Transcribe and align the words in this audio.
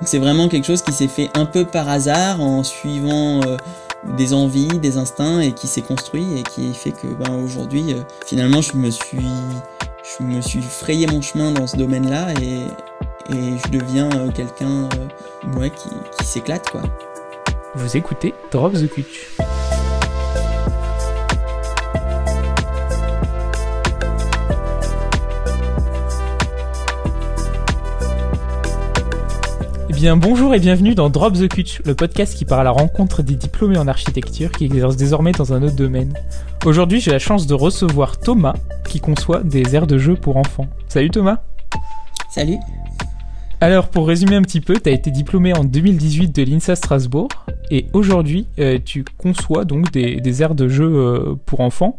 c'est 0.00 0.18
vraiment 0.18 0.48
quelque 0.48 0.66
chose 0.66 0.82
qui 0.82 0.92
s'est 0.92 1.08
fait 1.08 1.30
un 1.34 1.44
peu 1.44 1.64
par 1.64 1.88
hasard 1.88 2.40
en 2.40 2.62
suivant 2.62 3.40
des 4.16 4.34
envies, 4.34 4.78
des 4.80 4.96
instincts 4.96 5.40
et 5.40 5.52
qui 5.52 5.68
s'est 5.68 5.82
construit 5.82 6.38
et 6.38 6.42
qui 6.42 6.74
fait 6.74 6.90
que 6.90 7.06
ben, 7.06 7.34
aujourd'hui, 7.44 7.94
finalement, 8.26 8.60
je 8.60 8.76
me 8.76 8.90
suis 8.90 9.28
je 10.18 10.24
me 10.24 10.40
suis 10.40 10.62
frayé 10.62 11.06
mon 11.06 11.22
chemin 11.22 11.52
dans 11.52 11.66
ce 11.66 11.76
domaine-là 11.76 12.32
et, 12.40 12.66
je 13.30 13.70
deviens 13.70 14.10
quelqu'un 14.34 14.88
qui, 15.76 15.88
qui 16.18 16.26
s'éclate 16.26 16.68
quoi. 16.68 16.82
Vous 17.74 17.96
écoutez 17.96 18.34
Drop 18.50 18.74
the 18.74 18.86
Cutch. 18.86 19.31
Bien, 30.02 30.16
bonjour 30.16 30.52
et 30.52 30.58
bienvenue 30.58 30.96
dans 30.96 31.10
Drop 31.10 31.34
the 31.34 31.46
Cutch, 31.46 31.80
le 31.84 31.94
podcast 31.94 32.36
qui 32.36 32.44
part 32.44 32.58
à 32.58 32.64
la 32.64 32.72
rencontre 32.72 33.22
des 33.22 33.36
diplômés 33.36 33.78
en 33.78 33.86
architecture 33.86 34.50
qui 34.50 34.64
exercent 34.64 34.96
désormais 34.96 35.30
dans 35.30 35.52
un 35.52 35.62
autre 35.62 35.76
domaine. 35.76 36.12
Aujourd'hui, 36.64 37.00
j'ai 37.00 37.12
la 37.12 37.20
chance 37.20 37.46
de 37.46 37.54
recevoir 37.54 38.18
Thomas 38.18 38.56
qui 38.84 38.98
conçoit 38.98 39.44
des 39.44 39.76
aires 39.76 39.86
de 39.86 39.98
jeu 39.98 40.16
pour 40.16 40.38
enfants. 40.38 40.66
Salut 40.88 41.10
Thomas 41.10 41.42
Salut 42.34 42.56
alors, 43.60 43.90
pour 43.90 44.08
résumer 44.08 44.34
un 44.34 44.42
petit 44.42 44.60
peu, 44.60 44.74
tu 44.74 44.88
as 44.88 44.92
été 44.92 45.12
diplômé 45.12 45.54
en 45.54 45.62
2018 45.62 46.34
de 46.34 46.42
l'INSA 46.42 46.74
Strasbourg 46.74 47.28
et 47.70 47.86
aujourd'hui, 47.92 48.48
euh, 48.58 48.80
tu 48.84 49.04
conçois 49.18 49.64
donc 49.64 49.92
des, 49.92 50.42
aires 50.42 50.56
de 50.56 50.66
jeu 50.66 50.84
euh, 50.84 51.36
pour 51.46 51.60
enfants 51.60 51.96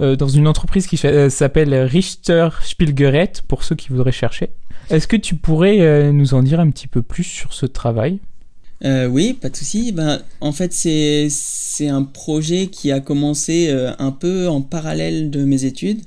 euh, 0.00 0.16
dans 0.16 0.28
une 0.28 0.46
entreprise 0.46 0.86
qui 0.86 0.96
s'appelle 0.96 1.74
Richter 1.74 2.48
Spielgerät 2.62 3.42
pour 3.46 3.64
ceux 3.64 3.74
qui 3.74 3.88
voudraient 3.88 4.12
chercher. 4.12 4.50
Est-ce 4.90 5.06
que 5.06 5.16
tu 5.16 5.34
pourrais 5.34 6.12
nous 6.12 6.34
en 6.34 6.42
dire 6.42 6.60
un 6.60 6.70
petit 6.70 6.88
peu 6.88 7.02
plus 7.02 7.24
sur 7.24 7.52
ce 7.52 7.66
travail? 7.66 8.18
Oui, 8.82 9.32
pas 9.32 9.48
de 9.48 9.56
souci. 9.56 9.92
Ben, 9.92 10.20
en 10.42 10.52
fait, 10.52 10.72
c'est 10.74 11.88
un 11.88 12.02
projet 12.02 12.66
qui 12.66 12.92
a 12.92 13.00
commencé 13.00 13.70
un 13.98 14.12
peu 14.12 14.46
en 14.48 14.60
parallèle 14.60 15.30
de 15.30 15.44
mes 15.44 15.64
études. 15.64 16.02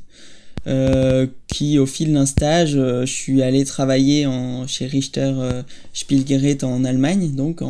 Euh, 0.67 1.27
qui 1.47 1.79
au 1.79 1.85
fil 1.85 2.11
d'un 2.11 2.25
stage, 2.25 2.75
euh, 2.75 3.05
je 3.05 3.13
suis 3.13 3.41
allé 3.41 3.63
travailler 3.63 4.27
chez 4.67 4.85
Richter 4.85 5.31
euh, 5.37 5.63
Spielgerät 5.93 6.57
en 6.63 6.83
Allemagne, 6.83 7.31
donc 7.33 7.61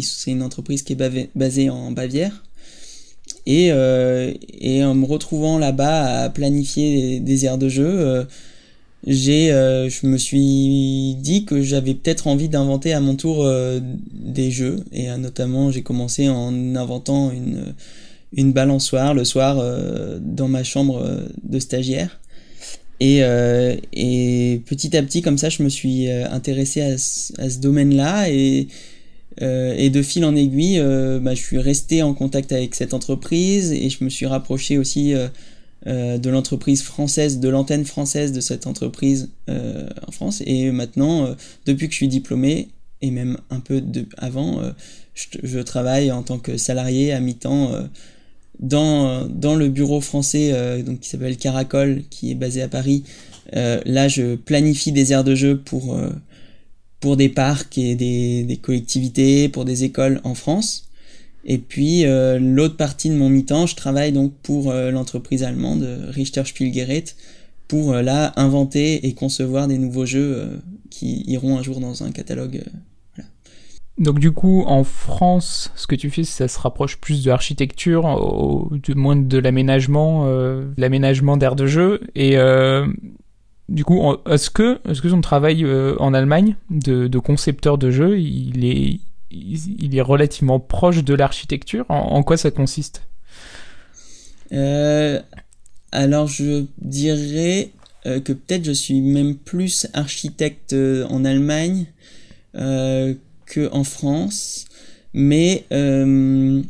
c'est 0.00 0.30
une 0.30 0.42
entreprise 0.42 0.82
qui 0.82 0.94
est 0.94 1.28
basée 1.34 1.68
en 1.68 1.90
Bavière. 1.90 2.45
Et, 3.46 3.68
et 4.60 4.84
en 4.84 4.94
me 4.94 5.06
retrouvant 5.06 5.58
là-bas 5.58 6.24
à 6.24 6.28
planifier 6.30 7.20
des, 7.20 7.44
aires 7.44 7.58
de 7.58 7.68
jeu, 7.68 8.26
j'ai, 9.06 9.50
je 9.50 10.06
me 10.06 10.18
suis 10.18 11.14
dit 11.20 11.44
que 11.44 11.62
j'avais 11.62 11.94
peut-être 11.94 12.26
envie 12.26 12.48
d'inventer 12.48 12.92
à 12.92 12.98
mon 12.98 13.14
tour 13.14 13.48
des 14.12 14.50
jeux, 14.50 14.80
et 14.92 15.08
notamment 15.16 15.70
j'ai 15.70 15.82
commencé 15.82 16.28
en 16.28 16.74
inventant 16.74 17.30
une, 17.30 17.74
une 18.34 18.52
balançoire 18.52 19.14
le 19.14 19.24
soir 19.24 19.62
dans 20.20 20.48
ma 20.48 20.64
chambre 20.64 21.06
de 21.44 21.58
stagiaire. 21.60 22.18
Et, 23.00 23.22
euh, 23.22 23.76
et, 23.92 24.62
petit 24.66 24.96
à 24.96 25.02
petit, 25.02 25.20
comme 25.22 25.38
ça, 25.38 25.48
je 25.48 25.62
me 25.62 25.68
suis 25.68 26.08
euh, 26.08 26.28
intéressé 26.30 26.80
à, 26.80 26.98
ce, 26.98 27.58
domaine-là 27.58 28.30
et, 28.30 28.68
euh, 29.42 29.74
et, 29.76 29.90
de 29.90 30.02
fil 30.02 30.24
en 30.24 30.34
aiguille, 30.34 30.80
bah, 31.20 31.34
je 31.34 31.42
suis 31.42 31.58
resté 31.58 32.02
en 32.02 32.14
contact 32.14 32.52
avec 32.52 32.74
cette 32.74 32.94
entreprise 32.94 33.72
et 33.72 33.90
je 33.90 34.04
me 34.04 34.08
suis 34.08 34.26
rapproché 34.26 34.78
aussi 34.78 35.14
de 35.84 36.30
l'entreprise 36.30 36.82
française, 36.82 37.38
de 37.38 37.48
l'antenne 37.48 37.84
française 37.84 38.32
de 38.32 38.40
cette 38.40 38.66
entreprise 38.66 39.30
en 39.48 40.12
France. 40.12 40.42
Et 40.46 40.70
maintenant, 40.70 41.34
depuis 41.64 41.86
que 41.86 41.92
je 41.92 41.98
suis 41.98 42.08
diplômé, 42.08 42.68
et 43.02 43.10
même 43.10 43.36
un 43.50 43.60
peu 43.60 43.82
de, 43.82 44.06
avant, 44.16 44.60
je, 45.14 45.26
je, 45.42 45.58
travaille 45.58 46.10
en 46.10 46.22
tant 46.22 46.38
que 46.38 46.56
salarié 46.56 47.12
à 47.12 47.20
mi-temps 47.20 47.72
dans, 48.60 49.26
dans 49.26 49.54
le 49.54 49.68
bureau 49.68 50.00
français 50.00 50.50
euh, 50.52 50.82
donc, 50.82 51.00
qui 51.00 51.08
s'appelle 51.08 51.36
Caracol, 51.36 52.02
qui 52.10 52.30
est 52.30 52.34
basé 52.34 52.62
à 52.62 52.68
Paris. 52.68 53.04
Euh, 53.54 53.80
là, 53.84 54.08
je 54.08 54.34
planifie 54.34 54.92
des 54.92 55.12
aires 55.12 55.24
de 55.24 55.34
jeu 55.34 55.58
pour, 55.58 55.94
euh, 55.94 56.10
pour 57.00 57.16
des 57.16 57.28
parcs 57.28 57.78
et 57.78 57.94
des, 57.94 58.44
des, 58.44 58.56
collectivités, 58.56 59.48
pour 59.48 59.64
des 59.64 59.84
écoles 59.84 60.20
en 60.24 60.34
France. 60.34 60.88
Et 61.44 61.58
puis 61.58 62.04
l'autre 62.04 62.76
partie 62.76 63.08
de 63.08 63.14
mon 63.14 63.28
mi-temps, 63.28 63.66
je 63.66 63.76
travaille 63.76 64.10
donc 64.10 64.32
pour 64.42 64.72
l'entreprise 64.72 65.44
allemande 65.44 65.86
Richter 66.08 66.44
Spielgerät 66.44 67.14
pour 67.68 67.94
là 67.94 68.32
inventer 68.34 69.06
et 69.06 69.14
concevoir 69.14 69.68
des 69.68 69.78
nouveaux 69.78 70.06
jeux 70.06 70.60
qui 70.90 71.22
iront 71.28 71.56
un 71.56 71.62
jour 71.62 71.78
dans 71.78 72.02
un 72.02 72.10
catalogue 72.10 72.64
donc 73.98 74.18
du 74.18 74.30
coup, 74.30 74.62
en 74.66 74.84
France, 74.84 75.72
ce 75.74 75.86
que 75.86 75.94
tu 75.94 76.10
fais, 76.10 76.24
ça 76.24 76.48
se 76.48 76.58
rapproche 76.58 76.98
plus 76.98 77.24
de 77.24 77.30
l'architecture, 77.30 78.70
du 78.70 78.94
moins 78.94 79.16
de 79.16 79.38
l'aménagement, 79.38 80.24
euh, 80.26 80.66
l'aménagement 80.76 81.38
d'aires 81.38 81.56
de 81.56 81.66
jeu. 81.66 82.00
Et 82.14 82.36
euh, 82.36 82.86
du 83.68 83.84
coup, 83.84 84.00
est-ce 84.30 84.50
que, 84.50 84.80
est-ce 84.88 85.02
que 85.02 85.08
ton 85.08 85.20
travail 85.20 85.64
euh, 85.64 85.96
en 85.98 86.14
Allemagne 86.14 86.56
de, 86.70 87.18
concepteur 87.18 87.78
de 87.78 87.90
jeu, 87.90 88.18
il 88.18 88.64
est, 88.64 89.00
il, 89.30 89.96
est 89.96 90.00
relativement 90.00 90.60
proche 90.60 91.02
de 91.02 91.14
l'architecture? 91.14 91.84
En, 91.88 92.22
quoi 92.22 92.36
ça 92.36 92.50
consiste? 92.50 93.02
Alors, 94.50 96.28
je 96.28 96.64
dirais 96.78 97.70
que 98.04 98.32
peut-être 98.32 98.64
je 98.64 98.72
suis 98.72 99.00
même 99.00 99.34
plus 99.34 99.88
architecte 99.94 100.74
en 101.08 101.24
Allemagne 101.24 101.86
qu'en 102.54 103.84
France, 103.84 104.66
mais 105.16 105.64
euh, 105.72 106.62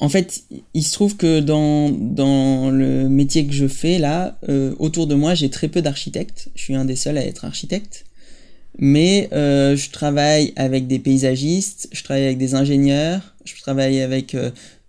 en 0.00 0.08
fait, 0.08 0.44
il 0.74 0.84
se 0.84 0.92
trouve 0.92 1.16
que 1.16 1.40
dans, 1.40 1.90
dans 1.90 2.70
le 2.70 3.08
métier 3.08 3.46
que 3.46 3.52
je 3.52 3.66
fais 3.66 3.98
là, 3.98 4.38
euh, 4.48 4.74
autour 4.78 5.06
de 5.06 5.14
moi, 5.14 5.34
j'ai 5.34 5.50
très 5.50 5.68
peu 5.68 5.82
d'architectes. 5.82 6.48
Je 6.54 6.62
suis 6.62 6.74
un 6.74 6.84
des 6.84 6.96
seuls 6.96 7.18
à 7.18 7.24
être 7.24 7.44
architecte. 7.44 8.04
Mais 8.78 9.28
euh, 9.32 9.74
je 9.76 9.90
travaille 9.90 10.52
avec 10.54 10.86
des 10.86 11.00
paysagistes, 11.00 11.88
je 11.90 12.04
travaille 12.04 12.26
avec 12.26 12.38
des 12.38 12.54
ingénieurs, 12.54 13.34
je 13.44 13.56
travaille 13.56 14.00
avec 14.00 14.36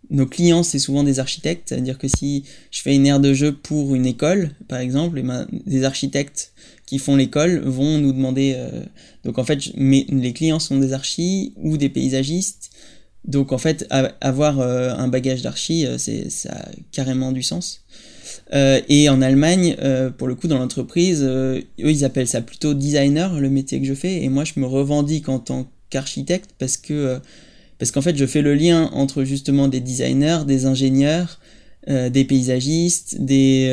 nos 0.10 0.26
clients, 0.26 0.64
c'est 0.64 0.80
souvent 0.80 1.04
des 1.04 1.20
architectes. 1.20 1.70
C'est-à-dire 1.70 1.98
que 1.98 2.08
si 2.08 2.44
je 2.72 2.82
fais 2.82 2.96
une 2.96 3.06
aire 3.06 3.20
de 3.20 3.34
jeu 3.34 3.52
pour 3.52 3.96
une 3.96 4.06
école, 4.06 4.52
par 4.68 4.80
exemple, 4.80 5.18
et 5.18 5.22
eh 5.22 5.24
ben, 5.24 5.48
des 5.66 5.84
architectes 5.84 6.54
qui 6.86 6.98
font 6.98 7.16
l'école 7.16 7.60
vont 7.66 8.00
nous 8.00 8.14
demander. 8.14 8.56
Euh, 8.58 8.84
donc 9.24 9.38
en 9.38 9.44
fait, 9.44 9.60
mais 9.76 10.06
les 10.10 10.34
clients 10.34 10.60
sont 10.60 10.80
des 10.80 10.94
archis 10.94 11.54
ou 11.58 11.78
des 11.78 11.90
paysagistes. 11.90 12.72
Donc 13.26 13.52
en 13.52 13.58
fait, 13.58 13.88
avoir 14.22 14.60
euh, 14.60 14.92
un 14.92 15.08
bagage 15.08 15.42
d'archi, 15.42 15.86
euh, 15.86 15.98
c'est 15.98 16.30
ça 16.30 16.52
a 16.54 16.70
carrément 16.92 17.32
du 17.32 17.44
sens. 17.44 17.84
et 18.54 19.10
en 19.10 19.22
Allemagne, 19.22 19.76
pour 20.18 20.28
le 20.28 20.36
coup, 20.36 20.48
dans 20.48 20.58
l'entreprise, 20.58 21.24
eux, 21.24 21.64
ils 21.78 22.06
appellent 22.06 22.28
ça 22.28 22.42
plutôt 22.42 22.74
designer, 22.74 23.40
le 23.40 23.50
métier 23.50 23.80
que 23.80 23.86
je 23.86 23.94
fais. 23.94 24.24
Et 24.24 24.30
moi, 24.30 24.44
je 24.44 24.54
me 24.58 24.66
revendique 24.66 25.30
en 25.30 25.40
tant 25.40 25.68
qu'architecte 25.90 26.52
parce 26.58 26.78
que 26.78 27.20
parce 27.78 27.92
qu'en 27.92 28.02
fait, 28.02 28.18
je 28.18 28.26
fais 28.26 28.42
le 28.42 28.56
lien 28.56 28.90
entre 28.94 29.24
justement 29.24 29.68
des 29.68 29.80
designers, 29.80 30.40
des 30.46 30.66
ingénieurs, 30.66 31.40
des 31.88 32.26
paysagistes, 32.26 33.22
des 33.22 33.70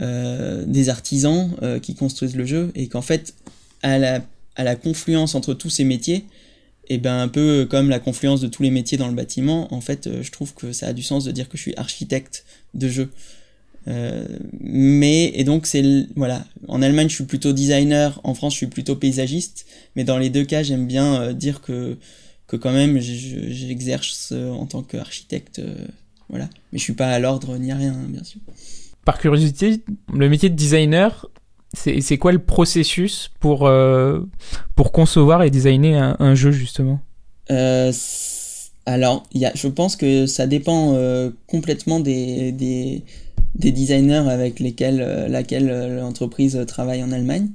euh, 0.00 0.88
artisans 0.88 1.50
euh, 1.62 1.78
qui 1.78 1.94
construisent 1.94 2.36
le 2.36 2.46
jeu 2.46 2.72
et 2.74 2.88
qu'en 2.88 3.02
fait 3.02 3.34
à 3.82 3.98
la 3.98 4.76
confluence 4.76 5.34
entre 5.34 5.52
tous 5.52 5.68
ces 5.68 5.84
métiers 5.84 6.24
et 6.90 6.98
ben 6.98 7.20
un 7.20 7.28
peu 7.28 7.66
comme 7.70 7.88
la 7.88 8.00
confluence 8.00 8.40
de 8.40 8.48
tous 8.48 8.62
les 8.62 8.70
métiers 8.70 8.98
dans 8.98 9.08
le 9.08 9.14
bâtiment 9.14 9.72
en 9.72 9.80
fait 9.80 10.06
euh, 10.06 10.22
je 10.22 10.30
trouve 10.30 10.52
que 10.54 10.72
ça 10.72 10.88
a 10.88 10.92
du 10.92 11.02
sens 11.02 11.24
de 11.24 11.30
dire 11.30 11.48
que 11.48 11.56
je 11.56 11.62
suis 11.62 11.74
architecte 11.76 12.44
de 12.74 12.88
jeu. 12.88 13.10
Mais 14.60 15.32
et 15.34 15.42
donc 15.42 15.66
c'est 15.66 15.82
voilà. 16.14 16.44
En 16.68 16.82
Allemagne 16.82 17.08
je 17.08 17.14
suis 17.14 17.24
plutôt 17.24 17.52
designer. 17.52 18.20
En 18.24 18.34
France 18.34 18.52
je 18.52 18.58
suis 18.58 18.66
plutôt 18.66 18.94
paysagiste. 18.94 19.66
Mais 19.96 20.04
dans 20.04 20.18
les 20.18 20.30
deux 20.30 20.44
cas 20.44 20.62
j'aime 20.62 20.86
bien 20.86 21.32
dire 21.32 21.60
que 21.60 21.96
que 22.46 22.56
quand 22.56 22.72
même 22.72 23.00
j'exerce 23.00 24.32
en 24.32 24.66
tant 24.66 24.82
qu'architecte 24.82 25.60
voilà. 26.28 26.48
Mais 26.72 26.78
je 26.78 26.84
suis 26.84 26.92
pas 26.92 27.08
à 27.08 27.18
l'ordre 27.18 27.56
ni 27.56 27.72
à 27.72 27.76
rien 27.76 27.94
hein, 27.94 28.06
bien 28.08 28.22
sûr. 28.22 28.40
Par 29.04 29.18
curiosité, 29.18 29.82
le 30.12 30.28
métier 30.28 30.50
de 30.50 30.54
designer, 30.54 31.28
c'est 31.72 32.18
quoi 32.18 32.32
le 32.32 32.40
processus 32.40 33.30
pour, 33.38 33.66
euh, 33.66 34.20
pour 34.74 34.92
concevoir 34.92 35.42
et 35.42 35.50
designer 35.50 36.16
un, 36.20 36.34
jeu, 36.34 36.50
justement? 36.50 37.00
Euh, 37.50 37.92
Alors, 38.86 39.22
je 39.32 39.68
pense 39.68 39.96
que 39.96 40.26
ça 40.26 40.46
dépend 40.46 40.94
euh, 40.94 41.30
complètement 41.46 42.00
des, 42.00 42.50
des, 42.52 43.04
des, 43.54 43.70
designers 43.70 44.28
avec 44.28 44.58
lesquels 44.58 45.26
laquelle 45.28 45.96
l'entreprise 46.00 46.58
travaille 46.66 47.02
en 47.02 47.12
Allemagne. 47.12 47.48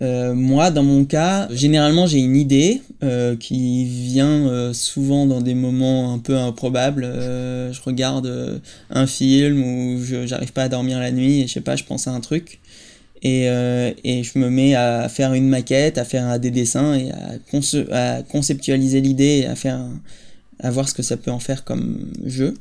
Moi, 0.00 0.70
dans 0.70 0.82
mon 0.82 1.06
cas, 1.06 1.48
généralement 1.50 2.06
j'ai 2.06 2.18
une 2.18 2.36
idée 2.36 2.82
qui 3.40 3.84
vient 3.86 4.72
souvent 4.74 5.24
dans 5.24 5.40
des 5.40 5.54
moments 5.54 6.12
un 6.12 6.18
peu 6.18 6.36
improbables. 6.36 7.02
je 7.04 7.80
regarde 7.82 8.60
un 8.90 9.06
film 9.06 9.62
ou 9.62 9.98
j'arrive 10.26 10.52
pas 10.52 10.64
à 10.64 10.68
dormir 10.68 10.98
la 10.98 11.12
nuit 11.12 11.40
et 11.40 11.46
je 11.46 11.52
sais 11.54 11.62
pas, 11.62 11.76
je 11.76 11.84
pense 11.84 12.08
à 12.08 12.12
un 12.12 12.20
truc. 12.20 12.60
Et, 13.22 13.46
et, 14.04 14.22
je 14.22 14.38
me 14.38 14.50
mets 14.50 14.74
à 14.74 15.08
faire 15.08 15.32
une 15.34 15.48
maquette, 15.48 15.98
à 15.98 16.04
faire 16.04 16.38
des 16.38 16.50
dessins 16.50 16.94
et 16.94 17.10
à, 17.10 17.38
à 17.90 18.22
conceptualiser 18.22 19.00
l'idée 19.00 19.42
et 19.42 19.46
à 19.46 19.56
faire 19.56 19.80
à 20.60 20.70
voir 20.70 20.88
ce 20.88 20.94
que 20.94 21.02
ça 21.02 21.16
peut 21.16 21.30
en 21.30 21.38
faire 21.38 21.64
comme 21.64 22.12
jeu. 22.24 22.54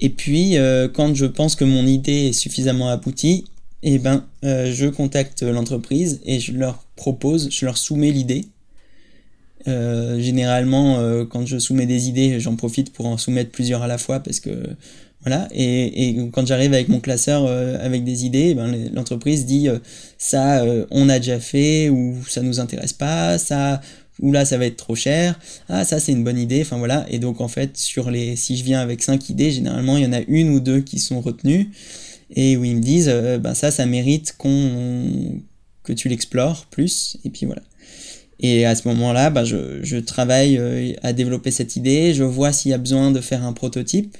Et 0.00 0.10
puis, 0.10 0.58
euh, 0.58 0.88
quand 0.88 1.14
je 1.14 1.26
pense 1.26 1.56
que 1.56 1.64
mon 1.64 1.86
idée 1.86 2.28
est 2.28 2.32
suffisamment 2.32 2.88
aboutie, 2.88 3.44
eh 3.82 3.98
ben, 3.98 4.26
euh, 4.44 4.72
je 4.72 4.86
contacte 4.86 5.42
l'entreprise 5.42 6.20
et 6.24 6.40
je 6.40 6.52
leur 6.52 6.84
propose, 6.96 7.50
je 7.50 7.64
leur 7.64 7.78
soumets 7.78 8.10
l'idée. 8.10 8.44
Euh, 9.68 10.20
généralement, 10.20 11.24
quand 11.26 11.46
je 11.46 11.58
soumets 11.58 11.86
des 11.86 12.08
idées, 12.08 12.40
j'en 12.40 12.56
profite 12.56 12.92
pour 12.92 13.06
en 13.06 13.16
soumettre 13.16 13.50
plusieurs 13.50 13.82
à 13.82 13.86
la 13.86 13.98
fois 13.98 14.20
parce 14.20 14.40
que 14.40 14.50
voilà. 15.26 15.48
Et, 15.52 16.08
et 16.08 16.30
quand 16.30 16.46
j'arrive 16.46 16.72
avec 16.72 16.88
mon 16.88 17.00
classeur 17.00 17.46
avec 17.82 18.04
des 18.04 18.24
idées, 18.24 18.54
ben, 18.54 18.90
l'entreprise 18.94 19.44
dit 19.44 19.68
ça, 20.16 20.64
on 20.90 21.08
a 21.08 21.18
déjà 21.18 21.40
fait 21.40 21.88
ou 21.88 22.16
ça 22.28 22.42
nous 22.42 22.60
intéresse 22.60 22.92
pas, 22.92 23.36
ça 23.38 23.80
ou 24.20 24.32
là 24.32 24.44
ça 24.44 24.58
va 24.58 24.66
être 24.66 24.76
trop 24.76 24.94
cher, 24.94 25.38
ah 25.68 25.84
ça 25.84 26.00
c'est 26.00 26.12
une 26.12 26.24
bonne 26.24 26.38
idée, 26.38 26.62
enfin 26.62 26.78
voilà, 26.78 27.06
et 27.10 27.18
donc 27.18 27.40
en 27.40 27.48
fait 27.48 27.76
sur 27.76 28.10
les, 28.10 28.36
si 28.36 28.56
je 28.56 28.64
viens 28.64 28.80
avec 28.80 29.02
cinq 29.02 29.28
idées, 29.28 29.50
généralement 29.50 29.96
il 29.96 30.04
y 30.04 30.06
en 30.06 30.12
a 30.12 30.20
une 30.28 30.50
ou 30.50 30.60
deux 30.60 30.80
qui 30.80 30.98
sont 30.98 31.20
retenues, 31.20 31.70
et 32.34 32.56
où 32.56 32.64
ils 32.64 32.76
me 32.76 32.80
disent, 32.80 33.10
euh, 33.10 33.38
ben 33.38 33.54
ça 33.54 33.70
ça 33.70 33.86
mérite 33.86 34.34
qu'on 34.38 35.40
que 35.82 35.92
tu 35.92 36.08
l'explores 36.08 36.66
plus, 36.66 37.18
et 37.24 37.30
puis 37.30 37.46
voilà. 37.46 37.62
Et 38.38 38.66
à 38.66 38.74
ce 38.74 38.86
moment-là, 38.88 39.30
ben 39.30 39.44
je, 39.44 39.82
je 39.82 39.96
travaille 39.96 40.58
euh, 40.58 40.92
à 41.02 41.12
développer 41.12 41.50
cette 41.50 41.76
idée, 41.76 42.12
je 42.12 42.24
vois 42.24 42.52
s'il 42.52 42.70
y 42.70 42.74
a 42.74 42.78
besoin 42.78 43.10
de 43.10 43.20
faire 43.20 43.44
un 43.44 43.52
prototype, 43.52 44.16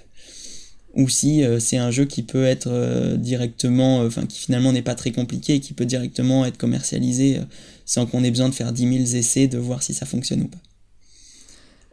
ou 0.97 1.09
si 1.09 1.45
euh, 1.45 1.61
c'est 1.61 1.77
un 1.77 1.91
jeu 1.91 2.05
qui 2.05 2.23
peut 2.23 2.45
être 2.45 3.17
directement, 3.17 4.01
enfin 4.01 4.27
qui 4.27 4.41
finalement 4.41 4.73
n'est 4.73 4.83
pas 4.83 4.95
très 4.95 5.13
compliqué, 5.13 5.55
et 5.55 5.61
qui 5.61 5.73
peut 5.73 5.87
directement 5.87 6.45
être 6.45 6.59
commercialisé 6.59 7.41
sans 7.85 8.07
qu'on 8.07 8.25
ait 8.25 8.31
besoin 8.31 8.49
de 8.49 8.55
faire 8.55 8.73
10 8.73 9.05
000 9.07 9.17
essais 9.17 9.47
de 9.47 9.59
voir 9.59 9.83
si 9.83 9.95
ça 9.95 10.07
fonctionne 10.07 10.43
ou 10.43 10.49
pas. 10.49 10.59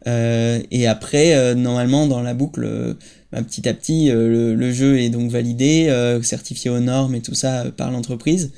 Euh, 0.08 0.62
et 0.72 0.88
après, 0.88 1.36
euh, 1.36 1.56
normalement, 1.56 2.08
dans 2.08 2.22
la 2.22 2.34
boucle, 2.34 2.64
euh, 2.66 2.94
bah, 3.32 3.42
petit 3.42 3.68
à 3.68 3.74
petit, 3.74 4.10
le, 4.12 4.72
jeu 4.72 5.00
est 5.00 5.10
donc 5.10 5.32
validé, 5.32 5.90
certifié 6.24 6.70
aux 6.70 6.80
normes 6.80 7.16
et 7.16 7.22
tout 7.22 7.36
ça 7.36 7.66
par 7.76 7.92
l'entreprise, 7.92 8.52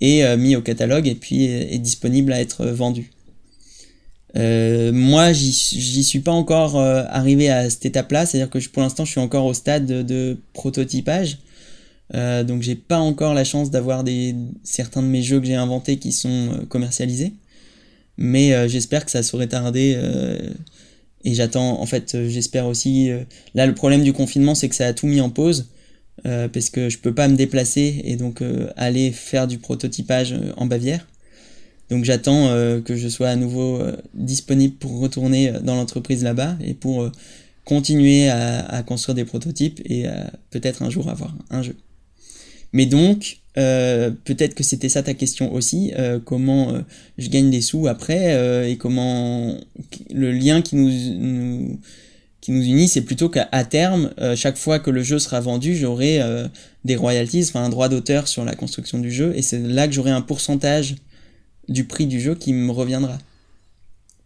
et 0.00 0.24
mis 0.36 0.56
au 0.56 0.62
catalogue 0.62 1.08
et 1.08 1.14
puis 1.14 1.44
est, 1.44 1.78
disponible 1.78 2.32
à 2.32 2.40
être 2.40 2.66
vendu. 2.66 3.10
Moi, 4.36 5.32
j'y 5.32 6.04
suis 6.04 6.20
pas 6.20 6.32
encore 6.32 6.78
arrivé 6.78 7.50
à 7.50 7.70
cette 7.70 7.86
étape-là, 7.86 8.26
c'est-à-dire 8.26 8.50
que 8.50 8.58
pour 8.68 8.82
l'instant, 8.82 9.04
je 9.04 9.12
suis 9.12 9.20
encore 9.20 9.44
au 9.44 9.54
stade 9.54 9.86
de 9.86 10.38
prototypage. 10.52 11.38
Euh, 12.14 12.44
donc 12.44 12.62
j'ai 12.62 12.74
pas 12.74 12.98
encore 12.98 13.34
la 13.34 13.44
chance 13.44 13.70
d'avoir 13.70 14.04
certains 14.62 15.02
de 15.02 15.08
mes 15.08 15.22
jeux 15.22 15.40
que 15.40 15.46
j'ai 15.46 15.54
inventés 15.54 15.98
qui 15.98 16.12
sont 16.12 16.28
euh, 16.52 16.66
commercialisés, 16.66 17.32
mais 18.18 18.52
euh, 18.52 18.68
j'espère 18.68 19.04
que 19.04 19.10
ça 19.10 19.22
saurait 19.22 19.48
tarder. 19.48 19.98
et 21.24 21.34
j'attends, 21.34 21.80
en 21.80 21.86
fait, 21.86 22.16
j'espère 22.28 22.66
aussi. 22.66 23.10
là, 23.54 23.66
le 23.66 23.74
problème 23.74 24.02
du 24.02 24.12
confinement, 24.12 24.54
c'est 24.54 24.68
que 24.68 24.74
ça 24.74 24.86
a 24.86 24.92
tout 24.92 25.06
mis 25.06 25.20
en 25.20 25.30
pause 25.30 25.70
parce 26.22 26.70
que 26.70 26.88
je 26.88 26.98
peux 26.98 27.14
pas 27.14 27.28
me 27.28 27.36
déplacer 27.36 28.00
et 28.04 28.16
donc 28.16 28.42
aller 28.76 29.10
faire 29.10 29.46
du 29.46 29.58
prototypage 29.58 30.34
en 30.56 30.66
Bavière. 30.66 31.06
Donc 31.94 32.04
j'attends 32.04 32.48
que 32.82 32.96
je 32.96 33.08
sois 33.08 33.28
à 33.28 33.36
nouveau 33.36 33.80
disponible 34.14 34.74
pour 34.74 34.98
retourner 34.98 35.52
dans 35.62 35.76
l'entreprise 35.76 36.24
là-bas 36.24 36.56
et 36.60 36.74
pour 36.74 37.08
continuer 37.64 38.28
à, 38.28 38.82
construire 38.82 39.14
des 39.14 39.24
prototypes 39.24 39.80
et 39.84 40.06
peut-être 40.50 40.82
un 40.82 40.90
jour 40.90 41.08
avoir 41.08 41.36
un 41.50 41.62
jeu. 41.62 41.76
Mais 42.74 42.86
donc, 42.86 43.38
euh, 43.56 44.10
peut-être 44.24 44.54
que 44.54 44.64
c'était 44.64 44.88
ça 44.88 45.04
ta 45.04 45.14
question 45.14 45.52
aussi, 45.54 45.92
euh, 45.96 46.18
comment 46.22 46.74
euh, 46.74 46.80
je 47.18 47.28
gagne 47.28 47.48
des 47.48 47.60
sous 47.60 47.86
après 47.86 48.68
et 48.68 48.76
comment 48.76 49.56
le 50.12 50.32
lien 50.32 50.60
qui 50.60 50.74
nous, 50.74 51.78
qui 52.40 52.50
nous 52.50 52.62
unit, 52.62 52.88
c'est 52.88 53.02
plutôt 53.02 53.28
qu'à 53.28 53.64
terme, 53.64 54.10
chaque 54.34 54.56
fois 54.56 54.80
que 54.80 54.90
le 54.90 55.04
jeu 55.04 55.20
sera 55.20 55.40
vendu, 55.40 55.76
j'aurai 55.76 56.20
des 56.84 56.96
royalties, 56.96 57.44
enfin 57.48 57.62
un 57.62 57.68
droit 57.68 57.88
d'auteur 57.88 58.26
sur 58.26 58.44
la 58.44 58.56
construction 58.56 58.98
du 58.98 59.12
jeu, 59.12 59.32
et 59.36 59.42
c'est 59.42 59.60
là 59.60 59.86
que 59.86 59.94
j'aurai 59.94 60.10
un 60.10 60.20
pourcentage 60.20 60.96
du 61.68 61.84
prix 61.84 62.06
du 62.06 62.20
jeu 62.20 62.34
qui 62.34 62.52
me 62.52 62.70
reviendra. 62.70 63.18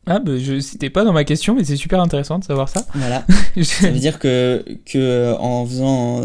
Ah, 0.07 0.21
bah, 0.21 0.39
je 0.39 0.61
c'était 0.61 0.89
pas 0.89 1.05
dans 1.05 1.13
ma 1.13 1.25
question, 1.25 1.55
mais 1.55 1.65
c'est 1.65 1.77
super 1.77 2.01
intéressant 2.01 2.39
de 2.39 2.45
savoir 2.45 2.69
ça. 2.69 2.87
Voilà. 2.95 3.27
ça 3.63 3.91
veut 3.91 3.99
dire 3.99 4.19
que, 4.19 4.65
que 4.87 5.35
en 5.39 5.67
faisant 5.67 6.23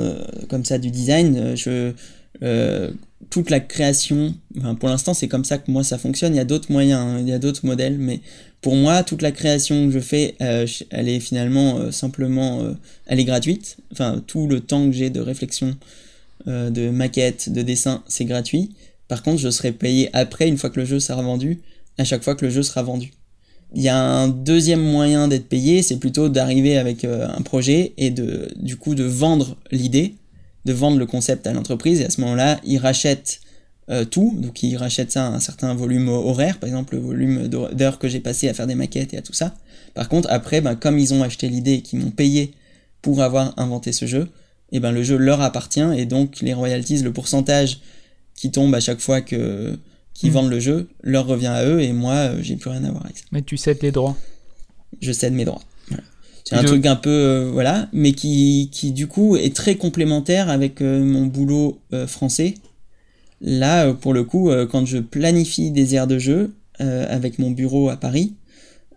comme 0.50 0.64
ça 0.64 0.78
du 0.78 0.90
design, 0.90 1.56
je, 1.56 1.94
euh, 2.42 2.92
toute 3.30 3.50
la 3.50 3.60
création, 3.60 4.36
enfin, 4.58 4.76
pour 4.76 4.90
l'instant 4.90 5.14
c'est 5.14 5.28
comme 5.28 5.46
ça 5.46 5.58
que 5.58 5.72
moi 5.72 5.84
ça 5.84 5.98
fonctionne, 5.98 6.34
il 6.34 6.38
y 6.38 6.42
a 6.42 6.46
d'autres 6.46 6.72
moyens, 6.72 7.00
hein, 7.00 7.18
il 7.20 7.28
y 7.28 7.32
a 7.32 7.40
d'autres 7.40 7.66
modèles, 7.66 7.98
mais 7.98 8.20
pour 8.62 8.76
moi 8.76 9.04
toute 9.04 9.22
la 9.22 9.32
création 9.32 9.88
que 9.88 9.92
je 9.92 10.00
fais, 10.00 10.36
euh, 10.42 10.68
elle 10.90 11.10
est 11.10 11.20
finalement 11.20 11.78
euh, 11.78 11.92
simplement, 11.92 12.64
elle 13.06 13.20
est 13.20 13.26
gratuite, 13.26 13.78
enfin 13.92 14.22
tout 14.26 14.48
le 14.48 14.60
temps 14.60 14.86
que 14.86 14.92
j'ai 14.92 15.10
de 15.10 15.20
réflexion, 15.20 15.76
de 16.46 16.90
maquette, 16.90 17.50
de 17.52 17.62
dessin, 17.62 18.04
c'est 18.08 18.26
gratuit. 18.26 18.72
Par 19.08 19.24
contre 19.24 19.40
je 19.40 19.50
serai 19.50 19.72
payé 19.72 20.10
après, 20.14 20.48
une 20.48 20.58
fois 20.58 20.70
que 20.70 20.80
le 20.80 20.86
jeu 20.86 21.00
sera 21.00 21.22
vendu, 21.22 21.62
à 21.98 22.04
chaque 22.04 22.24
fois 22.24 22.36
que 22.36 22.46
le 22.46 22.52
jeu 22.52 22.64
sera 22.64 22.84
vendu. 22.84 23.12
Il 23.76 23.82
y 23.82 23.90
a 23.90 23.98
un 23.98 24.28
deuxième 24.28 24.82
moyen 24.82 25.28
d'être 25.28 25.50
payé, 25.50 25.82
c'est 25.82 25.98
plutôt 25.98 26.30
d'arriver 26.30 26.78
avec 26.78 27.06
un 27.06 27.42
projet 27.42 27.94
et 27.98 28.12
de, 28.12 28.50
du 28.56 28.78
coup 28.78 28.94
de 28.94 29.04
vendre 29.04 29.58
l'idée 29.72 30.16
de 30.66 30.74
vendre 30.74 30.98
le 30.98 31.06
concept 31.06 31.48
à 31.48 31.54
l'entreprise 31.54 32.02
et 32.02 32.06
à 32.06 32.10
ce 32.10 32.22
moment-là, 32.22 32.60
ils 32.64 32.78
rachètent 32.78 33.42
euh, 33.90 34.06
tout, 34.06 34.34
donc 34.38 34.64
ils 34.64 34.78
rachètent 34.78 35.12
ça 35.12 35.28
à 35.28 35.30
un 35.30 35.40
certain 35.40 35.74
volume 35.74 36.08
horaire, 36.08 36.58
par 36.60 36.68
exemple 36.68 36.96
le 36.96 37.02
volume 37.02 37.48
d'heures 37.48 38.00
que 38.00 38.08
j'ai 38.08 38.22
passé 38.22 38.48
à 38.48 38.54
faire 38.54 38.68
des 38.68 38.76
maquettes 38.76 39.14
et 39.14 39.18
à 39.18 39.22
tout 39.22 39.34
ça. 39.34 39.56
Par 39.94 40.08
contre, 40.10 40.30
après, 40.32 40.62
ben, 40.62 40.76
comme 40.76 40.98
ils 40.98 41.14
ont 41.14 41.22
acheté 41.22 41.50
l'idée 41.50 41.74
et 41.74 41.82
qu'ils 41.82 42.00
m'ont 42.00 42.12
payé 42.12 42.54
pour 43.02 43.22
avoir 43.22 43.54
inventé 43.58 43.92
ce 43.92 44.06
jeu, 44.06 44.30
et 44.72 44.80
ben 44.80 44.92
le 44.92 45.04
jeu 45.04 45.18
leur 45.18 45.42
appartient 45.42 45.86
et 45.96 46.06
donc 46.06 46.40
les 46.42 46.54
royalties, 46.54 47.04
le 47.04 47.14
pourcentage 47.14 47.80
qui 48.44 48.52
tombe 48.52 48.76
à 48.76 48.82
chaque 48.82 49.00
fois 49.00 49.22
que 49.22 49.80
qu'ils 50.14 50.30
hmm. 50.30 50.34
vendent 50.34 50.50
le 50.50 50.60
jeu, 50.60 50.90
leur 51.02 51.26
revient 51.26 51.48
à 51.48 51.66
eux 51.66 51.80
et 51.80 51.94
moi, 51.94 52.16
euh, 52.16 52.40
j'ai 52.42 52.58
plus 52.58 52.70
rien 52.70 52.84
à 52.84 52.92
voir 52.92 53.06
avec 53.06 53.18
ça. 53.18 53.24
Mais 53.32 53.42
tu 53.42 53.56
cèdes 53.56 53.82
les 53.82 53.94
droits. 53.94 54.18
Je 55.02 55.14
cède 55.14 55.32
mes 55.32 55.46
droits. 55.46 55.62
C'est 56.44 56.56
un 56.56 56.64
truc 56.64 56.86
un 56.86 56.98
peu 56.98 57.10
euh, 57.10 57.50
voilà, 57.54 57.88
mais 57.94 58.12
qui, 58.12 58.68
qui 58.70 58.92
du 58.92 59.08
coup 59.08 59.38
est 59.38 59.56
très 59.56 59.76
complémentaire 59.76 60.50
avec 60.50 60.82
euh, 60.82 61.02
mon 61.06 61.26
boulot 61.26 61.80
euh, 61.94 62.06
français. 62.06 62.56
Là, 63.40 63.94
pour 63.94 64.14
le 64.14 64.26
coup, 64.26 64.52
quand 64.72 64.86
je 64.86 64.98
planifie 65.00 65.72
des 65.72 65.96
aires 65.96 66.08
de 66.08 66.18
jeu 66.18 66.56
avec 66.80 67.40
mon 67.40 67.52
bureau 67.52 67.90
à 67.90 67.98
Paris, 67.98 68.36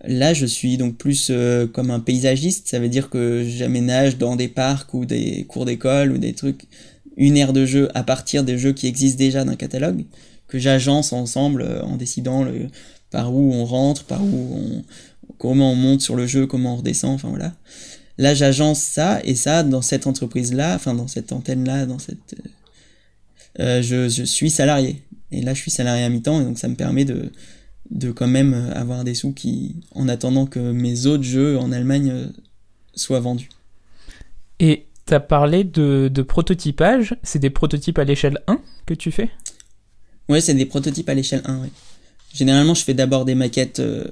là 0.05 0.35
je 0.35 0.47
suis 0.47 0.77
donc 0.77 0.97
plus 0.97 1.33
comme 1.73 1.91
un 1.91 1.99
paysagiste. 1.99 2.69
Ça 2.69 2.79
veut 2.79 2.89
dire 2.89 3.11
que 3.11 3.45
j'aménage 3.45 4.19
dans 4.19 4.37
des 4.37 4.47
parcs 4.47 4.95
ou 4.95 5.05
des 5.05 5.47
cours 5.49 5.65
d'école 5.65 6.13
ou 6.13 6.19
des 6.19 6.33
trucs 6.33 6.69
une 7.17 7.37
aire 7.37 7.53
de 7.53 7.65
jeu 7.67 7.89
à 7.95 8.03
partir 8.03 8.45
des 8.45 8.59
jeux 8.59 8.73
qui 8.73 8.87
existent 8.87 9.19
déjà 9.19 9.45
d'un 9.45 9.57
catalogue 9.57 10.05
que 10.49 10.59
j'agence 10.59 11.13
ensemble 11.13 11.67
en 11.83 11.97
décidant 11.97 12.45
le, 12.45 12.69
par 13.11 13.35
où 13.35 13.53
on 13.53 13.65
rentre, 13.65 14.05
par 14.05 14.23
où 14.23 14.55
on, 14.55 14.85
comment 15.39 15.73
on 15.73 15.77
monte 15.77 16.01
sur 16.01 16.17
le 16.17 16.27
jeu, 16.27 16.47
comment 16.47 16.75
on 16.75 16.77
redescend, 16.77 17.15
enfin 17.15 17.29
voilà. 17.29 17.53
Là, 18.19 18.35
j'agence 18.35 18.81
ça, 18.81 19.21
et 19.25 19.35
ça, 19.35 19.63
dans 19.63 19.83
cette 19.83 20.07
entreprise-là, 20.07 20.75
enfin 20.75 20.95
dans 20.95 21.09
cette 21.09 21.33
antenne-là, 21.33 21.87
dans 21.87 21.99
cette... 21.99 22.37
Euh, 23.61 23.83
je, 23.83 24.09
je, 24.09 24.23
suis 24.25 24.51
salarié. 24.51 25.03
Et 25.33 25.43
là, 25.43 25.55
je 25.55 25.61
suis 25.61 25.71
salarié 25.71 26.05
à 26.05 26.09
mi-temps, 26.09 26.41
et 26.41 26.45
donc 26.45 26.59
ça 26.59 26.69
me 26.69 26.75
permet 26.75 27.05
de, 27.05 27.31
de 27.91 28.11
quand 28.11 28.27
même 28.27 28.55
avoir 28.75 29.05
des 29.05 29.15
sous 29.15 29.33
qui, 29.33 29.77
en 29.95 30.09
attendant 30.09 30.47
que 30.47 30.73
mes 30.73 31.07
autres 31.07 31.25
jeux 31.25 31.59
en 31.59 31.73
Allemagne 31.73 32.11
euh, 32.11 32.27
soient 32.95 33.21
vendus. 33.21 33.51
Et 34.61 34.86
tu 35.07 35.15
as 35.15 35.21
parlé 35.21 35.65
de, 35.65 36.09
de 36.13 36.23
prototypage, 36.23 37.17
c'est 37.23 37.39
des 37.39 37.51
prototypes 37.51 37.99
à 37.99 38.05
l'échelle 38.05 38.41
1 38.49 38.61
que 38.87 38.95
tu 38.95 39.11
fais? 39.11 39.31
Ouais, 40.29 40.41
c'est 40.41 40.55
des 40.55 40.67
prototypes 40.67 41.09
à 41.09 41.15
l'échelle 41.15 41.43
1, 41.45 41.63
oui. 41.63 41.69
Généralement, 42.35 42.75
je 42.75 42.83
fais 42.83 42.95
d'abord 42.95 43.25
des 43.25 43.35
maquettes 43.35 43.81
euh, 43.81 44.05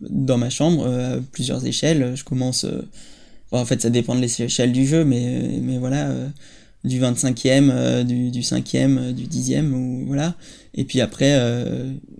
dans 0.00 0.38
ma 0.38 0.48
chambre, 0.48 0.86
euh, 0.86 1.18
à 1.18 1.20
plusieurs 1.32 1.66
échelles. 1.66 2.14
Je 2.14 2.24
commence. 2.24 2.64
Euh, 2.64 2.88
en 3.50 3.64
fait, 3.64 3.82
ça 3.82 3.90
dépend 3.90 4.14
de 4.14 4.20
l'échelle 4.20 4.72
du 4.72 4.86
jeu, 4.86 5.04
mais, 5.04 5.58
mais 5.60 5.78
voilà. 5.78 6.10
du 6.84 7.00
25e, 7.00 8.02
du, 8.04 8.30
du 8.30 8.40
5e, 8.40 9.12
du 9.12 9.26
10e, 9.26 9.72
ou, 9.72 10.06
voilà. 10.06 10.34
Et 10.74 10.84
puis 10.84 11.00
après, 11.00 11.38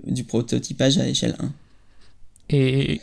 du 0.07 0.25
prototypage 0.25 0.99
à 0.99 1.09
échelle 1.09 1.37
1. 1.41 1.53
Et 2.51 3.01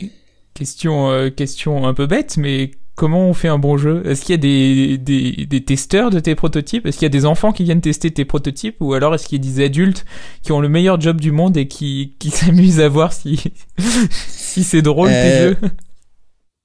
question, 0.54 1.30
question 1.36 1.86
un 1.86 1.92
peu 1.92 2.06
bête, 2.06 2.38
mais 2.38 2.70
comment 2.94 3.28
on 3.28 3.34
fait 3.34 3.48
un 3.48 3.58
bon 3.58 3.76
jeu? 3.76 4.02
Est-ce 4.06 4.22
qu'il 4.22 4.32
y 4.32 4.34
a 4.34 4.38
des, 4.38 4.98
des, 4.98 5.46
des, 5.46 5.64
testeurs 5.64 6.10
de 6.10 6.20
tes 6.20 6.34
prototypes? 6.34 6.86
Est-ce 6.86 6.98
qu'il 6.98 7.06
y 7.06 7.06
a 7.06 7.10
des 7.10 7.26
enfants 7.26 7.52
qui 7.52 7.64
viennent 7.64 7.80
tester 7.80 8.10
tes 8.10 8.24
prototypes? 8.24 8.76
Ou 8.80 8.94
alors 8.94 9.14
est-ce 9.14 9.26
qu'il 9.26 9.44
y 9.44 9.48
a 9.48 9.52
des 9.52 9.64
adultes 9.64 10.04
qui 10.42 10.52
ont 10.52 10.60
le 10.60 10.68
meilleur 10.68 11.00
job 11.00 11.20
du 11.20 11.32
monde 11.32 11.56
et 11.56 11.66
qui, 11.66 12.14
qui 12.18 12.30
s'amusent 12.30 12.80
à 12.80 12.88
voir 12.88 13.12
si, 13.12 13.40
si 14.28 14.64
c'est 14.64 14.82
drôle 14.82 15.08
tes 15.08 15.14
euh, 15.14 15.48
jeux? 15.50 15.70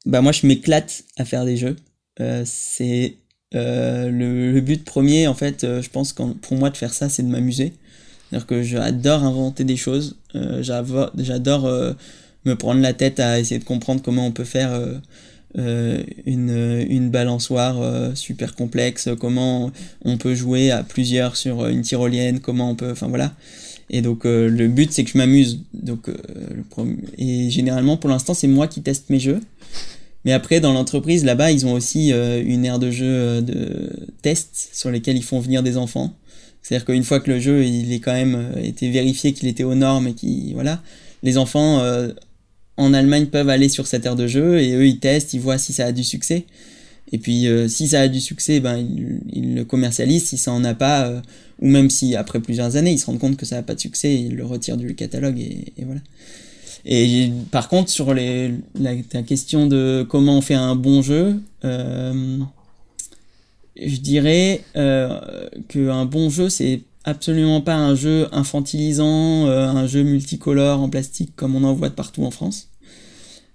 Bah 0.05 0.21
moi 0.21 0.31
je 0.31 0.45
m'éclate 0.45 1.03
à 1.17 1.25
faire 1.25 1.45
des 1.45 1.57
jeux. 1.57 1.75
Euh, 2.19 2.43
c'est 2.45 3.17
euh, 3.55 4.09
le, 4.09 4.51
le, 4.51 4.61
but 4.61 4.83
premier 4.85 5.27
en 5.27 5.33
fait, 5.33 5.61
je 5.81 5.89
pense 5.89 6.13
pour 6.13 6.57
moi 6.57 6.69
de 6.69 6.77
faire 6.77 6.93
ça 6.93 7.09
c'est 7.09 7.23
de 7.23 7.29
m'amuser. 7.29 7.73
C'est-à-dire 8.29 8.45
que 8.45 8.61
j'adore 8.61 9.23
inventer 9.23 9.63
des 9.63 9.77
choses, 9.77 10.19
j'adore 10.59 11.67
me 12.45 12.53
prendre 12.53 12.79
la 12.79 12.93
tête 12.93 13.19
à 13.19 13.39
essayer 13.39 13.59
de 13.59 13.65
comprendre 13.65 14.03
comment 14.03 14.27
on 14.27 14.31
peut 14.31 14.43
faire 14.43 14.79
une, 15.55 16.85
une 16.89 17.09
balançoire 17.09 18.15
super 18.15 18.55
complexe, 18.55 19.09
comment 19.19 19.71
on 20.05 20.17
peut 20.17 20.35
jouer 20.35 20.71
à 20.71 20.83
plusieurs 20.83 21.35
sur 21.35 21.67
une 21.67 21.81
tyrolienne, 21.81 22.39
comment 22.39 22.71
on 22.71 22.75
peut... 22.75 22.91
Enfin 22.91 23.07
voilà. 23.07 23.33
Et 23.89 24.01
donc 24.01 24.25
euh, 24.25 24.47
le 24.49 24.67
but 24.67 24.91
c'est 24.91 25.03
que 25.03 25.11
je 25.11 25.17
m'amuse. 25.17 25.61
Donc 25.73 26.09
euh, 26.09 26.15
et 27.17 27.49
généralement 27.49 27.97
pour 27.97 28.09
l'instant 28.09 28.33
c'est 28.33 28.47
moi 28.47 28.67
qui 28.67 28.81
teste 28.81 29.09
mes 29.09 29.19
jeux. 29.19 29.41
Mais 30.25 30.33
après 30.33 30.59
dans 30.59 30.73
l'entreprise 30.73 31.25
là-bas 31.25 31.51
ils 31.51 31.65
ont 31.65 31.73
aussi 31.73 32.13
euh, 32.13 32.41
une 32.45 32.65
aire 32.65 32.79
de 32.79 32.91
jeu 32.91 33.41
de 33.41 33.89
test 34.21 34.69
sur 34.73 34.91
lesquels 34.91 35.17
ils 35.17 35.23
font 35.23 35.39
venir 35.39 35.63
des 35.63 35.77
enfants. 35.77 36.13
C'est-à-dire 36.61 36.85
qu'une 36.85 37.03
fois 37.03 37.19
que 37.19 37.31
le 37.31 37.39
jeu 37.39 37.65
il 37.65 37.91
est 37.91 37.99
quand 37.99 38.13
même 38.13 38.51
été 38.61 38.89
vérifié 38.89 39.33
qu'il 39.33 39.47
était 39.47 39.63
aux 39.63 39.75
normes 39.75 40.07
et 40.07 40.13
qui 40.13 40.53
voilà, 40.53 40.81
les 41.23 41.37
enfants 41.37 41.81
en 42.79 42.93
Allemagne 42.93 43.27
peuvent 43.27 43.49
aller 43.49 43.69
sur 43.69 43.87
cette 43.87 44.05
aire 44.05 44.15
de 44.15 44.27
jeu 44.27 44.59
et 44.59 44.73
eux 44.73 44.87
ils 44.87 44.99
testent, 44.99 45.33
ils 45.33 45.41
voient 45.41 45.57
si 45.57 45.73
ça 45.73 45.85
a 45.85 45.91
du 45.91 46.03
succès. 46.03 46.45
Et 47.11 47.17
puis 47.17 47.47
si 47.67 47.87
ça 47.87 48.01
a 48.01 48.07
du 48.07 48.19
succès, 48.19 48.59
ben 48.59 48.77
ils, 48.77 49.55
le 49.55 49.65
commercialisent. 49.65 50.25
Si 50.25 50.37
ça 50.37 50.51
en 50.51 50.63
a 50.63 50.75
pas, 50.75 51.21
ou 51.61 51.67
même 51.67 51.89
si 51.89 52.15
après 52.15 52.39
plusieurs 52.39 52.75
années 52.75 52.91
ils 52.91 52.99
se 52.99 53.05
rendent 53.05 53.19
compte 53.19 53.37
que 53.37 53.45
ça 53.45 53.55
n'a 53.55 53.63
pas 53.63 53.75
de 53.75 53.79
succès, 53.79 54.13
ils 54.15 54.35
le 54.35 54.45
retirent 54.45 54.77
du 54.77 54.95
catalogue 54.95 55.39
et, 55.39 55.73
voilà. 55.83 56.01
Et 56.85 57.31
par 57.51 57.67
contre 57.67 57.89
sur 57.89 58.13
la, 58.13 59.23
question 59.27 59.67
de 59.67 60.05
comment 60.09 60.37
on 60.37 60.41
fait 60.41 60.53
un 60.53 60.75
bon 60.75 61.01
jeu, 61.01 61.41
euh, 61.65 62.37
je 63.81 63.97
dirais 63.97 64.61
euh, 64.75 65.19
qu'un 65.67 66.05
bon 66.05 66.29
jeu 66.29 66.49
c'est 66.49 66.81
absolument 67.09 67.61
pas 67.61 67.75
un 67.75 67.95
jeu 67.95 68.27
infantilisant, 68.31 69.47
euh, 69.47 69.67
un 69.67 69.87
jeu 69.87 70.03
multicolore 70.03 70.81
en 70.81 70.89
plastique 70.89 71.35
comme 71.35 71.55
on 71.55 71.63
en 71.63 71.73
voit 71.73 71.89
de 71.89 71.93
partout 71.93 72.23
en 72.23 72.31
France. 72.31 72.69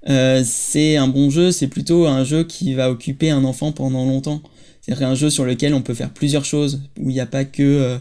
Euh, 0.09 0.43
c'est 0.45 0.97
un 0.97 1.09
bon 1.09 1.31
jeu, 1.31 1.51
c'est 1.51 1.69
plutôt 1.69 2.07
un 2.07 2.25
jeu 2.25 2.45
qui 2.45 2.75
va 2.75 2.91
occuper 2.91 3.31
un 3.31 3.45
enfant 3.45 3.73
pendant 3.73 4.05
longtemps. 4.05 4.43
C'est 4.83 5.03
un 5.03 5.15
jeu 5.15 5.31
sur 5.31 5.47
lequel 5.47 5.73
on 5.73 5.81
peut 5.81 5.95
faire 5.95 6.11
plusieurs 6.11 6.45
choses, 6.45 6.83
où 7.01 7.09
il 7.09 7.15
n'y 7.15 7.21
a 7.21 7.27
pas 7.27 7.47
que 7.47 7.63
euh, 7.63 7.99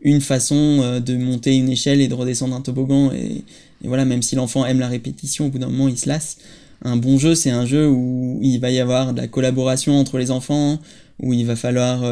une 0.00 0.22
façon 0.22 1.00
de 1.04 1.16
monter 1.16 1.54
une 1.54 1.68
échelle 1.68 2.00
et 2.00 2.08
de 2.08 2.14
redescendre 2.14 2.54
un 2.54 2.60
toboggan. 2.60 3.12
Et, 3.12 3.44
voilà, 3.84 4.06
même 4.06 4.22
si 4.22 4.36
l'enfant 4.36 4.64
aime 4.64 4.80
la 4.80 4.88
répétition, 4.88 5.46
au 5.46 5.48
bout 5.50 5.58
d'un 5.58 5.68
moment 5.68 5.88
il 5.88 5.98
se 5.98 6.08
lasse. 6.08 6.38
Un 6.82 6.96
bon 6.96 7.18
jeu, 7.18 7.34
c'est 7.34 7.50
un 7.50 7.66
jeu 7.66 7.88
où 7.88 8.38
il 8.42 8.58
va 8.58 8.70
y 8.70 8.80
avoir 8.80 9.12
de 9.12 9.20
la 9.20 9.28
collaboration 9.28 9.98
entre 9.98 10.18
les 10.18 10.30
enfants, 10.30 10.78
où 11.22 11.32
il 11.32 11.46
va 11.46 11.56
falloir, 11.56 12.02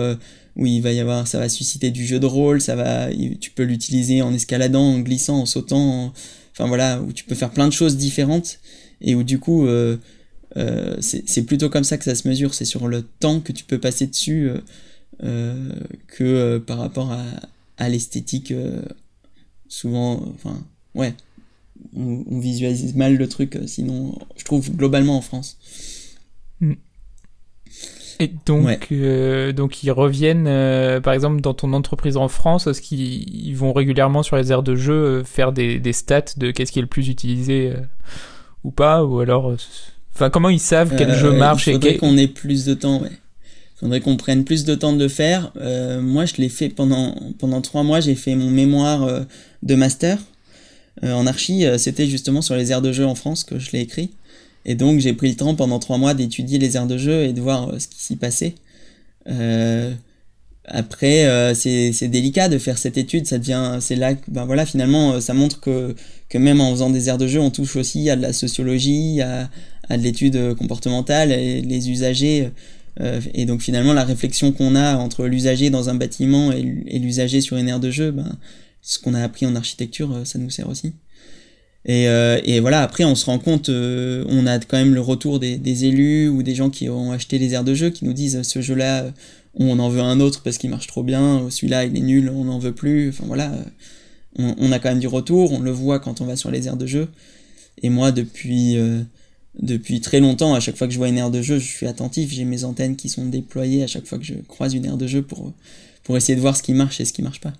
où 0.57 0.67
il 0.67 0.81
va 0.81 0.93
y 0.93 1.01
avoir, 1.01 1.27
ça 1.27 1.39
va 1.39 1.49
susciter 1.49 1.91
du 1.91 2.07
jeu 2.07 2.21
de 2.21 2.27
rôle, 2.27 2.61
ça 2.61 2.77
va, 2.77 3.09
tu 3.41 3.51
peux 3.51 3.63
l'utiliser 3.63 4.23
en 4.23 4.35
escaladant, 4.35 4.83
en 4.83 4.99
glissant, 5.01 5.41
en 5.41 5.47
sautant, 5.47 6.13
enfin 6.53 6.67
voilà, 6.67 7.01
où 7.01 7.13
tu 7.13 7.25
peux 7.25 7.35
faire 7.35 7.51
plein 7.51 7.69
de 7.69 7.73
choses 7.73 7.97
différentes 7.97 8.59
et 9.01 9.15
où 9.15 9.23
du 9.23 9.39
coup 9.39 9.67
euh, 10.57 10.97
c'est 11.01 11.45
plutôt 11.45 11.71
comme 11.71 11.85
ça 11.85 11.99
que 11.99 12.05
ça 12.05 12.15
se 12.15 12.29
mesure, 12.29 12.55
c'est 12.55 12.65
sur 12.65 12.89
le 12.89 13.03
temps 13.03 13.41
que 13.41 13.53
tu 13.53 13.65
peux 13.65 13.79
passer 13.79 14.07
dessus 14.07 14.49
euh, 14.49 14.61
euh, 15.23 15.73
que 16.09 16.59
par 16.59 16.79
rapport 16.79 17.13
à, 17.13 17.25
à 17.79 17.89
l'esthétique. 17.89 18.53
souvent, 19.69 20.23
enfin, 20.35 20.63
ouais, 20.95 21.15
on, 21.97 22.39
visualise 22.39 22.95
mal 22.95 23.17
le 23.17 23.29
truc, 23.29 23.59
sinon, 23.67 24.19
je 24.37 24.45
trouve 24.45 24.71
globalement 24.71 25.17
en 25.17 25.23
France. 25.23 25.59
Mm. 26.61 26.75
Et 28.23 28.33
donc, 28.47 28.93
donc 29.55 29.83
ils 29.83 29.91
reviennent, 29.91 30.45
par 31.01 31.13
exemple, 31.13 31.41
dans 31.41 31.55
ton 31.55 31.73
entreprise 31.73 32.17
en 32.17 32.29
France, 32.29 32.67
est-ce 32.67 32.81
qu'ils 32.81 33.57
vont 33.57 33.73
régulièrement 33.73 34.23
sur 34.23 34.37
les 34.37 34.53
aires 34.53 34.63
de 34.63 34.77
jeu 34.77 35.23
faire 35.25 35.53
des, 35.53 35.79
des 35.79 35.93
stats 35.93 36.35
de 36.37 36.51
qu'est-ce 36.51 36.73
qui 36.73 36.79
est 36.79 36.83
le 36.83 36.89
plus 36.89 37.09
utilisé 37.09 37.73
ou 38.65 38.71
pas, 38.71 39.05
ou 39.05 39.21
alors 39.21 39.57
Enfin, 40.15 40.31
comment 40.31 40.49
ils 40.49 40.61
savent 40.61 40.95
quel 40.97 41.15
jeu 41.15 41.33
euh, 41.33 41.39
marche 41.39 41.67
Il 41.67 41.75
faudrait 41.75 41.97
qu'on 41.97 42.17
ait 42.17 42.29
plus 42.29 42.65
de 42.65 42.75
temps, 42.75 43.01
ouais. 43.01 43.11
Il 43.11 43.87
faudrait 43.87 44.01
qu'on 44.01 44.17
prenne 44.17 44.45
plus 44.45 44.65
de 44.65 44.75
temps 44.75 44.93
de 44.93 45.03
le 45.03 45.09
faire. 45.09 45.53
Euh, 45.57 46.01
moi, 46.01 46.25
je 46.25 46.35
l'ai 46.37 46.49
fait 46.49 46.69
pendant 46.69 47.17
pendant 47.39 47.61
trois 47.61 47.83
mois. 47.83 47.99
J'ai 47.99 48.15
fait 48.15 48.37
mon 48.37 48.49
mémoire 48.49 49.03
euh, 49.03 49.21
de 49.63 49.75
master 49.75 50.19
en 51.03 51.27
archi. 51.27 51.65
C'était 51.79 52.07
justement 52.07 52.43
sur 52.43 52.55
les 52.55 52.71
aires 52.71 52.83
de 52.83 52.93
jeu 52.93 53.07
en 53.07 53.15
France 53.15 53.43
que 53.45 53.59
je 53.59 53.73
l'ai 53.73 53.81
écrit. 53.81 54.11
Et 54.65 54.75
donc, 54.75 55.01
j'ai 55.01 55.13
pris 55.13 55.31
le 55.31 55.37
temps 55.37 55.55
pendant 55.55 55.79
trois 55.79 55.99
mois 55.99 56.15
d'étudier 56.15 56.59
les 56.59 56.77
aires 56.77 56.87
de 56.87 56.99
jeu 56.99 57.25
et 57.25 57.33
de 57.33 57.41
voir 57.41 57.81
ce 57.81 57.89
qui 57.89 58.01
s'y 58.03 58.17
passait. 58.17 58.55
après, 60.67 61.55
c'est 61.55 62.09
délicat 62.09 62.49
de 62.49 62.59
faire 62.59 62.79
cette 62.79 62.97
étude. 62.97 63.27
Ça 63.27 63.39
devient, 63.39 63.79
c'est 63.81 63.97
là, 63.97 64.15
ben 64.29 64.45
voilà, 64.45 64.65
finalement, 64.67 65.21
ça 65.21 65.35
montre 65.35 65.61
que 65.61 65.95
que 66.29 66.39
même 66.39 66.61
en 66.63 66.71
faisant 66.71 66.91
des 66.91 67.09
aires 67.09 67.19
de 67.19 67.27
jeu, 67.27 67.41
on 67.41 67.51
touche 67.51 67.77
aussi 67.77 68.09
à 68.09 68.17
de 68.17 68.23
la 68.23 68.33
sociologie, 68.33 69.21
à, 69.21 69.51
à 69.91 69.99
de 69.99 70.03
l'étude 70.03 70.55
comportementale, 70.55 71.33
et 71.33 71.61
les 71.61 71.91
usagers. 71.91 72.51
Euh, 73.01 73.21
et 73.35 73.47
donc 73.47 73.63
finalement, 73.63 73.93
la 73.93 74.05
réflexion 74.05 74.53
qu'on 74.53 74.75
a 74.75 74.97
entre 74.97 75.27
l'usager 75.27 75.71
dans 75.71 75.89
un 75.89 75.95
bâtiment 75.95 76.53
et, 76.53 76.63
l'usager 76.99 77.41
sur 77.41 77.57
une 77.57 77.69
aire 77.69 77.81
de 77.81 77.91
jeu, 77.91 78.11
ben, 78.11 78.37
ce 78.83 78.99
qu'on 78.99 79.15
a 79.15 79.23
appris 79.23 79.47
en 79.47 79.55
architecture, 79.57 80.13
euh, 80.13 80.25
ça 80.25 80.39
nous 80.39 80.51
sert 80.51 80.69
aussi. 80.69 80.93
Et, 81.85 82.09
euh, 82.09 82.41
et, 82.45 82.61
voilà, 82.61 82.83
après, 82.83 83.05
on 83.05 83.15
se 83.15 83.27
rend 83.27 83.39
compte, 83.39 83.69
on 83.69 84.47
a 84.47 84.59
quand 84.61 84.77
même 84.77 84.95
le 84.95 85.01
retour 85.01 85.41
des, 85.41 85.59
des, 85.59 85.85
élus 85.85 86.29
ou 86.29 86.43
des 86.43 86.55
gens 86.55 86.71
qui 86.71 86.89
ont 86.89 87.13
acheté 87.13 87.39
les 87.39 87.55
aires 87.55 87.65
de 87.65 87.75
jeu 87.75 87.91
qui 87.91 88.05
nous 88.05 88.13
disent 88.13 88.43
ce 88.43 88.61
jeu-là, 88.61 89.13
on 89.55 89.79
en 89.79 89.89
veut 89.89 90.01
un 90.01 90.21
autre 90.21 90.43
parce 90.43 90.59
qu'il 90.59 90.71
marche 90.71 90.87
trop 90.87 91.03
bien, 91.03 91.49
celui-là, 91.51 91.85
il 91.85 91.97
est 91.97 92.01
nul, 92.01 92.31
on 92.35 92.45
n'en 92.45 92.59
veut 92.59 92.75
plus. 92.75 93.09
Enfin 93.11 93.25
voilà, 93.27 93.53
on, 94.39 94.55
on, 94.59 94.73
a 94.73 94.79
quand 94.79 94.91
même 94.91 95.01
du 95.01 95.09
retour, 95.09 95.53
on 95.53 95.61
le 95.61 95.73
voit 95.73 95.99
quand 95.99 96.21
on 96.21 96.25
va 96.25 96.37
sur 96.37 96.51
les 96.51 96.69
aires 96.69 96.77
de 96.77 96.87
jeu. 96.87 97.09
Et 97.83 97.91
moi, 97.91 98.13
depuis 98.13 98.77
depuis 99.59 100.01
très 100.01 100.21
longtemps, 100.21 100.55
à 100.55 100.61
chaque 100.61 100.77
fois 100.77 100.87
que 100.87 100.93
je 100.93 100.99
vois 100.99 101.09
une 101.09 101.19
aire 101.19 101.31
de 101.31 101.43
jeu, 101.43 101.59
je 101.59 101.67
suis 101.67 101.87
attentif, 101.87 102.33
j'ai 102.33 102.45
mes 102.45 102.65
antennes 102.65 102.97
qui 102.97 103.09
sont 103.09 103.27
déployées 103.27 103.83
à 103.83 103.87
chaque 103.87 104.07
fois 104.07 104.19
que 104.19 104.25
je 104.25 104.35
croise 104.35 104.75
une 104.75 104.85
aire 104.85 104.97
de 104.97 105.07
jeu 105.07 105.23
pour, 105.23 105.53
pour 106.05 106.17
essayer 106.17 106.37
de 106.37 106.41
voir 106.41 106.57
ce 106.57 106.63
qui 106.63 106.73
marche 106.73 107.01
et 107.01 107.05
ce 107.05 107.13
qui 107.13 107.23
marche 107.23 107.41
pas. 107.41 107.53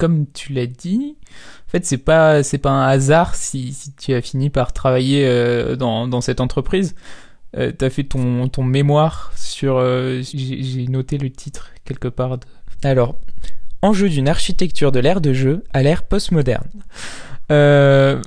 Comme 0.00 0.26
tu 0.32 0.54
l'as 0.54 0.66
dit, 0.66 1.16
en 1.68 1.70
fait, 1.70 1.84
c'est 1.84 1.98
pas, 1.98 2.42
c'est 2.42 2.58
pas 2.58 2.70
un 2.70 2.88
hasard 2.88 3.34
si, 3.34 3.74
si 3.74 3.92
tu 3.94 4.14
as 4.14 4.22
fini 4.22 4.48
par 4.48 4.72
travailler 4.72 5.26
euh, 5.26 5.76
dans, 5.76 6.08
dans 6.08 6.22
cette 6.22 6.40
entreprise. 6.40 6.94
Euh, 7.56 7.72
tu 7.76 7.84
as 7.84 7.90
fait 7.90 8.04
ton, 8.04 8.48
ton 8.48 8.62
mémoire 8.62 9.32
sur. 9.36 9.76
Euh, 9.76 10.22
j'ai 10.22 10.86
noté 10.86 11.18
le 11.18 11.30
titre 11.30 11.70
quelque 11.84 12.08
part. 12.08 12.38
Alors, 12.82 13.16
Enjeu 13.82 14.10
d'une 14.10 14.28
architecture 14.28 14.92
de 14.92 15.00
l'ère 15.00 15.20
de 15.20 15.32
jeu 15.32 15.64
à 15.72 15.82
l'ère 15.82 16.02
postmoderne. 16.02 16.68
Euh, 17.50 18.20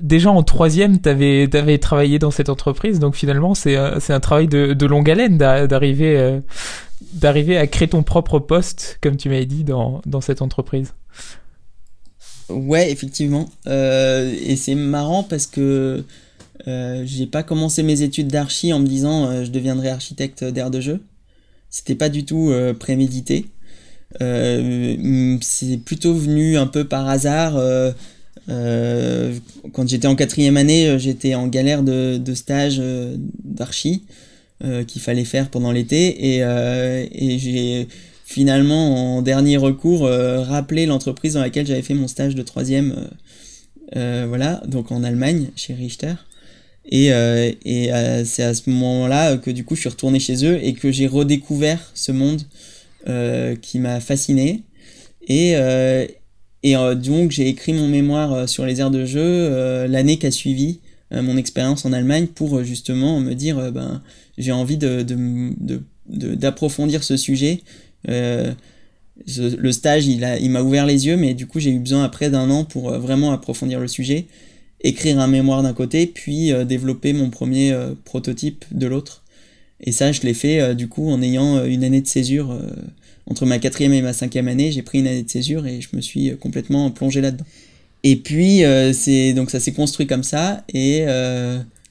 déjà 0.00 0.30
en 0.30 0.42
troisième, 0.42 1.00
t'avais 1.00 1.48
avais 1.54 1.78
travaillé 1.78 2.18
dans 2.18 2.30
cette 2.30 2.48
entreprise, 2.48 2.98
donc 2.98 3.14
finalement 3.14 3.54
c'est 3.54 3.76
un 3.76 4.20
travail 4.20 4.48
de, 4.48 4.74
de 4.74 4.86
longue 4.86 5.10
haleine 5.10 5.38
d'arriver 5.38 6.18
euh, 6.18 6.40
d'arriver 7.12 7.56
à 7.56 7.66
créer 7.66 7.88
ton 7.88 8.02
propre 8.02 8.38
poste, 8.38 8.98
comme 9.00 9.16
tu 9.16 9.28
m'avais 9.28 9.46
dit, 9.46 9.64
dans, 9.64 10.00
dans 10.06 10.20
cette 10.20 10.42
entreprise. 10.42 10.94
Ouais, 12.48 12.90
effectivement. 12.90 13.48
Euh, 13.66 14.34
et 14.44 14.56
c'est 14.56 14.74
marrant 14.74 15.22
parce 15.22 15.46
que 15.46 16.04
euh, 16.66 17.02
j'ai 17.06 17.26
pas 17.26 17.42
commencé 17.42 17.82
mes 17.82 18.02
études 18.02 18.28
d'archi 18.28 18.72
en 18.72 18.80
me 18.80 18.86
disant 18.86 19.26
euh, 19.26 19.44
je 19.44 19.50
deviendrai 19.50 19.88
architecte 19.88 20.44
d'air 20.44 20.70
de 20.70 20.80
jeu. 20.80 21.02
C'était 21.70 21.94
pas 21.94 22.08
du 22.08 22.24
tout 22.24 22.52
prémédité. 22.78 23.46
c'est 24.20 25.80
plutôt 25.84 26.14
venu 26.14 26.56
un 26.56 26.68
peu 26.68 26.84
par 26.84 27.08
hasard. 27.08 27.56
Euh, 28.48 29.34
quand 29.72 29.88
j'étais 29.88 30.06
en 30.06 30.16
quatrième 30.16 30.56
année, 30.56 30.88
euh, 30.88 30.98
j'étais 30.98 31.34
en 31.34 31.46
galère 31.46 31.82
de, 31.82 32.18
de 32.18 32.34
stage 32.34 32.76
euh, 32.78 33.16
d'archi 33.42 34.04
qu'il 34.86 35.02
fallait 35.02 35.24
faire 35.24 35.50
pendant 35.50 35.72
l'été. 35.72 36.34
Et, 36.34 36.38
et 36.38 37.38
j'ai 37.38 37.88
finalement 38.24 39.16
en 39.16 39.22
dernier 39.22 39.56
recours 39.56 40.08
rappelé 40.08 40.86
l'entreprise 40.86 41.34
dans 41.34 41.40
laquelle 41.40 41.66
j'avais 41.66 41.82
fait 41.82 41.94
mon 41.94 42.08
stage 42.08 42.34
de 42.34 42.42
troisième 42.42 43.10
voilà 43.92 44.62
donc 44.66 44.90
en 44.92 45.02
Allemagne 45.02 45.48
chez 45.56 45.74
Richter. 45.74 46.14
Et, 46.86 47.10
c'est 48.24 48.42
à 48.42 48.54
ce 48.54 48.70
moment-là 48.70 49.36
que 49.36 49.50
du 49.50 49.64
coup 49.64 49.74
je 49.74 49.80
suis 49.80 49.90
retourné 49.90 50.20
chez 50.20 50.46
eux 50.46 50.58
et 50.62 50.72
que 50.72 50.90
j'ai 50.90 51.06
redécouvert 51.06 51.90
ce 51.94 52.12
monde 52.12 52.42
qui 53.60 53.78
m'a 53.78 54.00
fasciné. 54.00 54.62
Et, 55.28 55.56
et 56.64 56.76
euh, 56.76 56.94
donc 56.94 57.30
j'ai 57.30 57.46
écrit 57.46 57.74
mon 57.74 57.86
mémoire 57.86 58.32
euh, 58.32 58.46
sur 58.46 58.64
les 58.64 58.80
aires 58.80 58.90
de 58.90 59.04
jeu 59.04 59.20
euh, 59.20 59.86
l'année 59.86 60.18
qui 60.18 60.26
a 60.26 60.30
suivi 60.32 60.80
mon 61.10 61.36
expérience 61.36 61.84
en 61.84 61.92
Allemagne 61.92 62.26
pour 62.26 62.64
justement 62.64 63.20
me 63.20 63.34
dire 63.34 63.70
ben 63.70 64.02
j'ai 64.38 64.52
envie 64.52 64.76
de, 64.76 65.04
d'approfondir 66.06 67.00
de, 67.00 67.04
ce 67.04 67.16
sujet. 67.16 67.60
le 68.06 68.54
stage 69.72 70.06
il 70.06 70.24
a 70.24 70.38
il 70.38 70.50
m'a 70.50 70.62
ouvert 70.62 70.86
les 70.86 71.06
yeux 71.06 71.16
mais 71.16 71.34
du 71.34 71.46
coup 71.46 71.60
j'ai 71.60 71.70
eu 71.70 71.78
besoin 71.78 72.04
après 72.04 72.30
d'un 72.30 72.50
an 72.50 72.64
pour 72.64 72.90
vraiment 72.92 73.32
approfondir 73.32 73.80
le 73.80 73.88
sujet, 73.88 74.26
écrire 74.80 75.18
un 75.20 75.28
mémoire 75.28 75.62
d'un 75.62 75.72
côté 75.72 76.06
puis 76.06 76.52
développer 76.66 77.12
mon 77.12 77.30
premier 77.30 77.74
prototype 78.04 78.64
de 78.70 78.86
l'autre. 78.86 79.22
Et 79.80 79.92
ça 79.92 80.12
je 80.12 80.22
l'ai 80.22 80.34
fait 80.34 80.74
du 80.74 80.88
coup 80.88 81.10
en 81.10 81.22
ayant 81.22 81.64
une 81.64 81.84
année 81.84 82.00
de 82.00 82.06
césure 82.06 82.58
entre 83.26 83.46
ma 83.46 83.58
quatrième 83.58 83.94
et 83.94 84.02
ma 84.02 84.12
cinquième 84.12 84.48
année, 84.48 84.70
j'ai 84.70 84.82
pris 84.82 84.98
une 84.98 85.06
année 85.06 85.22
de 85.22 85.30
césure 85.30 85.66
et 85.66 85.80
je 85.80 85.88
me 85.94 86.02
suis 86.02 86.36
complètement 86.36 86.90
plongé 86.90 87.20
là-dedans. 87.20 87.46
Et 88.02 88.16
puis 88.16 88.62
c'est 88.92 89.32
donc 89.32 89.50
ça 89.50 89.60
s'est 89.60 89.72
construit 89.72 90.06
comme 90.06 90.24
ça 90.24 90.64
et 90.72 91.06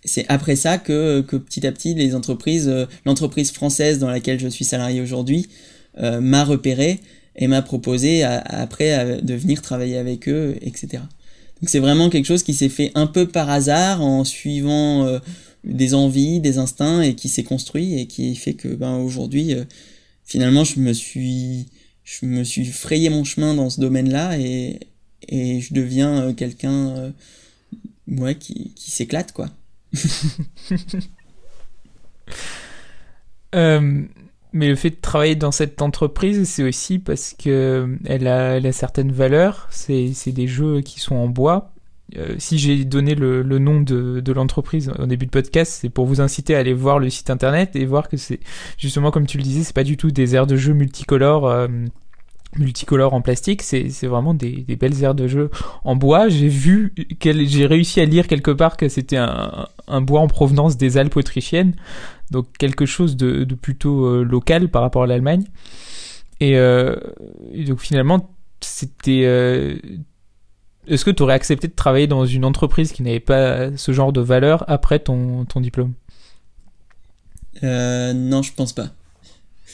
c'est 0.06 0.26
après 0.30 0.56
ça 0.56 0.78
que, 0.78 1.22
que 1.22 1.36
petit 1.36 1.66
à 1.66 1.72
petit 1.72 1.94
les 1.94 2.16
entreprises, 2.16 2.72
l'entreprise 3.06 3.52
française 3.52 4.00
dans 4.00 4.10
laquelle 4.10 4.40
je 4.40 4.48
suis 4.48 4.66
salarié 4.66 5.02
aujourd'hui 5.02 5.48
m'a 5.98 6.44
repéré 6.44 7.00
et 7.36 7.48
m'a 7.48 7.62
proposé 7.62 8.24
après 8.24 9.22
de 9.22 9.34
venir 9.34 9.62
travailler 9.62 9.98
avec 9.98 10.28
eux, 10.28 10.56
etc. 10.62 11.04
Donc 11.64 11.70
c'est 11.70 11.80
vraiment 11.80 12.10
quelque 12.10 12.26
chose 12.26 12.44
qui 12.44 12.54
s'est 12.54 12.68
fait 12.68 12.92
un 12.94 13.08
peu 13.08 13.26
par 13.26 13.50
hasard 13.50 14.02
en 14.02 14.26
suivant 14.26 15.06
euh, 15.06 15.20
des 15.64 15.94
envies, 15.94 16.42
des 16.42 16.58
instincts 16.58 17.02
et 17.02 17.16
qui 17.16 17.30
s'est 17.30 17.46
construit 17.46 17.98
et 17.98 18.06
qui 18.06 18.36
fait 18.36 18.54
que 18.54 18.68
ben 18.68 18.98
aujourd'hui 18.98 19.54
euh, 19.54 19.64
finalement 20.26 20.66
je 20.66 20.82
me 20.82 20.92
suis 20.92 21.68
je 22.04 22.26
me 22.26 22.44
suis 22.44 22.66
frayé 22.66 23.10
mon 23.10 23.24
chemin 23.24 23.54
dans 23.54 23.70
ce 23.70 23.80
domaine-là 23.80 24.38
et, 24.38 24.82
et 25.30 25.62
je 25.62 25.74
deviens 25.74 26.24
euh, 26.24 26.34
quelqu'un 26.34 27.14
ouais 28.10 28.36
qui, 28.36 28.74
qui 28.76 28.92
s'éclate 28.92 29.32
quoi. 29.32 29.50
Mais 34.54 34.68
le 34.68 34.76
fait 34.76 34.92
de 34.92 35.02
travailler 35.02 35.36
dans 35.36 35.52
cette 35.52 35.82
entreprise, 35.82 36.48
c'est 36.48 36.64
aussi 36.64 37.00
parce 37.00 37.34
que 37.34 37.98
a, 38.08 38.14
elle 38.14 38.68
a 38.68 38.72
certaines 38.72 39.12
valeurs. 39.12 39.68
C'est, 39.72 40.14
des 40.28 40.48
jeux 40.48 40.82
qui 40.82 41.00
sont 41.00 41.16
en 41.16 41.28
bois. 41.28 41.72
Euh, 42.18 42.36
si 42.38 42.60
j'ai 42.60 42.86
donné 42.86 43.16
le, 43.16 43.42
nom 43.58 43.82
de, 43.82 44.32
l'entreprise 44.32 44.92
au 45.00 45.08
début 45.08 45.26
de 45.26 45.32
podcast, 45.32 45.80
c'est 45.82 45.90
pour 45.90 46.06
vous 46.06 46.22
inciter 46.22 46.56
à 46.56 46.60
aller 46.60 46.74
voir 46.74 47.00
le 47.00 47.10
site 47.10 47.32
internet 47.32 47.76
et 47.76 47.86
voir 47.86 48.10
que 48.10 48.18
c'est 48.18 48.40
justement 48.78 49.10
comme 49.10 49.26
tu 49.26 49.38
le 49.38 49.44
disais, 49.44 49.64
c'est 49.64 49.76
pas 49.76 49.84
du 49.84 49.98
tout 49.98 50.12
des 50.12 50.36
aires 50.36 50.46
de 50.46 50.56
jeu 50.56 50.74
multicolores. 50.74 51.48
Euh, 51.48 51.68
multicolores 52.58 53.14
en 53.14 53.22
plastique, 53.22 53.62
c'est, 53.62 53.90
vraiment 54.04 54.34
des, 54.34 54.66
belles 54.80 55.04
aires 55.04 55.16
de 55.16 55.28
jeu 55.28 55.50
en 55.84 55.96
bois. 55.96 56.30
J'ai 56.30 56.48
vu, 56.48 56.94
j'ai 57.22 57.66
réussi 57.66 58.02
à 58.02 58.06
lire 58.06 58.28
quelque 58.28 58.52
part 58.52 58.78
que 58.78 58.90
c'était 58.90 59.18
un, 59.18 60.02
bois 60.02 60.22
en 60.22 60.28
provenance 60.28 60.78
des 60.78 60.98
Alpes 60.98 61.16
autrichiennes 61.16 61.74
donc 62.34 62.48
quelque 62.58 62.86
chose 62.86 63.16
de, 63.16 63.46
plutôt 63.54 64.06
euh, 64.06 64.24
local 64.24 64.70
par 64.70 64.82
rapport 64.82 65.04
à 65.04 65.08
l'Allemagne. 65.08 65.46
Et, 66.40 66.58
euh, 66.58 66.96
donc 67.68 67.80
finalement, 67.80 68.30
c'était... 68.60 69.22
Euh, 69.24 69.78
est-ce 70.88 71.06
que 71.06 71.12
tu 71.12 71.24
aurais 71.24 71.36
accepté 71.36 71.70
de 71.70 71.74
travailler 71.74 72.08
dans 72.08 72.26
une 72.26 72.44
entreprise 72.44 72.92
qui 72.92 73.04
n'avait 73.04 73.22
pas 73.22 73.78
ce 73.78 73.94
genre 73.94 74.12
de 74.12 74.20
valeur 74.20 74.66
après 74.68 75.00
ton, 75.00 75.46
ton 75.46 75.62
diplôme? 75.62 75.94
Non, 77.62 78.42
je 78.42 78.52
pense 78.52 78.74
pas. 78.74 78.90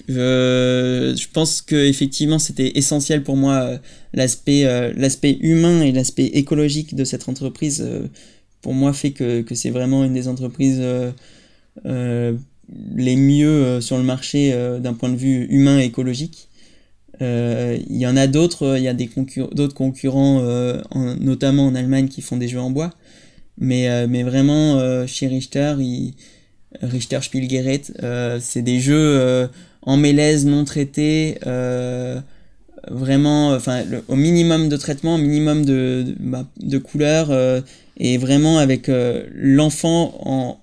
Je, 0.07 1.15
je 1.17 1.27
pense 1.33 1.61
que 1.61 1.75
effectivement 1.75 2.39
c'était 2.39 2.71
essentiel 2.77 3.23
pour 3.23 3.35
moi 3.35 3.79
l'aspect 4.13 4.63
l'aspect 4.95 5.37
humain 5.41 5.81
et 5.81 5.91
l'aspect 5.91 6.25
écologique 6.25 6.95
de 6.95 7.03
cette 7.03 7.27
entreprise 7.27 7.85
pour 8.61 8.73
moi 8.73 8.93
fait 8.93 9.11
que, 9.11 9.41
que 9.41 9.55
c'est 9.55 9.71
vraiment 9.71 10.03
une 10.03 10.13
des 10.13 10.27
entreprises 10.27 10.81
euh, 11.85 12.33
les 12.95 13.15
mieux 13.15 13.47
euh, 13.47 13.81
sur 13.81 13.97
le 13.97 14.03
marché 14.03 14.51
euh, 14.53 14.79
d'un 14.79 14.93
point 14.93 15.09
de 15.09 15.15
vue 15.15 15.47
humain 15.49 15.79
et 15.79 15.85
écologique. 15.85 16.47
Il 17.21 17.97
y 17.97 18.07
en 18.07 18.15
a 18.15 18.27
d'autres, 18.27 18.77
il 18.77 18.83
y 18.83 18.87
a 18.87 18.93
des 18.93 19.09
d'autres 19.51 19.73
concurrents, 19.73 20.41
notamment 21.19 21.65
en 21.67 21.75
Allemagne, 21.75 22.07
qui 22.07 22.21
font 22.21 22.37
des 22.37 22.47
jeux 22.47 22.61
en 22.61 22.69
bois. 22.69 22.91
Mais, 23.57 24.07
mais 24.07 24.23
vraiment, 24.23 25.05
chez 25.05 25.27
Richter, 25.27 25.75
Richter 26.81 27.19
Spielgerät, 27.21 27.91
c'est 28.39 28.61
des 28.61 28.79
jeux 28.79 29.49
en 29.89 29.97
mélèze 29.97 30.45
non 30.45 30.65
traités, 30.65 31.39
vraiment, 32.89 33.49
enfin, 33.53 33.83
au 34.07 34.15
minimum 34.15 34.69
de 34.69 34.77
traitement, 34.77 35.15
au 35.15 35.17
minimum 35.17 35.65
de, 35.65 36.05
de, 36.07 36.15
bah, 36.19 36.45
couleurs, 36.83 37.63
et 37.97 38.17
vraiment 38.17 38.57
avec 38.57 38.89
l'enfant 39.33 40.13
en, 40.21 40.59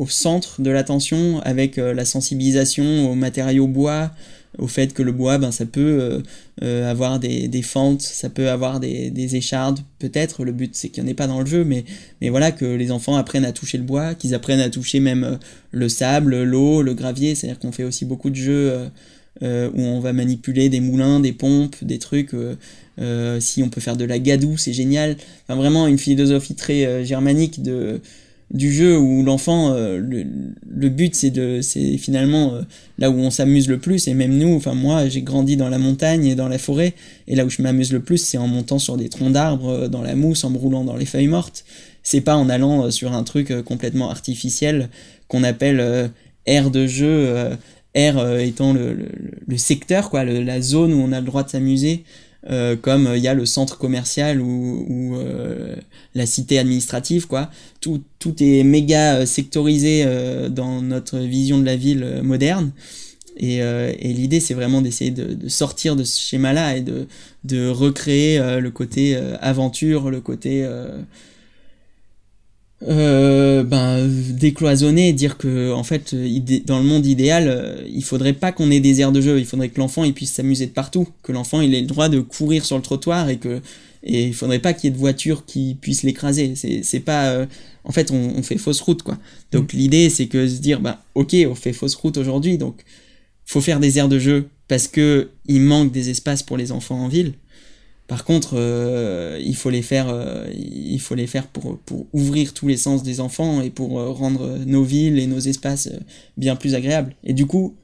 au 0.00 0.08
centre 0.08 0.62
de 0.62 0.70
l'attention 0.70 1.40
avec 1.42 1.76
euh, 1.76 1.92
la 1.92 2.06
sensibilisation 2.06 3.10
aux 3.10 3.14
matériaux 3.14 3.66
bois, 3.66 4.10
au 4.58 4.66
fait 4.66 4.92
que 4.92 5.02
le 5.02 5.12
bois, 5.12 5.38
ben, 5.38 5.52
ça 5.52 5.64
peut 5.64 5.80
euh, 5.80 6.20
euh, 6.62 6.90
avoir 6.90 7.20
des, 7.20 7.48
des, 7.48 7.62
fentes, 7.62 8.02
ça 8.02 8.28
peut 8.28 8.48
avoir 8.48 8.80
des, 8.80 9.10
des 9.10 9.36
échardes, 9.36 9.80
peut-être. 9.98 10.44
Le 10.44 10.52
but, 10.52 10.74
c'est 10.74 10.88
qu'il 10.88 11.02
n'y 11.04 11.08
en 11.08 11.12
ait 11.12 11.14
pas 11.14 11.26
dans 11.26 11.40
le 11.40 11.46
jeu, 11.46 11.64
mais, 11.64 11.84
mais 12.20 12.28
voilà, 12.28 12.50
que 12.50 12.64
les 12.64 12.90
enfants 12.90 13.16
apprennent 13.16 13.44
à 13.44 13.52
toucher 13.52 13.78
le 13.78 13.84
bois, 13.84 14.14
qu'ils 14.14 14.34
apprennent 14.34 14.60
à 14.60 14.70
toucher 14.70 15.00
même 15.00 15.38
le 15.70 15.88
sable, 15.88 16.42
l'eau, 16.42 16.82
le 16.82 16.94
gravier. 16.94 17.34
C'est-à-dire 17.34 17.58
qu'on 17.58 17.72
fait 17.72 17.84
aussi 17.84 18.04
beaucoup 18.04 18.30
de 18.30 18.36
jeux 18.36 18.90
où 19.42 19.80
on 19.80 20.00
va 20.00 20.12
manipuler 20.12 20.68
des 20.68 20.80
moulins, 20.80 21.20
des 21.20 21.32
pompes, 21.32 21.76
des 21.82 21.98
trucs. 21.98 22.34
si 23.38 23.62
on 23.62 23.68
peut 23.68 23.80
faire 23.80 23.96
de 23.96 24.04
la 24.04 24.18
gadoue, 24.18 24.56
c'est 24.56 24.72
génial. 24.72 25.16
Enfin, 25.44 25.56
vraiment 25.58 25.86
une 25.86 25.98
philosophie 25.98 26.54
très 26.54 27.04
germanique 27.04 27.62
de 27.62 28.00
du 28.50 28.72
jeu 28.72 28.98
où 28.98 29.22
l'enfant 29.22 29.72
euh, 29.72 30.00
le, 30.00 30.88
but 30.88 31.14
c'est 31.14 31.30
de 31.30 31.60
c'est 31.60 31.96
finalement 31.98 32.54
euh, 32.54 32.62
là 32.98 33.10
où 33.10 33.14
on 33.14 33.30
s'amuse 33.30 33.68
le 33.68 33.78
plus. 33.78 34.08
Et 34.08 34.14
même 34.14 34.36
nous 34.36 34.54
enfin 34.54 34.74
moi 34.74 35.08
j'ai 35.08 35.22
grandi 35.22 35.56
dans 35.56 35.68
la 35.68 35.78
montagne 35.78 36.24
et 36.26 36.34
dans 36.34 36.48
la 36.48 36.58
forêt. 36.58 36.94
Et 37.28 37.36
là 37.36 37.44
où 37.44 37.50
je 37.50 37.62
m'amuse 37.62 37.92
le 37.92 38.00
plus 38.00 38.18
c'est 38.18 38.38
en 38.38 38.48
montant 38.48 38.78
sur 38.78 38.96
des 38.96 39.08
troncs 39.08 39.32
d'arbres 39.32 39.70
euh, 39.70 39.88
dans 39.88 40.02
la 40.02 40.16
mousse 40.16 40.44
en 40.44 40.50
me 40.50 40.58
roulant 40.58 40.84
dans 40.84 40.96
les 40.96 41.06
feuilles 41.06 41.28
mortes. 41.28 41.64
C'est 42.02 42.22
pas 42.22 42.36
en 42.36 42.48
allant 42.48 42.90
sur 42.90 43.12
un 43.12 43.22
truc 43.22 43.52
complètement 43.62 44.10
artificiel 44.10 44.88
qu'on 45.28 45.44
appelle 45.44 46.10
aire 46.46 46.70
de 46.70 46.86
jeu 46.86 47.50
aire 47.92 48.38
étant 48.38 48.72
le, 48.72 48.96
le, 49.46 49.58
secteur 49.58 50.08
quoi 50.08 50.24
la 50.24 50.62
zone 50.62 50.94
où 50.94 50.96
on 50.96 51.12
a 51.12 51.20
le 51.20 51.26
droit 51.26 51.42
de 51.42 51.50
s'amuser 51.50 52.04
euh, 52.48 52.74
comme 52.74 53.10
il 53.14 53.22
y 53.22 53.28
a 53.28 53.34
le 53.34 53.44
centre 53.44 53.76
commercial 53.76 54.40
ou, 54.40 54.86
ou 54.88 55.16
euh, 55.16 55.76
la 56.14 56.24
cité 56.24 56.58
administrative, 56.58 57.26
quoi. 57.26 57.50
Tout, 57.82 58.02
tout 58.18 58.34
est 58.42 58.62
méga 58.62 59.16
euh, 59.16 59.26
sectorisé 59.26 60.06
dans 60.48 60.80
notre 60.80 61.18
vision 61.18 61.58
de 61.58 61.64
la 61.64 61.76
ville 61.76 62.20
moderne. 62.22 62.72
Et, 63.36 63.58
et 63.58 64.12
l'idée, 64.12 64.38
c'est 64.38 64.52
vraiment 64.52 64.82
d'essayer 64.82 65.10
de, 65.10 65.32
de, 65.32 65.48
sortir 65.48 65.96
de 65.96 66.04
ce 66.04 66.20
schéma-là 66.20 66.76
et 66.76 66.82
de, 66.82 67.06
de 67.44 67.68
recréer 67.68 68.38
le 68.60 68.70
côté 68.70 69.16
aventure, 69.40 70.10
le 70.10 70.20
côté 70.20 70.68
euh, 72.88 73.62
ben, 73.62 74.08
décloisonner, 74.08 75.12
dire 75.12 75.36
que 75.36 75.72
en 75.72 75.84
fait, 75.84 76.14
dans 76.64 76.78
le 76.78 76.84
monde 76.84 77.04
idéal, 77.04 77.48
euh, 77.48 77.82
il 77.86 78.02
faudrait 78.02 78.32
pas 78.32 78.52
qu'on 78.52 78.70
ait 78.70 78.80
des 78.80 79.00
aires 79.00 79.12
de 79.12 79.20
jeu, 79.20 79.38
il 79.38 79.44
faudrait 79.44 79.68
que 79.68 79.78
l'enfant 79.78 80.04
il 80.04 80.14
puisse 80.14 80.32
s'amuser 80.32 80.66
de 80.66 80.72
partout, 80.72 81.08
que 81.22 81.32
l'enfant 81.32 81.60
il 81.60 81.74
ait 81.74 81.82
le 81.82 81.86
droit 81.86 82.08
de 82.08 82.20
courir 82.20 82.64
sur 82.64 82.76
le 82.76 82.82
trottoir 82.82 83.28
et 83.28 83.36
que 83.36 83.60
et 84.02 84.24
il 84.28 84.34
faudrait 84.34 84.60
pas 84.60 84.72
qu'il 84.72 84.88
y 84.88 84.92
ait 84.92 84.94
de 84.94 84.98
voitures 84.98 85.44
qui 85.44 85.76
puissent 85.78 86.04
l'écraser. 86.04 86.54
C'est 86.56 87.00
pas 87.00 87.28
euh, 87.32 87.46
en 87.84 87.92
fait 87.92 88.10
on, 88.10 88.32
on, 88.38 88.42
fait 88.42 88.56
fausse 88.56 88.80
route 88.80 89.02
quoi. 89.02 89.18
Donc 89.52 89.74
mm. 89.74 89.76
l'idée 89.76 90.08
c'est 90.08 90.26
que 90.26 90.48
se 90.48 90.60
dire 90.60 90.80
bah 90.80 91.02
ok 91.14 91.36
on 91.50 91.54
fait 91.54 91.74
fausse 91.74 91.94
route 91.96 92.16
aujourd'hui 92.16 92.56
donc 92.56 92.82
faut 93.44 93.60
faire 93.60 93.80
des 93.80 93.98
aires 93.98 94.08
de 94.08 94.18
jeu 94.18 94.48
parce 94.68 94.88
que 94.88 95.28
il 95.46 95.60
manque 95.60 95.92
des 95.92 96.08
espaces 96.08 96.42
pour 96.42 96.56
les 96.56 96.72
enfants 96.72 96.98
en 97.04 97.08
ville. 97.08 97.34
Par 98.10 98.24
contre, 98.24 98.54
euh, 98.54 99.38
il 99.40 99.54
faut 99.54 99.70
les 99.70 99.82
faire, 99.82 100.08
euh, 100.08 100.48
pour, 101.86 102.06
ouvrir 102.12 102.54
tous 102.54 102.66
les 102.66 102.76
sens 102.76 103.04
des 103.04 103.20
enfants 103.20 103.62
et 103.62 103.70
pour 103.70 104.00
euh, 104.00 104.10
rendre 104.10 104.58
nos 104.66 104.82
villes 104.82 105.20
et 105.20 105.28
nos 105.28 105.38
espaces 105.38 105.88
bien 106.36 106.56
plus 106.56 106.74
agréables. 106.74 107.14
Et 107.22 107.34
du 107.34 107.46
coup, 107.46 107.76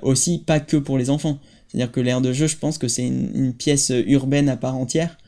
aussi 0.00 0.38
pas 0.38 0.58
que 0.58 0.78
pour 0.78 0.96
les 0.96 1.10
enfants. 1.10 1.38
C'est-à-dire 1.68 1.92
que 1.92 2.00
l'aire 2.00 2.22
de 2.22 2.32
jeu, 2.32 2.46
je 2.46 2.56
pense 2.56 2.78
que 2.78 2.88
c'est 2.88 3.06
une, 3.06 3.52
pièce 3.52 3.92
urbaine 4.06 4.48
à 4.48 4.56
part 4.56 4.74
entière 4.74 5.18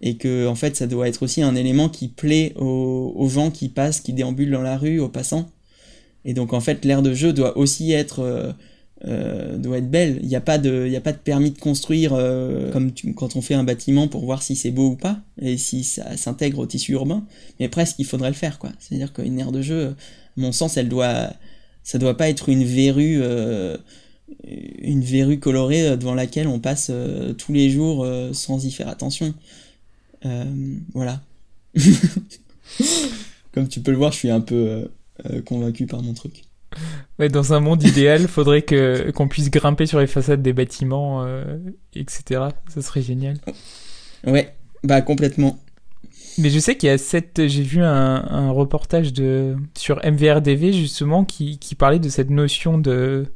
et 0.00 0.16
que 0.16 0.46
en 0.46 0.54
fait, 0.54 0.74
ça 0.74 0.86
doit 0.86 1.06
être 1.06 1.22
aussi 1.22 1.42
un 1.42 1.54
élément 1.54 1.90
qui 1.90 2.08
plaît 2.08 2.54
aux, 2.56 3.12
aux 3.14 3.28
gens 3.28 3.50
qui 3.50 3.68
passent, 3.68 4.00
qui 4.00 4.14
déambulent 4.14 4.52
dans 4.52 4.62
la 4.62 4.78
rue, 4.78 5.00
aux 5.00 5.10
passants. 5.10 5.50
Et 6.24 6.32
donc 6.32 6.54
en 6.54 6.60
fait, 6.60 6.82
l'aire 6.86 7.02
de 7.02 7.12
jeu 7.12 7.34
doit 7.34 7.58
aussi 7.58 7.92
être 7.92 8.56
euh, 9.04 9.58
doit 9.58 9.78
être 9.78 9.90
belle. 9.90 10.18
Il 10.22 10.28
n'y 10.28 10.34
a 10.34 10.40
pas 10.40 10.58
de, 10.58 10.92
a 10.92 11.00
pas 11.00 11.12
de 11.12 11.18
permis 11.18 11.52
de 11.52 11.58
construire 11.58 12.14
euh, 12.14 12.72
comme 12.72 12.90
quand 13.14 13.36
on 13.36 13.42
fait 13.42 13.54
un 13.54 13.62
bâtiment 13.62 14.08
pour 14.08 14.24
voir 14.24 14.42
si 14.42 14.56
c'est 14.56 14.72
beau 14.72 14.88
ou 14.90 14.96
pas 14.96 15.20
et 15.40 15.56
si 15.56 15.84
ça 15.84 16.16
s'intègre 16.16 16.58
au 16.58 16.66
tissu 16.66 16.92
urbain. 16.92 17.24
Mais 17.60 17.68
presque, 17.68 17.96
il 18.00 18.06
faudrait 18.06 18.30
le 18.30 18.34
faire, 18.34 18.58
quoi. 18.58 18.70
C'est-à-dire 18.80 19.12
qu'une 19.12 19.38
aire 19.38 19.52
de 19.52 19.62
jeu, 19.62 19.90
à 19.90 19.94
mon 20.36 20.50
sens, 20.50 20.76
elle 20.76 20.88
doit, 20.88 21.30
ça 21.84 21.98
doit 21.98 22.16
pas 22.16 22.28
être 22.28 22.48
une 22.48 22.64
verrue, 22.64 23.20
euh, 23.22 23.76
une 24.80 25.02
verrue 25.02 25.38
colorée 25.38 25.96
devant 25.96 26.14
laquelle 26.14 26.48
on 26.48 26.58
passe 26.58 26.90
tous 27.38 27.52
les 27.52 27.70
jours 27.70 28.04
sans 28.32 28.64
y 28.64 28.72
faire 28.72 28.88
attention. 28.88 29.32
voilà. 30.92 31.22
comme 33.52 33.68
tu 33.68 33.80
peux 33.80 33.92
le 33.92 33.96
voir, 33.96 34.10
je 34.10 34.18
suis 34.18 34.30
un 34.30 34.40
peu 34.40 34.90
convaincu 35.44 35.86
par 35.86 36.02
mon 36.02 36.14
truc. 36.14 36.47
Dans 37.30 37.52
un 37.52 37.60
monde 37.60 37.82
idéal, 37.82 38.28
faudrait 38.28 38.62
que 38.62 39.10
qu'on 39.10 39.26
puisse 39.26 39.50
grimper 39.50 39.86
sur 39.86 39.98
les 39.98 40.06
façades 40.06 40.40
des 40.40 40.52
bâtiments, 40.52 41.24
euh, 41.24 41.58
etc. 41.96 42.42
Ça 42.68 42.80
serait 42.80 43.02
génial. 43.02 43.38
Ouais, 44.24 44.54
bah 44.84 45.00
complètement. 45.00 45.58
Mais 46.38 46.50
je 46.50 46.60
sais 46.60 46.76
qu'il 46.76 46.88
y 46.88 46.92
a 46.92 46.98
cette, 46.98 47.48
j'ai 47.48 47.62
vu 47.62 47.82
un, 47.82 48.24
un, 48.30 48.50
reportage 48.52 49.12
de 49.12 49.56
sur 49.76 50.00
MVRDV 50.04 50.72
justement 50.72 51.24
qui, 51.24 51.58
qui 51.58 51.74
parlait 51.74 51.98
de 51.98 52.08
cette 52.08 52.30
notion 52.30 52.78
de 52.78 53.26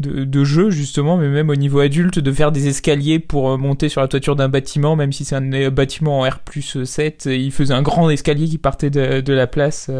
de, 0.00 0.24
de 0.24 0.44
jeu 0.44 0.70
justement, 0.70 1.16
mais 1.16 1.28
même 1.28 1.48
au 1.50 1.54
niveau 1.54 1.78
adulte, 1.78 2.18
de 2.18 2.32
faire 2.32 2.50
des 2.50 2.66
escaliers 2.66 3.20
pour 3.20 3.50
euh, 3.50 3.56
monter 3.56 3.88
sur 3.88 4.00
la 4.00 4.08
toiture 4.08 4.34
d'un 4.34 4.48
bâtiment, 4.48 4.96
même 4.96 5.12
si 5.12 5.24
c'est 5.24 5.36
un 5.36 5.52
euh, 5.52 5.70
bâtiment 5.70 6.20
en 6.20 6.28
R 6.28 6.40
7, 6.84 7.26
il 7.26 7.52
faisait 7.52 7.74
un 7.74 7.82
grand 7.82 8.10
escalier 8.10 8.48
qui 8.48 8.58
partait 8.58 8.90
de, 8.90 9.20
de 9.20 9.32
la 9.32 9.46
place. 9.46 9.90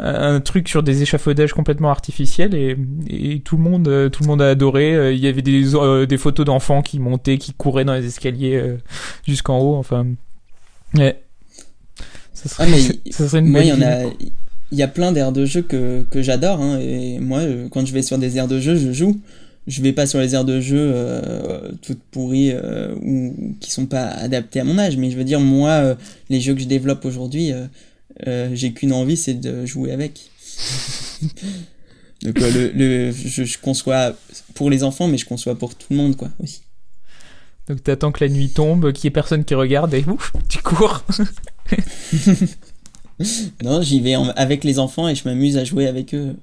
Euh, 0.00 0.36
un 0.36 0.40
truc 0.40 0.68
sur 0.68 0.82
des 0.82 1.02
échafaudages 1.02 1.52
complètement 1.52 1.90
artificiels 1.90 2.54
et, 2.54 2.76
et, 3.08 3.40
tout 3.40 3.56
le 3.56 3.62
monde 3.62 4.10
tout 4.10 4.22
le 4.22 4.28
monde 4.28 4.40
a 4.40 4.48
adoré 4.48 5.12
il 5.12 5.18
y 5.18 5.26
avait 5.26 5.42
des, 5.42 5.64
des 6.06 6.16
photos 6.16 6.46
d'enfants 6.46 6.80
qui 6.80 6.98
montaient 6.98 7.36
qui 7.36 7.52
couraient 7.52 7.84
dans 7.84 7.94
les 7.94 8.06
escaliers 8.06 8.76
jusqu'en 9.26 9.58
haut 9.58 9.76
enfin 9.76 10.06
ouais 10.94 11.20
ça 12.32 12.48
serait, 12.48 12.68
ah, 12.72 13.10
ça 13.10 13.28
serait 13.28 13.40
une 13.40 13.48
moi, 13.48 13.60
il 13.60 13.68
y 13.68 13.72
en 13.72 13.82
a 13.82 14.04
il 14.72 14.78
y 14.78 14.82
a 14.82 14.88
plein 14.88 15.12
d'aires 15.12 15.32
de 15.32 15.44
jeu 15.44 15.62
que, 15.62 16.04
que 16.10 16.22
j'adore. 16.22 16.60
Hein, 16.60 16.78
et 16.80 17.18
moi, 17.18 17.40
euh, 17.40 17.68
quand 17.68 17.84
je 17.86 17.92
vais 17.92 18.02
sur 18.02 18.18
des 18.18 18.36
aires 18.36 18.48
de 18.48 18.60
jeu, 18.60 18.76
je 18.76 18.92
joue. 18.92 19.20
Je 19.66 19.82
vais 19.82 19.92
pas 19.92 20.06
sur 20.06 20.18
les 20.20 20.34
aires 20.34 20.44
de 20.44 20.58
jeu 20.60 20.78
euh, 20.78 21.72
toutes 21.82 22.00
pourries 22.10 22.50
euh, 22.52 22.94
ou 23.02 23.54
qui 23.60 23.70
sont 23.70 23.86
pas 23.86 24.06
adaptées 24.06 24.60
à 24.60 24.64
mon 24.64 24.78
âge. 24.78 24.96
Mais 24.96 25.10
je 25.10 25.16
veux 25.16 25.24
dire, 25.24 25.40
moi, 25.40 25.70
euh, 25.70 25.94
les 26.28 26.40
jeux 26.40 26.54
que 26.54 26.60
je 26.60 26.66
développe 26.66 27.04
aujourd'hui, 27.04 27.52
j'ai 28.26 28.72
qu'une 28.72 28.92
envie, 28.92 29.16
c'est 29.16 29.34
de 29.34 29.66
jouer 29.66 29.92
avec. 29.92 30.30
Donc 32.22 32.38
le, 32.38 32.70
le 32.74 33.12
je, 33.12 33.44
je, 33.44 33.58
conçois 33.58 34.14
pour 34.54 34.68
les 34.68 34.84
enfants, 34.84 35.08
mais 35.08 35.16
je 35.16 35.24
conçois 35.24 35.54
pour 35.54 35.74
tout 35.74 35.86
le 35.90 35.96
monde, 35.96 36.16
quoi, 36.16 36.28
aussi. 36.42 36.60
Donc 37.68 37.82
t'attends 37.82 38.12
que 38.12 38.24
la 38.24 38.30
nuit 38.30 38.50
tombe, 38.50 38.92
qu'il 38.92 39.04
y 39.04 39.06
ait 39.08 39.10
personne 39.10 39.44
qui 39.44 39.54
regarde 39.54 39.94
et 39.94 40.04
ouf, 40.06 40.32
tu 40.48 40.60
cours. 40.60 41.02
non, 43.62 43.80
j'y 43.80 44.00
vais 44.00 44.14
avec 44.36 44.64
les 44.64 44.78
enfants 44.78 45.08
et 45.08 45.14
je 45.14 45.26
m'amuse 45.26 45.56
à 45.56 45.64
jouer 45.64 45.86
avec 45.86 46.14
eux. 46.14 46.36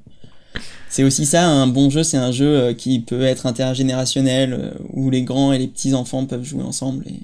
C'est 0.89 1.03
aussi 1.03 1.25
ça, 1.25 1.45
un 1.45 1.67
bon 1.67 1.89
jeu, 1.89 2.03
c'est 2.03 2.17
un 2.17 2.31
jeu 2.31 2.47
euh, 2.47 2.73
qui 2.73 3.01
peut 3.01 3.23
être 3.23 3.45
intergénérationnel, 3.45 4.53
euh, 4.53 4.71
où 4.93 5.09
les 5.09 5.23
grands 5.23 5.51
et 5.51 5.59
les 5.59 5.67
petits 5.67 5.93
enfants 5.93 6.25
peuvent 6.25 6.45
jouer 6.45 6.63
ensemble. 6.63 7.05
Et 7.07 7.19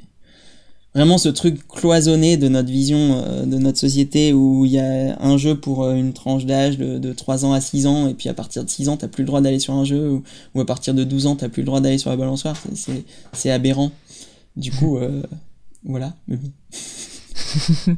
vraiment 0.93 1.17
ce 1.17 1.29
truc 1.29 1.67
cloisonné 1.67 2.37
de 2.37 2.47
notre 2.47 2.69
vision 2.69 3.23
euh, 3.25 3.45
de 3.45 3.57
notre 3.57 3.77
société, 3.77 4.33
où 4.33 4.65
il 4.65 4.71
y 4.71 4.79
a 4.79 5.17
un 5.21 5.37
jeu 5.37 5.55
pour 5.59 5.89
une 5.89 6.13
tranche 6.13 6.45
d'âge 6.45 6.77
de, 6.77 6.97
de 6.99 7.13
3 7.13 7.45
ans 7.45 7.53
à 7.53 7.61
6 7.61 7.87
ans, 7.87 8.07
et 8.07 8.13
puis 8.13 8.29
à 8.29 8.33
partir 8.33 8.63
de 8.63 8.69
6 8.69 8.89
ans, 8.89 8.97
t'as 8.97 9.07
plus 9.07 9.23
le 9.23 9.27
droit 9.27 9.41
d'aller 9.41 9.59
sur 9.59 9.73
un 9.73 9.85
jeu, 9.85 10.09
ou, 10.09 10.23
ou, 10.55 10.61
à 10.61 10.65
partir 10.65 10.93
de 10.93 11.03
12 11.03 11.27
ans, 11.27 11.35
t'as 11.35 11.49
plus 11.49 11.61
le 11.61 11.67
droit 11.67 11.81
d'aller 11.81 11.97
sur 11.97 12.09
la 12.09 12.17
balançoire. 12.17 12.61
C'est 13.33 13.51
aberrant. 13.51 13.91
Du 14.55 14.71
coup, 14.71 14.99
voilà. 15.83 16.13
Mais 16.27 16.37
bon. 16.37 16.51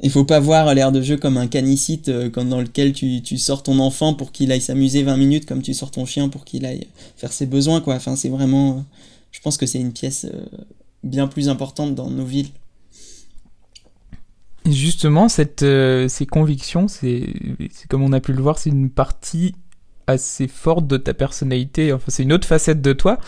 Il 0.00 0.10
faut 0.10 0.24
pas 0.24 0.38
voir 0.38 0.72
l'air 0.74 0.92
de 0.92 1.02
jeu 1.02 1.16
comme 1.16 1.36
un 1.36 1.48
canicite 1.48 2.08
euh, 2.08 2.30
dans 2.30 2.60
lequel 2.60 2.92
tu, 2.92 3.20
tu 3.20 3.36
sors 3.36 3.62
ton 3.62 3.80
enfant 3.80 4.14
pour 4.14 4.30
qu'il 4.30 4.52
aille 4.52 4.60
s'amuser 4.60 5.02
20 5.02 5.16
minutes 5.16 5.46
comme 5.46 5.60
tu 5.60 5.74
sors 5.74 5.90
ton 5.90 6.06
chien 6.06 6.28
pour 6.28 6.44
qu'il 6.44 6.64
aille 6.66 6.86
faire 7.16 7.32
ses 7.32 7.46
besoins 7.46 7.80
quoi. 7.80 7.96
Enfin 7.96 8.14
c'est 8.14 8.28
vraiment 8.28 8.70
euh, 8.70 8.80
je 9.32 9.40
pense 9.40 9.56
que 9.56 9.66
c'est 9.66 9.80
une 9.80 9.92
pièce 9.92 10.26
euh, 10.26 10.46
bien 11.02 11.26
plus 11.26 11.48
importante 11.48 11.94
dans 11.94 12.10
nos 12.10 12.24
villes. 12.24 12.50
Justement 14.66 15.28
cette 15.28 15.60
ces 15.60 16.26
convictions 16.26 16.88
c'est 16.88 17.32
comme 17.88 18.02
on 18.02 18.12
a 18.12 18.20
pu 18.20 18.34
le 18.34 18.42
voir 18.42 18.58
c'est 18.58 18.68
une 18.68 18.90
partie 18.90 19.54
assez 20.06 20.46
forte 20.46 20.86
de 20.86 20.98
ta 20.98 21.14
personnalité. 21.14 21.92
Enfin 21.92 22.06
c'est 22.08 22.22
une 22.22 22.32
autre 22.32 22.46
facette 22.46 22.82
de 22.82 22.92
toi. 22.92 23.18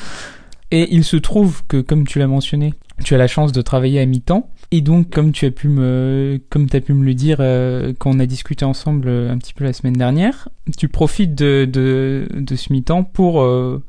Et 0.71 0.95
il 0.95 1.03
se 1.05 1.17
trouve 1.17 1.63
que 1.67 1.81
comme 1.81 2.07
tu 2.07 2.19
l'as 2.19 2.27
mentionné 2.27 2.75
tu 3.05 3.15
as 3.15 3.19
la 3.19 3.27
chance 3.27 3.53
de 3.53 3.63
travailler 3.63 4.01
à 4.01 4.07
mi-temps. 4.07 4.51
Et 4.71 4.81
donc, 4.81 5.11
comme 5.11 5.33
tu 5.33 5.47
as 5.47 5.51
pu 5.51 5.69
me, 5.69 6.41
comme 6.49 6.67
as 6.73 6.81
pu 6.81 6.93
me 6.93 7.05
le 7.05 7.15
dire 7.15 7.39
euh, 7.41 7.93
quand 7.99 8.11
on 8.11 8.21
a 8.21 8.27
discuté 8.27 8.65
ensemble 8.65 9.09
euh, 9.09 9.33
un 9.33 9.39
petit 9.39 9.53
peu 9.53 9.65
la 9.65 9.73
semaine 9.73 9.95
dernière, 9.95 10.49
tu 10.77 10.89
profites 10.89 11.35
de, 11.35 11.65
de, 11.71 12.29
de 12.33 12.57
ce 12.57 12.73
mi-temps 12.73 13.03
pour, 13.03 13.43
euh, 13.43 13.83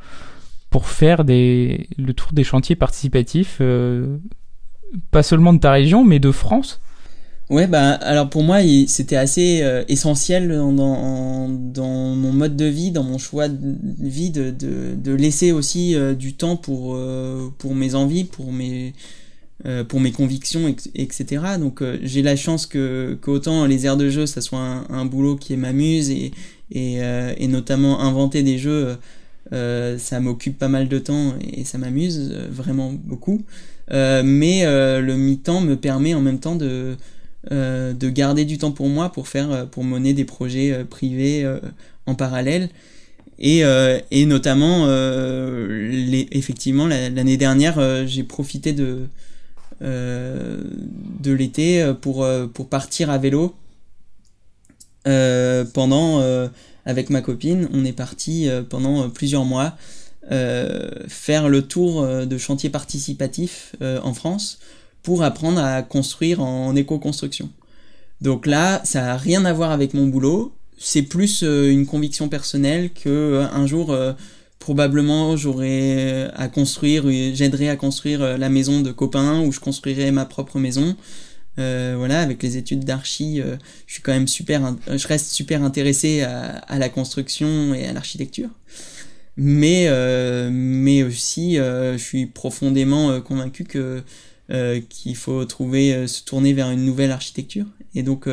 pour 0.71 0.87
faire 0.87 1.23
des, 1.23 1.87
le 1.97 2.13
tour 2.13 2.33
des 2.33 2.43
chantiers 2.43 2.75
participatifs, 2.75 3.61
pas 5.11 5.21
seulement 5.21 5.53
de 5.53 5.59
ta 5.59 5.71
région, 5.71 6.03
mais 6.03 6.19
de 6.19 6.31
France. 6.31 6.81
Ouais, 7.49 7.67
bah, 7.67 7.91
alors 7.91 8.29
pour 8.29 8.41
moi, 8.41 8.59
c'était 8.87 9.17
assez 9.17 9.63
essentiel 9.89 10.49
dans, 10.49 11.47
mon 11.47 12.31
mode 12.31 12.55
de 12.55 12.65
vie, 12.65 12.91
dans 12.91 13.03
mon 13.03 13.19
choix 13.19 13.47
de 13.47 13.77
vie, 13.99 14.31
de, 14.31 15.13
laisser 15.13 15.51
aussi 15.51 15.95
du 16.17 16.33
temps 16.33 16.55
pour, 16.55 16.95
mes 16.95 17.93
envies, 17.95 18.23
pour 18.23 18.51
mes, 18.51 18.93
euh, 19.67 19.83
convictions, 19.83 20.73
etc. 20.95 21.43
Donc 21.59 21.83
euh, 21.83 21.99
j'ai 22.01 22.23
la 22.23 22.35
chance 22.35 22.65
que 22.65 23.15
qu'autant 23.21 23.67
les 23.67 23.85
aires 23.85 23.97
de 23.97 24.09
jeu, 24.09 24.25
ça 24.25 24.41
soit 24.41 24.59
un, 24.89 25.05
boulot 25.05 25.35
qui 25.35 25.55
m'amuse 25.55 26.11
euh, 26.75 27.33
et, 27.37 27.47
notamment 27.47 27.99
inventer 27.99 28.41
des 28.41 28.57
jeux, 28.57 28.97
ça 29.51 30.19
m'occupe 30.19 30.57
pas 30.57 30.69
mal 30.69 30.87
de 30.87 30.99
temps 30.99 31.33
et 31.41 31.65
ça 31.65 31.77
m'amuse 31.77 32.33
vraiment 32.49 32.91
beaucoup. 32.93 33.43
mais 33.89 34.63
le 34.65 35.15
mi-temps 35.15 35.61
me 35.61 35.75
permet 35.75 36.13
en 36.13 36.21
même 36.21 36.39
temps 36.39 36.55
de, 36.55 36.95
de 37.49 38.09
garder 38.09 38.45
du 38.45 38.57
temps 38.57 38.71
pour 38.71 38.87
moi, 38.87 39.11
pour 39.11 39.27
faire, 39.27 39.67
pour 39.69 39.83
mener 39.83 40.13
des 40.13 40.25
projets 40.25 40.85
privés 40.85 41.45
en 42.05 42.15
parallèle. 42.15 42.69
Et, 43.39 43.63
et 44.11 44.25
notamment, 44.25 44.87
les, 44.87 46.27
effectivement, 46.31 46.87
l'année 46.87 47.37
dernière, 47.37 48.07
j'ai 48.07 48.23
profité 48.23 48.71
de, 48.71 49.07
euh, 49.83 50.61
de 51.21 51.31
l'été 51.31 51.81
euh, 51.81 51.95
pour, 51.95 52.23
euh, 52.23 52.45
pour 52.45 52.69
partir 52.69 53.09
à 53.09 53.17
vélo. 53.17 53.55
pendant, 55.73 56.21
avec 56.85 57.09
ma 57.09 57.21
copine, 57.21 57.69
on 57.73 57.85
est 57.85 57.93
parti 57.93 58.49
pendant 58.69 59.09
plusieurs 59.09 59.45
mois 59.45 59.75
faire 61.07 61.49
le 61.49 61.61
tour 61.61 62.05
de 62.05 62.37
chantiers 62.37 62.69
participatifs 62.69 63.75
en 63.81 64.13
France 64.13 64.59
pour 65.03 65.23
apprendre 65.23 65.59
à 65.59 65.81
construire 65.81 66.41
en 66.41 66.75
éco-construction. 66.75 67.49
Donc 68.21 68.45
là, 68.45 68.81
ça 68.83 69.01
n'a 69.01 69.17
rien 69.17 69.45
à 69.45 69.53
voir 69.53 69.71
avec 69.71 69.93
mon 69.93 70.07
boulot. 70.07 70.53
C'est 70.77 71.03
plus 71.03 71.41
une 71.43 71.85
conviction 71.85 72.29
personnelle 72.29 72.91
que 72.91 73.45
un 73.51 73.67
jour 73.67 73.95
probablement 74.61 75.35
j'aurais 75.35 76.31
à 76.35 76.47
construire, 76.47 77.03
j'aiderais 77.33 77.67
à 77.67 77.75
construire 77.75 78.21
euh, 78.21 78.37
la 78.37 78.47
maison 78.47 78.79
de 78.79 78.91
copains 78.91 79.41
ou 79.41 79.51
je 79.51 79.59
construirais 79.59 80.11
ma 80.11 80.23
propre 80.23 80.59
maison. 80.59 80.95
Euh, 81.59 81.95
voilà, 81.97 82.21
avec 82.21 82.41
les 82.43 82.57
études 82.57 82.85
d'archi, 82.85 83.41
euh, 83.41 83.57
je 83.85 83.93
suis 83.93 84.01
quand 84.01 84.13
même 84.13 84.27
super, 84.27 84.75
je 84.87 85.07
reste 85.07 85.31
super 85.31 85.63
intéressé 85.63 86.21
à, 86.21 86.57
à 86.57 86.77
la 86.79 86.89
construction 86.89 87.73
et 87.73 87.85
à 87.85 87.93
l'architecture. 87.93 88.49
Mais, 89.37 89.85
euh, 89.87 90.49
mais 90.51 91.03
aussi, 91.03 91.57
euh, 91.57 91.93
je 91.97 92.03
suis 92.03 92.25
profondément 92.25 93.21
convaincu 93.21 93.63
que 93.63 94.03
qu'il 94.89 95.15
faut 95.15 95.45
trouver, 95.45 96.07
se 96.07 96.25
tourner 96.25 96.51
vers 96.51 96.69
une 96.71 96.83
nouvelle 96.83 97.11
architecture. 97.11 97.65
Et 97.95 98.03
donc, 98.03 98.27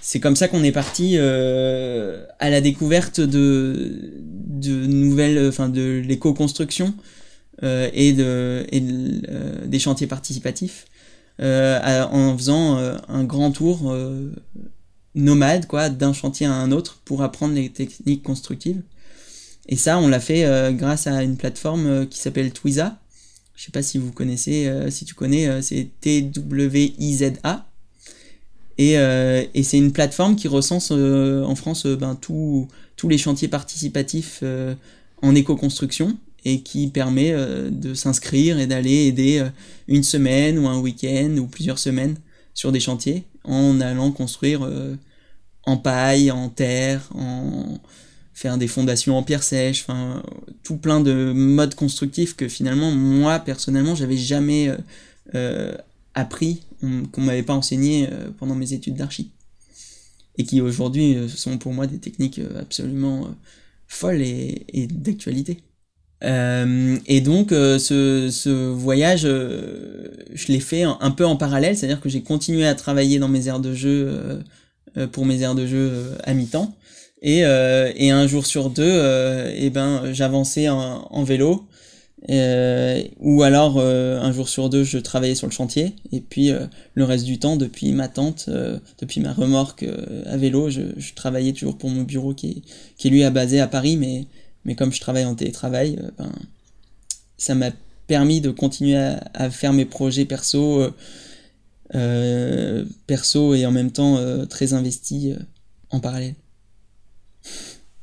c'est 0.00 0.20
comme 0.20 0.36
ça 0.36 0.48
qu'on 0.48 0.62
est 0.64 0.72
parti 0.72 1.14
euh, 1.16 2.24
à 2.38 2.50
la 2.50 2.60
découverte 2.60 3.20
de, 3.20 4.12
de 4.22 4.86
nouvelles, 4.86 5.48
enfin 5.48 5.68
de 5.68 6.02
l'éco-construction 6.06 6.94
euh, 7.62 7.88
et, 7.92 8.12
de, 8.12 8.66
et 8.70 8.82
euh, 9.28 9.66
des 9.66 9.78
chantiers 9.78 10.06
participatifs 10.06 10.86
euh, 11.40 12.04
en 12.04 12.36
faisant 12.36 12.78
euh, 12.78 12.96
un 13.08 13.24
grand 13.24 13.50
tour 13.50 13.90
euh, 13.90 14.32
nomade 15.16 15.66
quoi 15.66 15.88
d'un 15.88 16.12
chantier 16.12 16.46
à 16.46 16.52
un 16.52 16.70
autre 16.70 17.00
pour 17.04 17.22
apprendre 17.22 17.54
les 17.54 17.70
techniques 17.70 18.22
constructives. 18.22 18.82
Et 19.68 19.76
ça, 19.76 19.98
on 19.98 20.08
l'a 20.08 20.20
fait 20.20 20.46
grâce 20.74 21.06
à 21.06 21.22
une 21.22 21.38
plateforme 21.38 22.06
qui 22.06 22.18
s'appelle 22.18 22.52
Twiza. 22.52 22.98
Je 23.56 23.64
sais 23.64 23.70
pas 23.70 23.82
si 23.82 23.96
vous 23.96 24.12
connaissez, 24.12 24.70
si 24.90 25.06
tu 25.06 25.14
connais, 25.14 25.62
c'est 25.62 25.88
T-W-I-Z-A. 26.02 27.66
Et, 28.76 28.92
et 28.92 29.62
c'est 29.62 29.78
une 29.78 29.92
plateforme 29.92 30.36
qui 30.36 30.48
recense 30.48 30.90
en 30.90 31.54
France 31.54 31.86
ben, 31.86 32.14
tous 32.20 32.68
les 33.08 33.16
chantiers 33.16 33.48
participatifs 33.48 34.44
en 35.22 35.34
éco-construction 35.34 36.18
et 36.44 36.60
qui 36.60 36.88
permet 36.88 37.32
de 37.70 37.94
s'inscrire 37.94 38.58
et 38.58 38.66
d'aller 38.66 39.06
aider 39.06 39.46
une 39.88 40.02
semaine 40.02 40.58
ou 40.58 40.68
un 40.68 40.78
week-end 40.78 41.36
ou 41.38 41.46
plusieurs 41.46 41.78
semaines 41.78 42.16
sur 42.52 42.70
des 42.70 42.80
chantiers 42.80 43.24
en 43.44 43.80
allant 43.80 44.12
construire 44.12 44.68
en 45.64 45.76
paille, 45.76 46.30
en 46.30 46.50
terre, 46.50 47.08
en 47.14 47.78
faire 48.34 48.58
des 48.58 48.68
fondations 48.68 49.16
en 49.16 49.22
pierre 49.22 49.42
sèche, 49.42 49.82
enfin 49.82 50.22
tout 50.62 50.76
plein 50.76 51.00
de 51.00 51.32
modes 51.32 51.74
constructifs 51.74 52.36
que 52.36 52.48
finalement 52.48 52.90
moi 52.90 53.38
personnellement 53.38 53.94
j'avais 53.94 54.18
jamais 54.18 54.70
appris 56.14 56.62
qu'on 57.12 57.20
m'avait 57.20 57.42
pas 57.42 57.54
enseigné 57.54 58.08
euh, 58.10 58.30
pendant 58.38 58.54
mes 58.54 58.72
études 58.72 58.96
d'archi. 58.96 59.30
Et 60.36 60.44
qui 60.44 60.60
aujourd'hui 60.60 61.16
euh, 61.16 61.28
sont 61.28 61.58
pour 61.58 61.72
moi 61.72 61.86
des 61.86 61.98
techniques 61.98 62.38
euh, 62.38 62.60
absolument 62.60 63.34
folles 63.86 64.22
et, 64.22 64.88
d'actualité. 64.90 65.62
Et 66.24 67.20
donc 67.20 67.50
ce, 67.50 68.28
ce, 68.30 68.48
voyage, 68.70 69.22
je 69.22 70.46
l'ai 70.48 70.60
fait 70.60 70.82
un, 70.82 71.10
peu 71.10 71.26
en 71.26 71.36
parallèle, 71.36 71.76
c'est-à-dire 71.76 72.00
que 72.00 72.08
j'ai 72.08 72.22
continué 72.22 72.66
à 72.66 72.74
travailler 72.74 73.18
dans 73.18 73.28
mes 73.28 73.48
aires 73.48 73.60
de 73.60 73.74
jeu 73.74 74.40
pour 75.12 75.26
mes 75.26 75.42
aires 75.42 75.54
de 75.54 75.66
jeu 75.66 76.12
à 76.24 76.34
mi-temps, 76.34 76.74
Et, 77.22 77.40
et 77.40 78.10
un 78.10 78.26
jour 78.26 78.46
sur 78.46 78.70
deux, 78.70 79.52
et 79.54 79.70
ben, 79.70 80.12
j'avançais 80.12 80.68
en, 80.68 81.24
vélo. 81.24 81.66
ou 83.20 83.42
alors 83.42 83.78
un 83.80 84.32
jour 84.32 84.48
sur 84.48 84.70
deux 84.70 84.84
je 84.84 84.98
travaillais 84.98 85.34
sur 85.34 85.46
le 85.46 85.52
chantier. 85.52 85.94
Et 86.12 86.20
puis 86.20 86.50
le 86.94 87.04
reste 87.04 87.24
du 87.26 87.38
temps 87.38 87.56
depuis 87.56 87.92
ma 87.92 88.08
tente 88.08 88.48
depuis 88.98 89.20
ma 89.20 89.32
remorque 89.32 89.84
à 90.26 90.36
vélo 90.38 90.70
je, 90.70 90.80
je, 90.96 91.12
travaillais 91.14 91.52
toujours 91.52 91.76
pour 91.76 91.90
mon 91.90 92.02
bureau 92.02 92.32
qui 92.32 92.48
est, 92.48 92.62
qui 92.96 93.08
est 93.08 93.10
lui 93.10 93.24
à 93.24 93.30
basé 93.30 93.60
à 93.60 93.66
Paris. 93.66 93.96
Mais 93.98 94.26
mais 94.64 94.74
comme 94.74 94.92
je 94.92 95.00
travaille 95.00 95.24
en 95.24 95.34
télétravail 95.34 95.98
ben, 96.18 96.32
ça 97.36 97.54
m'a 97.54 97.70
permis 98.06 98.40
de 98.40 98.50
continuer 98.50 98.96
à, 98.96 99.50
faire 99.50 99.72
mes 99.72 99.84
projets 99.84 100.24
perso, 100.24 100.80
euh, 100.80 100.90
euh, 101.94 102.84
perso 103.06 103.54
et 103.54 103.66
en 103.66 103.72
même 103.72 103.90
temps 103.90 104.16
euh, 104.16 104.46
très 104.46 104.74
investi 104.74 105.34
en 105.90 106.00
parallèle. 106.00 106.34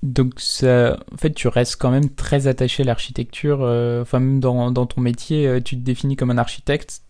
Donc, 0.03 0.39
ça, 0.39 0.99
en 1.13 1.17
fait, 1.17 1.31
tu 1.31 1.47
restes 1.47 1.75
quand 1.75 1.91
même 1.91 2.09
très 2.09 2.47
attaché 2.47 2.81
à 2.81 2.85
l'architecture. 2.87 3.61
enfin, 4.01 4.19
même 4.19 4.39
dans, 4.39 4.71
dans, 4.71 4.87
ton 4.87 4.99
métier, 4.99 5.59
tu 5.63 5.75
te 5.75 5.81
définis 5.81 6.15
comme 6.15 6.31
un 6.31 6.39
architecte. 6.39 7.03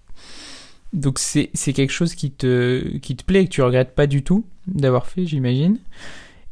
Donc, 0.91 1.17
c'est 1.17 1.47
quelque 1.73 1.91
chose 1.91 2.15
qui 2.15 2.31
te, 2.31 2.97
qui 2.97 3.15
te 3.15 3.23
plaît 3.23 3.43
et 3.43 3.45
que 3.45 3.51
tu 3.51 3.61
regrettes 3.61 3.95
pas 3.95 4.07
du 4.07 4.23
tout 4.23 4.45
d'avoir 4.67 5.07
fait, 5.07 5.25
j'imagine. 5.25 5.77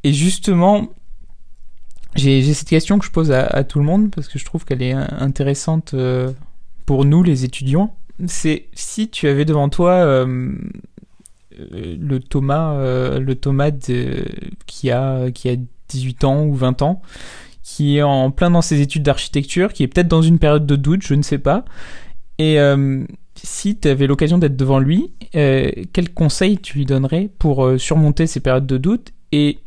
Et 0.05 0.13
justement, 0.13 0.87
j'ai 2.15 2.53
cette 2.53 2.67
question 2.67 2.99
que 2.99 3.05
je 3.05 3.11
pose 3.11 3.31
à, 3.31 3.63
tout 3.63 3.79
le 3.79 3.85
monde 3.85 4.11
parce 4.13 4.27
que 4.27 4.39
je 4.39 4.45
trouve 4.45 4.65
qu'elle 4.65 4.81
est 4.81 4.93
intéressante 4.93 5.93
euh, 5.93 6.31
pour 6.85 7.05
nous, 7.05 7.23
les 7.23 7.45
étudiants. 7.45 7.95
C'est 8.27 8.65
si 8.73 9.09
tu 9.09 9.27
avais 9.27 9.45
devant 9.45 9.69
toi 9.69 9.91
euh, 9.91 10.51
euh, 11.59 11.95
le 11.99 12.19
Thomas, 12.19 12.75
le 13.19 13.33
Thomas 13.35 13.71
qui, 14.65 14.91
a, 14.91 15.31
qui 15.31 15.49
a 15.49 15.55
18 15.89 16.23
ans 16.23 16.45
ou 16.45 16.55
20 16.55 16.81
ans, 16.81 17.01
qui 17.63 17.97
est 17.97 18.01
en 18.01 18.31
plein 18.31 18.49
dans 18.49 18.61
ses 18.61 18.81
études 18.81 19.03
d'architecture, 19.03 19.71
qui 19.71 19.83
est 19.83 19.87
peut-être 19.87 20.07
dans 20.07 20.23
une 20.23 20.39
période 20.39 20.65
de 20.65 20.75
doute, 20.75 21.03
je 21.03 21.13
ne 21.13 21.21
sais 21.21 21.37
pas. 21.37 21.63
Et 22.39 22.57
si 23.35 23.77
tu 23.77 23.87
avais 23.87 24.07
l'occasion 24.07 24.37
d'être 24.37 24.57
devant 24.57 24.79
lui, 24.79 25.13
quel 25.31 26.13
conseil 26.13 26.57
tu 26.57 26.77
lui 26.77 26.85
donnerais 26.85 27.29
pour 27.37 27.79
surmonter 27.79 28.27
ces 28.27 28.39
périodes 28.39 28.67
de 28.67 28.77
doute 28.77 29.11
et 29.31 29.59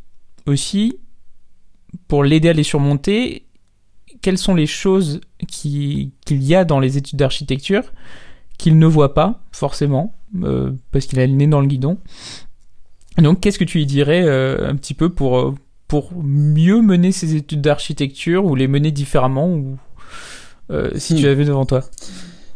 aussi 0.46 0.98
pour 2.08 2.24
l'aider 2.24 2.48
à 2.48 2.52
les 2.52 2.62
surmonter, 2.62 3.46
quelles 4.22 4.38
sont 4.38 4.54
les 4.54 4.66
choses 4.66 5.20
qu'il 5.48 6.12
y 6.28 6.54
a 6.54 6.64
dans 6.64 6.80
les 6.80 6.96
études 6.96 7.18
d'architecture 7.18 7.92
qu'il 8.58 8.78
ne 8.78 8.86
voit 8.86 9.14
pas 9.14 9.42
forcément, 9.50 10.14
euh, 10.44 10.70
parce 10.92 11.06
qu'il 11.06 11.18
a 11.18 11.26
le 11.26 11.32
nez 11.32 11.48
dans 11.48 11.60
le 11.60 11.66
guidon. 11.66 11.98
Donc 13.18 13.40
qu'est-ce 13.40 13.58
que 13.58 13.64
tu 13.64 13.78
lui 13.78 13.86
dirais 13.86 14.22
euh, 14.24 14.68
un 14.68 14.76
petit 14.76 14.94
peu 14.94 15.08
pour, 15.10 15.38
euh, 15.38 15.54
pour 15.88 16.12
mieux 16.14 16.80
mener 16.80 17.10
ces 17.12 17.34
études 17.34 17.60
d'architecture 17.60 18.44
ou 18.44 18.54
les 18.54 18.68
mener 18.68 18.92
différemment 18.92 19.52
ou 19.52 19.76
si 20.96 21.14
tu 21.14 21.22
hmm. 21.22 21.26
l'avais 21.26 21.44
devant 21.44 21.66
toi? 21.66 21.84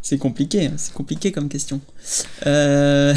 C'est 0.01 0.17
compliqué, 0.17 0.67
hein, 0.67 0.75
c'est 0.77 0.95
compliqué 0.95 1.33
comme 1.33 1.49
question. 1.49 1.81
je, 2.47 3.15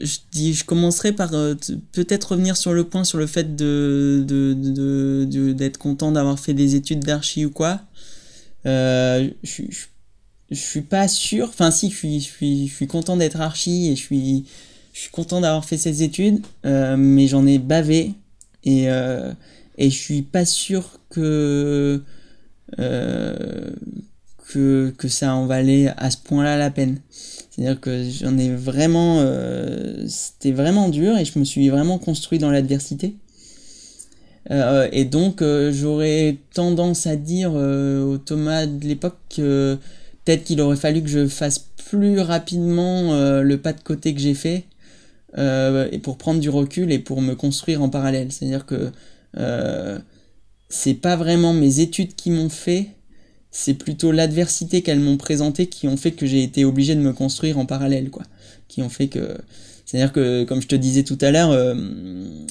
je, 0.00 0.18
dis, 0.32 0.54
je 0.54 0.64
commencerai 0.64 1.12
par 1.12 1.34
euh, 1.34 1.54
peut-être 1.92 2.32
revenir 2.32 2.56
sur 2.56 2.72
le 2.72 2.84
point 2.84 3.04
sur 3.04 3.18
le 3.18 3.26
fait 3.26 3.56
de, 3.56 4.24
de, 4.26 4.54
de, 4.54 5.52
d'être 5.52 5.78
content 5.78 6.12
d'avoir 6.12 6.38
fait 6.38 6.54
des 6.54 6.74
études 6.74 7.00
d'archi 7.00 7.44
ou 7.44 7.50
quoi. 7.50 7.80
Euh, 8.66 9.28
je, 9.42 9.62
je, 9.70 9.86
je, 10.50 10.56
suis 10.56 10.82
pas 10.82 11.08
sûr. 11.08 11.48
Enfin, 11.48 11.70
si, 11.70 11.90
je 11.90 11.96
suis, 11.96 12.20
je 12.20 12.24
suis, 12.24 12.68
je 12.68 12.74
suis 12.74 12.86
content 12.86 13.16
d'être 13.16 13.40
archi 13.40 13.90
et 13.90 13.96
je 13.96 14.02
suis, 14.02 14.44
je 14.92 15.00
suis 15.00 15.10
content 15.10 15.40
d'avoir 15.40 15.64
fait 15.64 15.78
ces 15.78 16.02
études, 16.02 16.44
euh, 16.64 16.96
mais 16.96 17.26
j'en 17.26 17.46
ai 17.46 17.58
bavé 17.58 18.14
et, 18.64 18.90
euh, 18.90 19.32
et 19.78 19.90
je 19.90 19.98
suis 19.98 20.22
pas 20.22 20.44
sûr 20.44 21.00
que, 21.10 22.02
que, 24.54 25.08
ça 25.08 25.34
en 25.34 25.46
valait 25.46 25.92
à 25.96 26.10
ce 26.10 26.16
point-là 26.18 26.56
la 26.56 26.70
peine. 26.70 27.00
C'est-à-dire 27.50 27.80
que 27.80 28.08
j'en 28.08 28.36
ai 28.38 28.50
vraiment, 28.50 29.20
euh, 29.20 30.04
c'était 30.08 30.52
vraiment 30.52 30.88
dur 30.88 31.16
et 31.16 31.24
je 31.24 31.38
me 31.38 31.44
suis 31.44 31.68
vraiment 31.68 31.98
construit 31.98 32.38
dans 32.38 32.50
l'adversité. 32.50 33.16
Euh, 34.50 34.88
et 34.92 35.04
donc 35.04 35.40
euh, 35.40 35.72
j'aurais 35.72 36.36
tendance 36.52 37.06
à 37.06 37.16
dire 37.16 37.54
au 37.54 38.18
Thomas 38.18 38.66
de 38.66 38.84
l'époque 38.86 39.16
que 39.34 39.78
peut-être 40.24 40.44
qu'il 40.44 40.60
aurait 40.60 40.76
fallu 40.76 41.02
que 41.02 41.08
je 41.08 41.26
fasse 41.26 41.58
plus 41.88 42.20
rapidement 42.20 43.12
le 43.40 43.56
pas 43.56 43.72
de 43.72 43.80
côté 43.80 44.14
que 44.14 44.20
j'ai 44.20 44.34
fait 44.34 44.64
et 45.36 45.98
pour 46.02 46.18
prendre 46.18 46.40
du 46.40 46.50
recul 46.50 46.92
et 46.92 46.98
pour 46.98 47.20
me 47.20 47.34
construire 47.34 47.82
en 47.82 47.88
parallèle. 47.88 48.32
C'est-à-dire 48.32 48.66
que 48.66 48.90
c'est 50.68 50.94
pas 50.94 51.16
vraiment 51.16 51.52
mes 51.52 51.80
études 51.80 52.14
qui 52.16 52.30
m'ont 52.30 52.48
fait, 52.48 52.88
c'est 53.56 53.74
plutôt 53.74 54.10
l'adversité 54.10 54.82
qu'elles 54.82 54.98
m'ont 54.98 55.16
présentée 55.16 55.68
qui 55.68 55.86
ont 55.86 55.96
fait 55.96 56.10
que 56.10 56.26
j'ai 56.26 56.42
été 56.42 56.64
obligé 56.64 56.96
de 56.96 57.00
me 57.00 57.12
construire 57.12 57.56
en 57.56 57.66
parallèle, 57.66 58.10
quoi. 58.10 58.24
Qui 58.66 58.82
ont 58.82 58.88
fait 58.88 59.06
que. 59.06 59.38
C'est-à-dire 59.86 60.12
que, 60.12 60.42
comme 60.42 60.60
je 60.60 60.66
te 60.66 60.74
disais 60.74 61.04
tout 61.04 61.18
à 61.20 61.30
l'heure, 61.30 61.52
euh, 61.52 61.74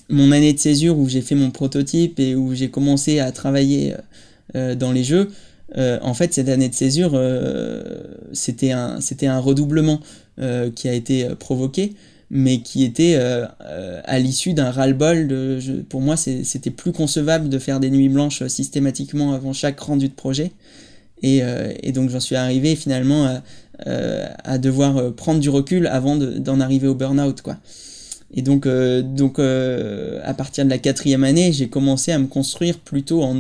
mon 0.08 0.32
année 0.32 0.54
de 0.54 0.60
césure 0.60 0.98
où 0.98 1.10
j'ai 1.10 1.20
fait 1.20 1.36
mon 1.36 1.52
prototype 1.52 2.22
et 2.22 2.36
où 2.36 2.54
j'ai 2.54 2.70
commencé 2.70 3.20
à 3.20 3.34
travailler 3.34 3.96
euh, 4.56 4.76
dans 4.76 4.94
les 4.94 5.04
jeux, 5.04 5.30
euh, 5.78 6.00
en 6.04 6.13
fait, 6.13 6.34
cette 6.34 6.48
année 6.48 6.70
de 6.70 6.74
césure, 6.74 7.20
c'était 8.32 8.72
un, 8.72 8.98
un 9.24 9.39
redoublement 9.39 10.00
qui 10.74 10.88
a 10.88 10.94
été 10.94 11.28
provoqué, 11.38 11.96
mais 12.30 12.62
qui 12.62 12.86
était 12.86 13.18
à 13.20 14.20
l'issue 14.20 14.54
d'un 14.54 14.72
ras-le-bol. 14.72 15.60
Pour 15.89 16.00
moi, 16.00 16.16
c'était 16.16 16.72
plus 16.72 16.94
concevable 16.94 17.50
de 17.50 17.60
faire 17.60 17.82
des 17.82 17.89
nuits 17.89 18.08
blanches 18.08 18.48
systématiquement 18.48 19.34
avant 19.34 19.52
chaque 19.52 19.82
rendu 19.82 20.08
de 20.08 20.13
projet. 20.13 20.54
Euh, 21.24 21.74
et, 21.82 21.92
donc 21.92 22.10
j'en 22.10 22.20
suis 22.20 22.36
arrivé 22.36 22.76
finalement 22.76 23.26
à, 23.26 23.44
euh, 23.88 24.58
devoir 24.58 24.98
euh, 24.98 25.12
prendre 25.12 25.40
du 25.40 25.50
recul 25.50 25.88
avant 25.88 26.16
d'en 26.16 26.60
arriver 26.60 26.88
au 26.88 26.96
burn-out. 26.96 27.42
Et 28.36 28.42
donc, 28.42 28.68
donc 28.68 29.38
à 29.38 30.34
partir 30.34 30.66
de 30.66 30.70
la 30.70 30.80
quatrième 30.80 31.24
année, 31.24 31.52
j'ai 31.52 31.70
commencé 31.70 32.12
à 32.12 32.18
me 32.18 32.26
construire 32.26 32.80
plutôt 32.80 33.22
en, 33.22 33.38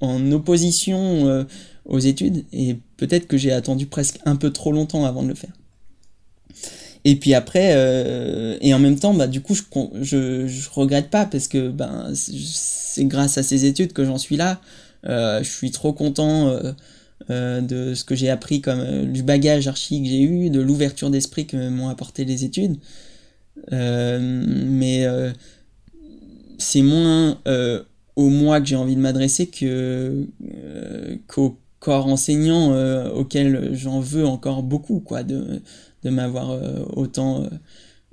en 0.00 0.32
opposition 0.32 1.44
aux 1.84 1.98
études. 1.98 2.44
Et 2.54 2.78
peut-être 2.96 3.26
que 3.26 3.36
j'ai 3.36 3.52
attendu 3.52 3.84
presque 3.84 4.18
un 4.24 4.36
peu 4.36 4.50
trop 4.50 4.72
longtemps 4.72 5.04
avant 5.04 5.22
de 5.22 5.28
le 5.28 5.34
faire. 5.34 5.52
Et 7.04 7.16
puis 7.16 7.34
après, 7.34 7.76
et 8.62 8.72
en 8.72 8.78
même 8.78 8.98
temps, 8.98 9.12
bah, 9.12 9.26
du 9.26 9.42
coup, 9.42 9.54
je, 9.54 9.62
je, 10.00 10.46
je 10.46 10.70
regrette 10.70 11.10
pas 11.10 11.26
parce 11.26 11.46
que 11.46 11.68
ben, 11.68 12.10
c'est 12.14 13.04
grâce 13.04 13.36
à 13.36 13.42
ces 13.42 13.66
études 13.66 13.92
que 13.92 14.06
j'en 14.06 14.16
suis 14.16 14.38
là. 14.38 14.62
Je 15.04 15.42
suis 15.42 15.70
trop 15.70 15.92
content 15.92 16.58
euh, 17.30 17.60
de 17.60 17.94
ce 17.94 18.04
que 18.04 18.14
j'ai 18.14 18.28
appris 18.28 18.60
comme 18.60 18.78
euh, 18.78 19.04
du 19.04 19.22
bagage 19.24 19.66
archi 19.66 20.00
que 20.02 20.08
j'ai 20.08 20.20
eu, 20.20 20.48
de 20.48 20.60
l'ouverture 20.60 21.10
d'esprit 21.10 21.46
que 21.46 21.70
m'ont 21.70 21.88
apporté 21.88 22.24
les 22.24 22.44
études. 22.44 22.76
Euh, 23.72 24.20
mais 24.20 25.06
c'est 26.58 26.82
moins 26.82 27.38
au 28.16 28.28
moi 28.28 28.60
que 28.60 28.66
j'ai 28.66 28.76
envie 28.76 28.94
de 28.94 29.00
m'adresser 29.00 29.46
que 29.46 30.26
qu'au 31.26 31.58
corps 31.80 32.06
enseignant 32.06 32.74
auquel 33.12 33.70
j'en 33.74 34.00
veux 34.00 34.26
encore 34.26 34.62
beaucoup 34.62 35.00
quoi 35.00 35.22
de 35.22 35.60
m'avoir 36.04 36.58
autant 36.96 37.48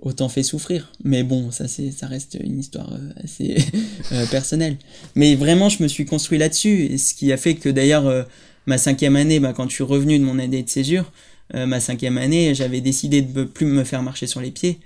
autant 0.04 0.30
fait 0.30 0.44
souffrir 0.44 0.92
mais 1.04 1.24
bon 1.24 1.50
ça 1.50 1.68
c'est 1.68 1.89
ça 1.89 2.08
reste 2.08 2.38
une 2.44 2.60
histoire 2.60 2.94
assez 3.24 3.58
personnelle 4.32 4.78
mais 5.16 5.36
vraiment 5.36 5.70
je 5.70 5.82
me 5.82 5.88
suis 5.88 6.06
construit 6.06 6.38
là-dessus 6.38 6.98
ce 6.98 7.13
qui 7.13 7.32
a 7.32 7.38
fait 7.38 7.56
que 7.56 7.70
d'ailleurs 7.70 8.28
ma 8.66 8.78
cinquième 8.78 9.16
année, 9.16 9.39
bah, 9.39 9.54
quand 9.54 9.68
je 9.70 9.76
suis 9.76 9.84
revenu 9.84 10.20
de 10.20 10.24
mon 10.24 10.39
année 10.39 10.63
de 10.63 10.70
césure, 10.70 11.12
euh, 11.56 11.66
ma 11.66 11.80
cinquième 11.80 12.18
année, 12.18 12.56
j'avais 12.56 12.82
décidé 12.82 13.22
de 13.22 13.42
ne 13.42 13.46
plus 13.46 13.66
me 13.66 13.84
faire 13.84 14.04
marcher 14.04 14.28
sur 14.28 14.42
les 14.42 14.52
pieds. 14.52 14.80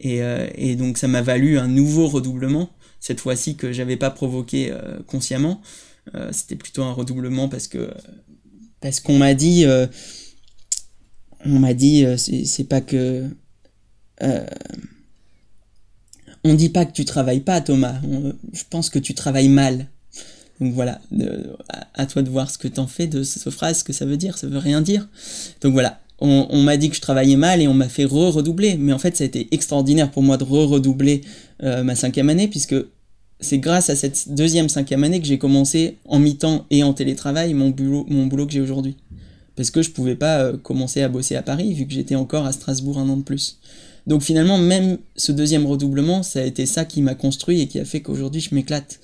Et, 0.00 0.22
euh, 0.22 0.48
et 0.54 0.76
donc 0.76 0.98
ça 0.98 1.08
m'a 1.08 1.22
valu 1.22 1.58
un 1.58 1.68
nouveau 1.68 2.08
redoublement, 2.08 2.70
cette 3.00 3.20
fois-ci 3.20 3.56
que 3.56 3.72
j'avais 3.72 3.96
pas 3.96 4.10
provoqué 4.10 4.70
euh, 4.70 4.98
consciemment. 5.06 5.60
C'était 6.32 6.56
plutôt 6.56 6.82
un 6.82 6.92
redoublement 6.92 7.48
parce 7.48 7.68
que 7.68 7.88
parce 8.80 8.98
qu'on 8.98 9.18
m'a 9.18 9.34
dit, 9.34 9.64
on 11.44 11.58
m'a 11.60 11.74
dit, 11.74 12.04
c'est 12.16 12.64
pas 12.64 12.80
que 12.80 13.24
on 16.44 16.54
dit 16.54 16.68
pas 16.68 16.84
que 16.84 16.92
tu 16.92 17.04
travailles 17.04 17.40
pas, 17.40 17.60
Thomas. 17.60 18.00
je 18.52 18.62
pense 18.70 18.90
que 18.90 18.98
tu 18.98 19.14
travailles 19.14 19.48
mal. 19.48 19.88
Donc 20.60 20.74
voilà, 20.74 21.00
à, 21.94 22.06
toi 22.06 22.22
de 22.22 22.30
voir 22.30 22.50
ce 22.50 22.56
que 22.56 22.68
t'en 22.68 22.86
fais 22.86 23.08
de 23.08 23.24
cette 23.24 23.50
phrase, 23.50 23.80
ce 23.80 23.84
que 23.84 23.92
ça 23.92 24.04
veut 24.04 24.16
dire, 24.16 24.38
ça 24.38 24.46
veut 24.46 24.58
rien 24.58 24.80
dire. 24.80 25.08
Donc 25.60 25.72
voilà, 25.72 26.00
on, 26.20 26.62
m'a 26.62 26.76
dit 26.76 26.88
que 26.88 26.94
je 26.94 27.00
travaillais 27.00 27.36
mal 27.36 27.60
et 27.60 27.66
on 27.66 27.74
m'a 27.74 27.88
fait 27.88 28.04
re-redoubler, 28.04 28.76
mais 28.76 28.92
en 28.92 28.98
fait 28.98 29.16
ça 29.16 29.24
a 29.24 29.26
été 29.26 29.48
extraordinaire 29.50 30.10
pour 30.10 30.22
moi 30.22 30.36
de 30.36 30.44
re-redoubler 30.44 31.22
euh, 31.64 31.82
ma 31.82 31.96
cinquième 31.96 32.30
année, 32.30 32.46
puisque 32.46 32.76
c'est 33.40 33.58
grâce 33.58 33.90
à 33.90 33.96
cette 33.96 34.32
deuxième 34.32 34.68
cinquième 34.68 35.02
année 35.02 35.20
que 35.20 35.26
j'ai 35.26 35.38
commencé 35.38 35.98
en 36.04 36.20
mi-temps 36.20 36.64
et 36.70 36.84
en 36.84 36.92
télétravail 36.92 37.54
mon 37.54 37.70
boulot, 37.70 38.06
mon 38.08 38.26
boulot 38.26 38.46
que 38.46 38.52
j'ai 38.52 38.60
aujourd'hui. 38.60 38.96
Parce 39.56 39.72
que 39.72 39.82
je 39.82 39.90
pouvais 39.90 40.14
pas 40.14 40.38
euh, 40.38 40.56
commencer 40.56 41.02
à 41.02 41.08
bosser 41.08 41.34
à 41.34 41.42
Paris, 41.42 41.74
vu 41.74 41.86
que 41.86 41.92
j'étais 41.92 42.14
encore 42.14 42.46
à 42.46 42.52
Strasbourg 42.52 42.98
un 42.98 43.08
an 43.08 43.16
de 43.16 43.22
plus. 43.22 43.58
Donc 44.06 44.22
finalement, 44.22 44.58
même 44.58 44.98
ce 45.16 45.32
deuxième 45.32 45.66
redoublement, 45.66 46.22
ça 46.22 46.40
a 46.40 46.44
été 46.44 46.66
ça 46.66 46.84
qui 46.84 47.02
m'a 47.02 47.14
construit 47.14 47.60
et 47.60 47.68
qui 47.68 47.78
a 47.78 47.84
fait 47.84 48.00
qu'aujourd'hui 48.00 48.40
je 48.40 48.54
m'éclate. 48.54 49.00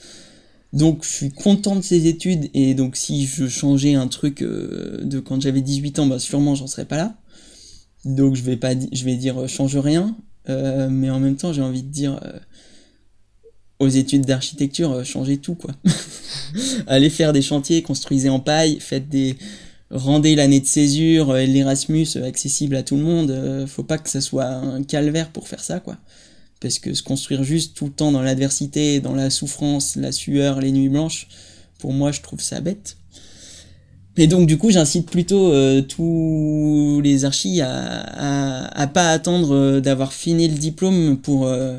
Donc 0.73 1.05
je 1.05 1.09
suis 1.09 1.31
content 1.31 1.77
de 1.77 1.83
ces 1.83 2.07
études 2.07 2.51
et 2.53 2.75
donc 2.75 2.97
si 2.97 3.27
je 3.27 3.49
changeais 3.49 3.95
un 3.95 4.09
truc 4.09 4.43
euh, 4.43 4.99
de 5.03 5.19
quand 5.21 5.41
j'avais 5.41 5.63
18 5.63 6.01
ans, 6.01 6.07
bah 6.07 6.19
sûrement 6.19 6.55
j'en 6.55 6.67
serais 6.67 6.85
pas 6.85 6.97
là. 6.97 7.17
Donc 8.05 8.35
je 8.35 8.43
vais 8.43 8.57
pas 8.57 8.75
dire 8.75 9.43
euh, 9.43 9.47
change 9.47 9.77
rien, 9.77 10.17
euh, 10.49 10.89
mais 10.91 11.11
en 11.11 11.21
même 11.21 11.37
temps 11.37 11.53
j'ai 11.53 11.63
envie 11.63 11.83
de 11.83 11.91
dire 11.91 12.21
aux 13.79 13.89
études 13.89 14.27
d'architecture 14.27 15.05
changez 15.07 15.39
tout 15.39 15.55
quoi. 15.55 15.71
Allez 16.87 17.09
faire 17.09 17.33
des 17.33 17.43
chantiers, 17.43 17.83
construisez 17.83 18.29
en 18.29 18.41
paille, 18.41 18.79
faites 18.81 19.09
des 19.09 19.37
rendez 19.91 20.35
l'année 20.35 20.61
de 20.61 20.67
césure 20.67 21.37
et 21.37 21.47
l'Erasmus 21.47 22.09
accessible 22.25 22.77
à 22.77 22.83
tout 22.83 22.97
le 22.97 23.03
monde. 23.03 23.67
faut 23.67 23.83
pas 23.83 23.99
que 23.99 24.11
ça 24.11 24.21
soit 24.21 24.47
un 24.47 24.83
calvaire 24.83 25.31
pour 25.31 25.49
faire 25.49 25.63
ça 25.63 25.81
quoi. 25.81 25.97
Parce 26.61 26.79
que 26.79 26.93
se 26.93 27.03
construire 27.03 27.45
juste 27.45 27.77
tout 27.77 27.87
le 27.87 27.93
temps 27.93 28.11
dans 28.11 28.23
l'adversité, 28.23 29.01
dans 29.01 29.15
la 29.15 29.31
souffrance, 29.31 29.97
la 29.97 30.11
sueur, 30.11 30.61
les 30.61 30.73
nuits 30.73 30.89
blanches, 30.89 31.29
pour 31.79 31.93
moi, 31.93 32.11
je 32.11 32.21
trouve 32.21 32.41
ça 32.41 32.61
bête. 32.61 32.97
Et 34.17 34.27
donc, 34.27 34.49
du 34.49 34.59
coup, 34.59 34.71
j'incite 34.71 35.09
plutôt 35.09 35.53
euh, 35.53 35.81
tous 35.81 37.01
les 37.05 37.25
archis 37.25 37.61
à, 37.61 38.91
pas 38.93 39.13
attendre 39.13 39.55
euh, 39.55 39.81
d'avoir 39.81 40.13
fini 40.13 40.49
le 40.49 40.57
diplôme 40.57 41.19
pour, 41.19 41.47
euh, 41.47 41.79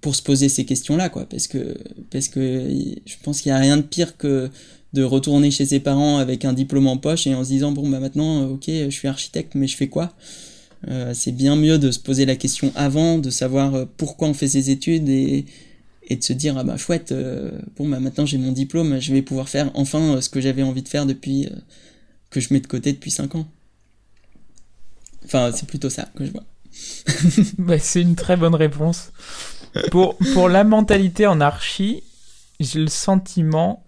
pour 0.00 0.16
se 0.16 0.22
poser 0.22 0.48
ces 0.48 0.64
questions-là, 0.64 1.08
quoi. 1.08 1.26
Parce 1.26 1.46
que, 1.46 1.78
parce 2.10 2.26
que 2.26 2.68
je 3.06 3.14
pense 3.22 3.40
qu'il 3.40 3.52
n'y 3.52 3.56
a 3.56 3.60
rien 3.60 3.76
de 3.76 3.82
pire 3.82 4.16
que 4.16 4.50
de 4.92 5.02
retourner 5.02 5.50
chez 5.50 5.66
ses 5.66 5.80
parents 5.80 6.18
avec 6.18 6.44
un 6.44 6.52
diplôme 6.52 6.86
en 6.86 6.96
poche 6.96 7.26
et 7.26 7.34
en 7.34 7.44
se 7.44 7.50
disant, 7.50 7.72
bon, 7.72 7.88
bah 7.88 8.00
maintenant, 8.00 8.48
ok, 8.48 8.64
je 8.66 8.90
suis 8.90 9.08
architecte, 9.08 9.54
mais 9.54 9.66
je 9.66 9.76
fais 9.76 9.88
quoi? 9.88 10.12
Euh, 10.86 11.12
c'est 11.14 11.32
bien 11.32 11.56
mieux 11.56 11.78
de 11.78 11.90
se 11.90 11.98
poser 11.98 12.24
la 12.24 12.36
question 12.36 12.72
avant, 12.76 13.18
de 13.18 13.30
savoir 13.30 13.74
euh, 13.74 13.84
pourquoi 13.96 14.28
on 14.28 14.34
fait 14.34 14.48
ses 14.48 14.70
études 14.70 15.08
et, 15.08 15.44
et 16.06 16.16
de 16.16 16.22
se 16.22 16.32
dire 16.32 16.56
ah 16.56 16.62
bah 16.62 16.76
chouette, 16.76 17.10
euh, 17.10 17.50
bon 17.76 17.88
bah 17.88 17.98
maintenant 17.98 18.24
j'ai 18.24 18.38
mon 18.38 18.52
diplôme, 18.52 19.00
je 19.00 19.12
vais 19.12 19.22
pouvoir 19.22 19.48
faire 19.48 19.72
enfin 19.74 20.20
ce 20.20 20.28
que 20.28 20.40
j'avais 20.40 20.62
envie 20.62 20.84
de 20.84 20.88
faire 20.88 21.04
depuis 21.04 21.48
que 22.30 22.38
je 22.38 22.54
mets 22.54 22.60
de 22.60 22.68
côté 22.68 22.92
depuis 22.92 23.10
5 23.10 23.34
ans. 23.34 23.48
Enfin, 25.24 25.50
c'est 25.52 25.66
plutôt 25.66 25.90
ça 25.90 26.08
que 26.14 26.24
je 26.24 26.30
vois. 26.30 26.44
bah, 27.58 27.78
c'est 27.78 28.00
une 28.00 28.14
très 28.14 28.36
bonne 28.36 28.54
réponse. 28.54 29.10
Pour, 29.90 30.16
pour 30.32 30.48
la 30.48 30.64
mentalité 30.64 31.26
en 31.26 31.40
archi, 31.40 32.02
j'ai 32.60 32.78
le 32.78 32.88
sentiment 32.88 33.84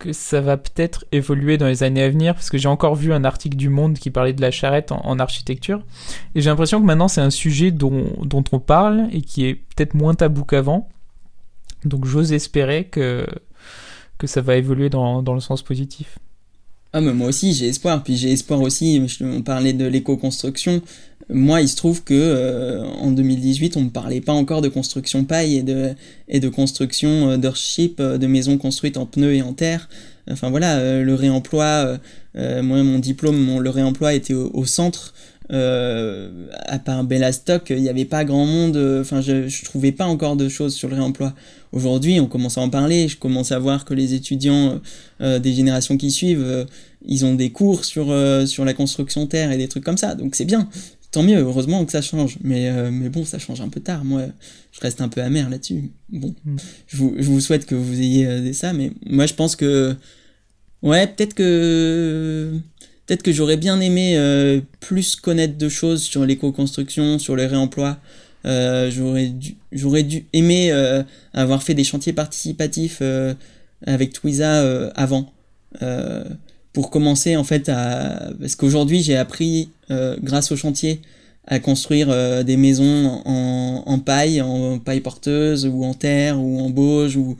que 0.00 0.12
ça 0.12 0.40
va 0.40 0.56
peut-être 0.56 1.04
évoluer 1.12 1.58
dans 1.58 1.68
les 1.68 1.84
années 1.84 2.02
à 2.02 2.08
venir, 2.08 2.34
parce 2.34 2.50
que 2.50 2.58
j'ai 2.58 2.68
encore 2.68 2.96
vu 2.96 3.12
un 3.12 3.22
article 3.22 3.56
du 3.56 3.68
Monde 3.68 3.98
qui 3.98 4.10
parlait 4.10 4.32
de 4.32 4.40
la 4.40 4.50
charrette 4.50 4.90
en, 4.90 5.18
architecture, 5.20 5.84
et 6.34 6.40
j'ai 6.40 6.50
l'impression 6.50 6.80
que 6.80 6.86
maintenant 6.86 7.06
c'est 7.06 7.20
un 7.20 7.30
sujet 7.30 7.70
dont, 7.70 8.06
dont, 8.24 8.42
on 8.50 8.58
parle 8.58 9.08
et 9.12 9.20
qui 9.20 9.44
est 9.44 9.54
peut-être 9.54 9.94
moins 9.94 10.14
tabou 10.14 10.44
qu'avant. 10.44 10.88
Donc 11.84 12.06
j'ose 12.06 12.32
espérer 12.32 12.84
que, 12.84 13.26
que 14.18 14.26
ça 14.26 14.40
va 14.40 14.56
évoluer 14.56 14.88
dans, 14.88 15.22
dans 15.22 15.34
le 15.34 15.40
sens 15.40 15.62
positif. 15.62 16.18
Ah 16.92 17.00
mais 17.00 17.12
moi 17.12 17.28
aussi 17.28 17.54
j'ai 17.54 17.68
espoir, 17.68 18.02
puis 18.02 18.16
j'ai 18.16 18.32
espoir 18.32 18.60
aussi, 18.60 19.06
on 19.20 19.42
parlait 19.42 19.74
de 19.74 19.86
l'éco-construction, 19.86 20.82
moi 21.32 21.60
il 21.60 21.68
se 21.68 21.76
trouve 21.76 22.02
que 22.02 22.14
euh, 22.14 22.84
en 22.84 23.10
2018 23.10 23.76
on 23.76 23.82
ne 23.82 23.88
parlait 23.88 24.20
pas 24.20 24.32
encore 24.32 24.62
de 24.62 24.68
construction 24.68 25.24
paille 25.24 25.56
et 25.56 25.62
de, 25.62 25.90
et 26.28 26.40
de 26.40 26.48
construction 26.48 27.30
euh, 27.30 27.36
d'earthship, 27.36 28.00
euh, 28.00 28.18
de 28.18 28.26
maisons 28.26 28.58
construites 28.58 28.96
en 28.96 29.06
pneus 29.06 29.34
et 29.34 29.42
en 29.42 29.52
terre, 29.52 29.88
enfin 30.30 30.50
voilà, 30.50 31.02
le 31.02 31.14
réemploi, 31.14 31.98
moi 32.34 32.82
mon 32.82 32.98
diplôme, 32.98 33.60
le 33.60 33.70
réemploi 33.70 34.14
était 34.14 34.34
au, 34.34 34.64
centre, 34.64 35.12
à 35.48 36.78
part 36.78 37.02
Bellastock, 37.04 37.70
il 37.70 37.82
n'y 37.82 37.88
avait 37.88 38.04
pas 38.04 38.24
grand 38.24 38.46
monde, 38.46 38.76
enfin 39.00 39.20
je, 39.20 39.48
je 39.48 39.64
trouvais 39.64 39.92
pas 39.92 40.04
encore 40.04 40.36
de 40.36 40.48
choses 40.48 40.74
sur 40.74 40.88
le 40.88 40.94
réemploi. 40.94 41.34
Aujourd'hui, 41.72 42.18
on 42.18 42.26
commence 42.26 42.58
à 42.58 42.62
en 42.62 42.68
parler. 42.68 43.06
Je 43.06 43.16
commence 43.16 43.52
à 43.52 43.58
voir 43.58 43.84
que 43.84 43.94
les 43.94 44.14
étudiants 44.14 44.80
euh, 45.20 45.38
des 45.38 45.52
générations 45.52 45.96
qui 45.96 46.10
suivent, 46.10 46.42
euh, 46.42 46.64
ils 47.04 47.24
ont 47.24 47.34
des 47.34 47.50
cours 47.50 47.84
sur, 47.84 48.10
euh, 48.10 48.44
sur 48.44 48.64
la 48.64 48.74
construction 48.74 49.26
terre 49.26 49.52
et 49.52 49.56
des 49.56 49.68
trucs 49.68 49.84
comme 49.84 49.96
ça. 49.96 50.14
Donc 50.14 50.34
c'est 50.34 50.44
bien. 50.44 50.68
Tant 51.10 51.22
mieux, 51.22 51.38
heureusement 51.38 51.84
que 51.84 51.92
ça 51.92 52.02
change. 52.02 52.38
Mais, 52.42 52.70
mais 52.90 53.08
bon, 53.08 53.24
ça 53.24 53.38
change 53.38 53.60
un 53.60 53.68
peu 53.68 53.80
tard. 53.80 54.04
Moi, 54.04 54.26
je 54.72 54.80
reste 54.80 55.00
un 55.00 55.08
peu 55.08 55.20
amer 55.22 55.50
là-dessus. 55.50 55.90
Bon, 56.08 56.34
mm. 56.44 56.56
je, 56.86 56.96
vous, 56.96 57.14
je, 57.18 57.24
vous, 57.24 57.40
souhaite 57.40 57.66
que 57.66 57.74
vous 57.74 58.00
ayez 58.00 58.40
des 58.40 58.52
ça, 58.52 58.72
mais 58.72 58.92
moi 59.06 59.26
je 59.26 59.34
pense 59.34 59.56
que. 59.56 59.96
Ouais, 60.82 61.06
peut-être 61.08 61.34
que. 61.34 62.52
Peut-être 63.06 63.22
que 63.24 63.32
j'aurais 63.32 63.56
bien 63.56 63.80
aimé 63.80 64.62
plus 64.78 65.16
connaître 65.16 65.58
de 65.58 65.68
choses 65.68 66.02
sur 66.02 66.24
l'éco-construction, 66.24 67.18
sur 67.18 67.34
les 67.34 67.46
réemplois. 67.46 67.98
Euh, 68.46 68.90
j'aurais 68.90 69.26
dû, 69.26 69.56
j'aurais 69.70 70.02
dû 70.02 70.26
aimer 70.32 70.72
euh, 70.72 71.02
avoir 71.34 71.62
fait 71.62 71.74
des 71.74 71.84
chantiers 71.84 72.14
participatifs 72.14 72.98
euh, 73.02 73.34
avec 73.86 74.12
Twiza 74.12 74.90
avant 74.94 75.32
pour 76.72 76.90
commencer 76.90 77.36
en 77.36 77.44
fait 77.44 77.68
à 77.68 78.30
parce 78.40 78.56
qu'aujourd'hui 78.56 79.02
j'ai 79.02 79.16
appris 79.16 79.70
grâce 80.22 80.52
au 80.52 80.56
chantier 80.56 81.00
à 81.46 81.58
construire 81.58 82.44
des 82.44 82.56
maisons 82.56 83.22
en, 83.24 83.82
en, 83.86 83.98
paille, 83.98 84.40
en 84.40 84.78
paille 84.78 85.00
porteuse 85.00 85.66
ou 85.66 85.84
en 85.84 85.94
terre 85.94 86.40
ou 86.40 86.60
en 86.60 86.70
bauge 86.70 87.16
ou 87.16 87.36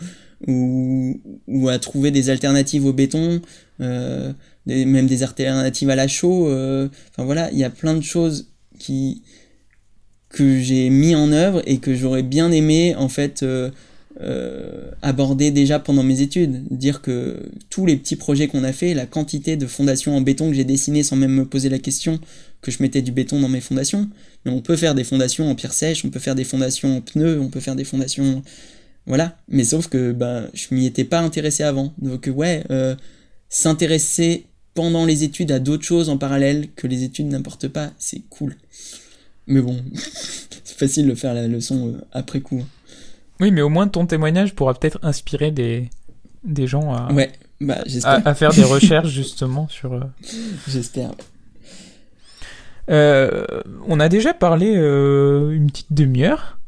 ou, 0.48 1.20
ou 1.46 1.68
à 1.68 1.78
trouver 1.78 2.10
des 2.10 2.30
alternatives 2.30 2.86
au 2.86 2.92
béton, 2.92 3.40
des, 3.78 4.34
même 4.66 5.06
des 5.06 5.22
alternatives 5.22 5.90
à 5.90 5.96
la 5.96 6.08
chaux. 6.08 6.46
Enfin 6.48 7.24
voilà, 7.24 7.50
il 7.52 7.58
y 7.58 7.64
a 7.64 7.70
plein 7.70 7.94
de 7.94 8.02
choses 8.02 8.48
qui 8.78 9.22
que 10.30 10.60
j'ai 10.60 10.90
mis 10.90 11.14
en 11.14 11.32
œuvre 11.32 11.60
et 11.66 11.78
que 11.78 11.94
j'aurais 11.94 12.22
bien 12.22 12.50
aimé 12.52 12.94
en 12.96 13.08
fait 13.08 13.44
euh, 14.20 14.90
aborder 15.02 15.50
déjà 15.50 15.78
pendant 15.78 16.02
mes 16.02 16.20
études. 16.20 16.64
Dire 16.70 17.00
que 17.00 17.38
tous 17.70 17.86
les 17.86 17.96
petits 17.96 18.16
projets 18.16 18.48
qu'on 18.48 18.64
a 18.64 18.72
fait, 18.72 18.92
la 18.94 19.06
quantité 19.06 19.56
de 19.56 19.66
fondations 19.66 20.16
en 20.16 20.20
béton 20.20 20.48
que 20.48 20.54
j'ai 20.56 20.64
dessinées 20.64 21.02
sans 21.02 21.16
même 21.16 21.32
me 21.32 21.44
poser 21.44 21.68
la 21.68 21.78
question 21.78 22.18
que 22.60 22.70
je 22.70 22.82
mettais 22.82 23.02
du 23.02 23.12
béton 23.12 23.40
dans 23.40 23.48
mes 23.48 23.60
fondations. 23.60 24.08
Mais 24.44 24.50
on 24.50 24.60
peut 24.60 24.76
faire 24.76 24.94
des 24.94 25.04
fondations 25.04 25.48
en 25.48 25.54
pierre 25.54 25.72
sèche, 25.72 26.04
on 26.04 26.10
peut 26.10 26.20
faire 26.20 26.34
des 26.34 26.44
fondations 26.44 26.96
en 26.96 27.00
pneus, 27.00 27.40
on 27.40 27.48
peut 27.48 27.60
faire 27.60 27.76
des 27.76 27.84
fondations... 27.84 28.42
Voilà. 29.06 29.38
Mais 29.48 29.64
sauf 29.64 29.88
que 29.88 30.12
bah, 30.12 30.44
je 30.54 30.74
m'y 30.74 30.86
étais 30.86 31.04
pas 31.04 31.20
intéressé 31.20 31.62
avant. 31.62 31.94
Donc 31.98 32.28
ouais, 32.34 32.64
euh, 32.70 32.94
s'intéresser 33.48 34.44
pendant 34.74 35.04
les 35.04 35.24
études 35.24 35.52
à 35.52 35.58
d'autres 35.58 35.84
choses 35.84 36.08
en 36.08 36.18
parallèle 36.18 36.68
que 36.76 36.86
les 36.86 37.04
études 37.04 37.26
n'importe 37.26 37.68
pas, 37.68 37.92
c'est 37.98 38.22
cool. 38.28 38.56
Mais 39.46 39.60
bon, 39.60 39.82
c'est 40.64 40.78
facile 40.78 41.08
de 41.08 41.14
faire 41.14 41.34
la 41.34 41.48
leçon 41.48 41.88
euh, 41.88 42.00
après 42.12 42.40
coup. 42.40 42.62
Oui, 43.40 43.50
mais 43.50 43.62
au 43.62 43.68
moins 43.68 43.88
ton 43.88 44.06
témoignage 44.06 44.54
pourra 44.54 44.74
peut-être 44.74 44.98
inspirer 45.02 45.50
des, 45.50 45.90
des 46.44 46.66
gens 46.66 46.92
à, 46.92 47.12
ouais, 47.12 47.32
bah. 47.60 47.78
À, 48.04 48.34
faire 48.34 48.52
des 48.52 48.64
recherches 48.64 49.08
justement 49.08 49.68
sur. 49.68 49.94
Euh, 49.94 50.00
j'espère. 50.68 51.10
Euh, 52.90 53.46
on 53.86 54.00
a 54.00 54.08
déjà 54.08 54.34
parlé 54.34 54.74
une 54.74 55.68
petite 55.68 55.92
demi-heure. 55.92 56.58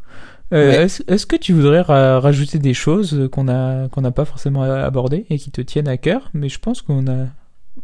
Est-ce 0.51 1.27
que 1.27 1.37
tu 1.37 1.53
voudrais 1.53 1.81
rajouter 1.81 2.59
des 2.59 2.75
choses 2.75 3.29
qu'on 3.33 3.49
a 3.49 3.89
qu'on 3.89 4.03
n'a 4.03 4.11
pas 4.11 4.25
forcément 4.25 4.63
abordées 4.63 5.27
et 5.31 5.39
qui 5.39 5.51
te 5.51 5.61
tiennent 5.61 5.89
à 5.89 5.97
cœur 5.97 6.31
Mais 6.35 6.49
je 6.49 6.59
pense 6.59 6.83
qu'on 6.83 7.07
a 7.07 7.27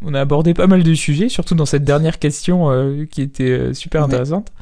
on 0.03 0.15
a 0.15 0.21
abordé 0.21 0.55
pas 0.55 0.67
mal 0.67 0.83
de 0.83 0.95
sujets, 0.95 1.29
surtout 1.29 1.55
dans 1.55 1.67
cette 1.67 1.85
dernière 1.85 2.19
question 2.19 2.71
euh, 2.71 3.05
qui 3.07 3.23
était 3.23 3.51
euh, 3.51 3.75
super 3.75 4.05
intéressante. 4.05 4.53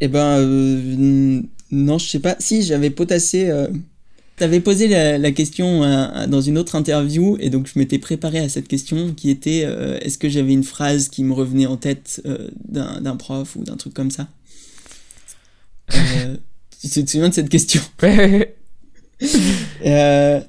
Eh 0.00 0.08
ben, 0.08 0.38
euh, 0.38 1.42
non, 1.70 1.98
je 1.98 2.08
sais 2.08 2.20
pas. 2.20 2.36
Si, 2.38 2.62
j'avais 2.62 2.90
potassé. 2.90 3.50
T'avais 4.36 4.60
posé 4.60 4.88
la, 4.88 5.32
question 5.32 5.80
dans 6.26 6.42
une 6.42 6.58
autre 6.58 6.74
interview, 6.74 7.38
et 7.40 7.48
donc 7.48 7.68
je 7.72 7.78
m'étais 7.78 7.98
préparé 7.98 8.38
à 8.38 8.50
cette 8.50 8.68
question 8.68 9.14
qui 9.14 9.30
était 9.30 9.60
est-ce 10.02 10.18
que 10.18 10.28
j'avais 10.28 10.52
une 10.52 10.62
phrase 10.62 11.08
qui 11.08 11.24
me 11.24 11.32
revenait 11.32 11.66
en 11.66 11.78
tête 11.78 12.22
d'un 12.68 13.16
prof 13.16 13.56
ou 13.56 13.64
d'un 13.64 13.76
truc 13.76 13.94
comme 13.94 14.10
ça? 14.10 14.28
Tu 15.88 17.04
te 17.04 17.10
souviens 17.10 17.30
de 17.30 17.34
cette 17.34 17.48
question? 17.48 17.80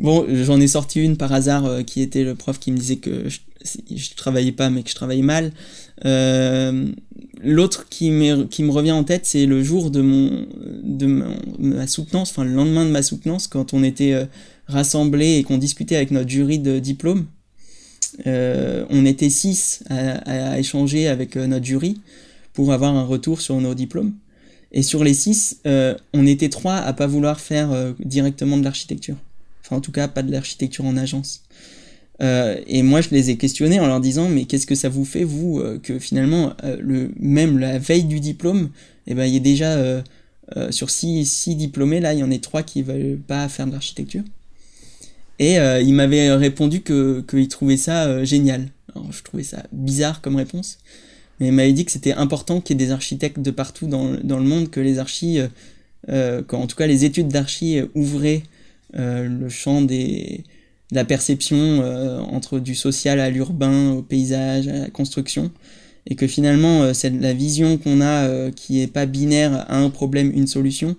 Bon, 0.00 0.24
j'en 0.30 0.58
ai 0.58 0.66
sorti 0.66 1.02
une 1.02 1.18
par 1.18 1.30
hasard 1.30 1.66
euh, 1.66 1.82
qui 1.82 2.00
était 2.00 2.24
le 2.24 2.34
prof 2.34 2.58
qui 2.58 2.72
me 2.72 2.78
disait 2.78 2.96
que 2.96 3.28
je, 3.28 3.40
je 3.94 4.14
travaillais 4.14 4.50
pas 4.50 4.70
mais 4.70 4.82
que 4.82 4.88
je 4.88 4.94
travaillais 4.94 5.22
mal. 5.22 5.52
Euh, 6.04 6.90
L'autre 7.42 7.88
qui, 7.88 8.10
me 8.10 8.70
revient 8.70 8.92
en 8.92 9.02
tête, 9.02 9.24
c'est 9.24 9.46
le 9.46 9.62
jour 9.62 9.90
de 9.90 10.02
ma, 10.02 11.86
soutenance, 11.86 12.30
enfin 12.30 12.44
le 12.44 12.52
lendemain 12.52 12.84
de 12.84 12.90
ma 12.90 13.02
soutenance, 13.02 13.46
quand 13.46 13.72
on 13.72 13.82
était 13.82 14.12
euh, 14.12 14.26
rassemblés 14.66 15.36
et 15.36 15.42
qu'on 15.42 15.56
discutait 15.56 15.96
avec 15.96 16.10
notre 16.10 16.28
jury 16.28 16.58
de 16.58 16.78
diplôme. 16.78 17.26
Euh, 18.26 18.84
on 18.90 19.06
était 19.06 19.30
six 19.30 19.82
à, 19.88 20.58
échanger 20.58 21.08
avec 21.08 21.36
notre 21.36 21.64
jury 21.64 22.00
pour 22.52 22.72
avoir 22.72 22.94
un 22.94 23.04
retour 23.04 23.40
sur 23.40 23.58
nos 23.58 23.74
diplômes. 23.74 24.12
Et 24.72 24.82
sur 24.82 25.02
les 25.02 25.14
six, 25.14 25.62
on 26.12 26.26
était 26.26 26.50
trois 26.50 26.76
à 26.76 26.92
pas 26.92 27.06
vouloir 27.06 27.40
faire 27.40 27.70
directement 28.00 28.58
de 28.58 28.64
l'architecture 28.64 29.16
en 29.74 29.80
tout 29.80 29.92
cas, 29.92 30.08
pas 30.08 30.22
de 30.22 30.32
l'architecture 30.32 30.84
en 30.84 30.96
agence. 30.96 31.42
Et 32.20 32.82
moi, 32.82 33.00
je 33.00 33.10
les 33.10 33.30
ai 33.30 33.36
questionnés 33.36 33.80
en 33.80 33.86
leur 33.86 34.00
disant, 34.00 34.28
mais 34.28 34.44
qu'est-ce 34.44 34.66
que 34.66 34.74
ça 34.74 34.88
vous 34.88 35.04
fait, 35.04 35.24
vous, 35.24 35.62
que 35.82 35.98
finalement, 35.98 36.54
le, 36.62 37.10
même 37.18 37.58
la 37.58 37.78
veille 37.78 38.04
du 38.04 38.20
diplôme, 38.20 38.70
eh 39.06 39.14
ben, 39.14 39.24
il 39.24 39.32
y 39.32 39.36
a 39.36 39.40
déjà 39.40 40.02
sur 40.70 40.90
six, 40.90 41.24
six 41.24 41.56
diplômés, 41.56 42.00
là, 42.00 42.12
il 42.12 42.20
y 42.20 42.22
en 42.22 42.30
a 42.30 42.38
trois 42.38 42.62
qui 42.62 42.82
veulent 42.82 43.18
pas 43.26 43.48
faire 43.48 43.66
de 43.66 43.72
l'architecture. 43.72 44.22
Et 45.38 45.56
il 45.56 45.94
m'avait 45.94 46.30
répondu 46.32 46.82
que 46.82 47.24
qu'il 47.26 47.48
trouvait 47.48 47.78
ça 47.78 48.22
génial. 48.24 48.68
Alors, 48.94 49.12
je 49.12 49.22
trouvais 49.22 49.42
ça 49.42 49.62
bizarre 49.72 50.20
comme 50.20 50.36
réponse, 50.36 50.78
mais 51.40 51.48
il 51.48 51.52
m'avait 51.52 51.72
dit 51.72 51.84
que 51.84 51.92
c'était 51.92 52.12
important 52.12 52.60
qu'il 52.60 52.78
y 52.78 52.82
ait 52.82 52.86
des 52.86 52.92
architectes 52.92 53.40
de 53.40 53.50
partout 53.50 53.86
dans, 53.86 54.14
dans 54.22 54.38
le 54.38 54.44
monde, 54.44 54.70
que 54.70 54.80
les 54.80 54.98
archis, 54.98 55.40
euh, 55.40 55.48
euh 56.10 56.42
en 56.52 56.66
tout 56.66 56.76
cas 56.76 56.86
les 56.86 57.04
études 57.04 57.28
d'archi 57.28 57.78
euh, 57.78 57.86
ouvraient 57.94 58.42
euh, 58.96 59.26
le 59.26 59.48
champ 59.48 59.80
des, 59.80 60.44
de 60.44 60.44
la 60.92 61.04
perception 61.04 61.56
euh, 61.56 62.18
entre 62.18 62.58
du 62.58 62.74
social 62.74 63.20
à 63.20 63.30
l'urbain, 63.30 63.92
au 63.92 64.02
paysage, 64.02 64.68
à 64.68 64.72
la 64.72 64.90
construction, 64.90 65.50
et 66.06 66.16
que 66.16 66.26
finalement 66.26 66.94
c'est 66.94 67.10
la 67.10 67.34
vision 67.34 67.76
qu'on 67.78 68.00
a 68.00 68.50
qui 68.52 68.80
est 68.80 68.86
pas 68.86 69.06
binaire 69.06 69.66
à 69.70 69.76
un 69.76 69.90
problème, 69.90 70.32
une 70.34 70.46
solution. 70.46 70.96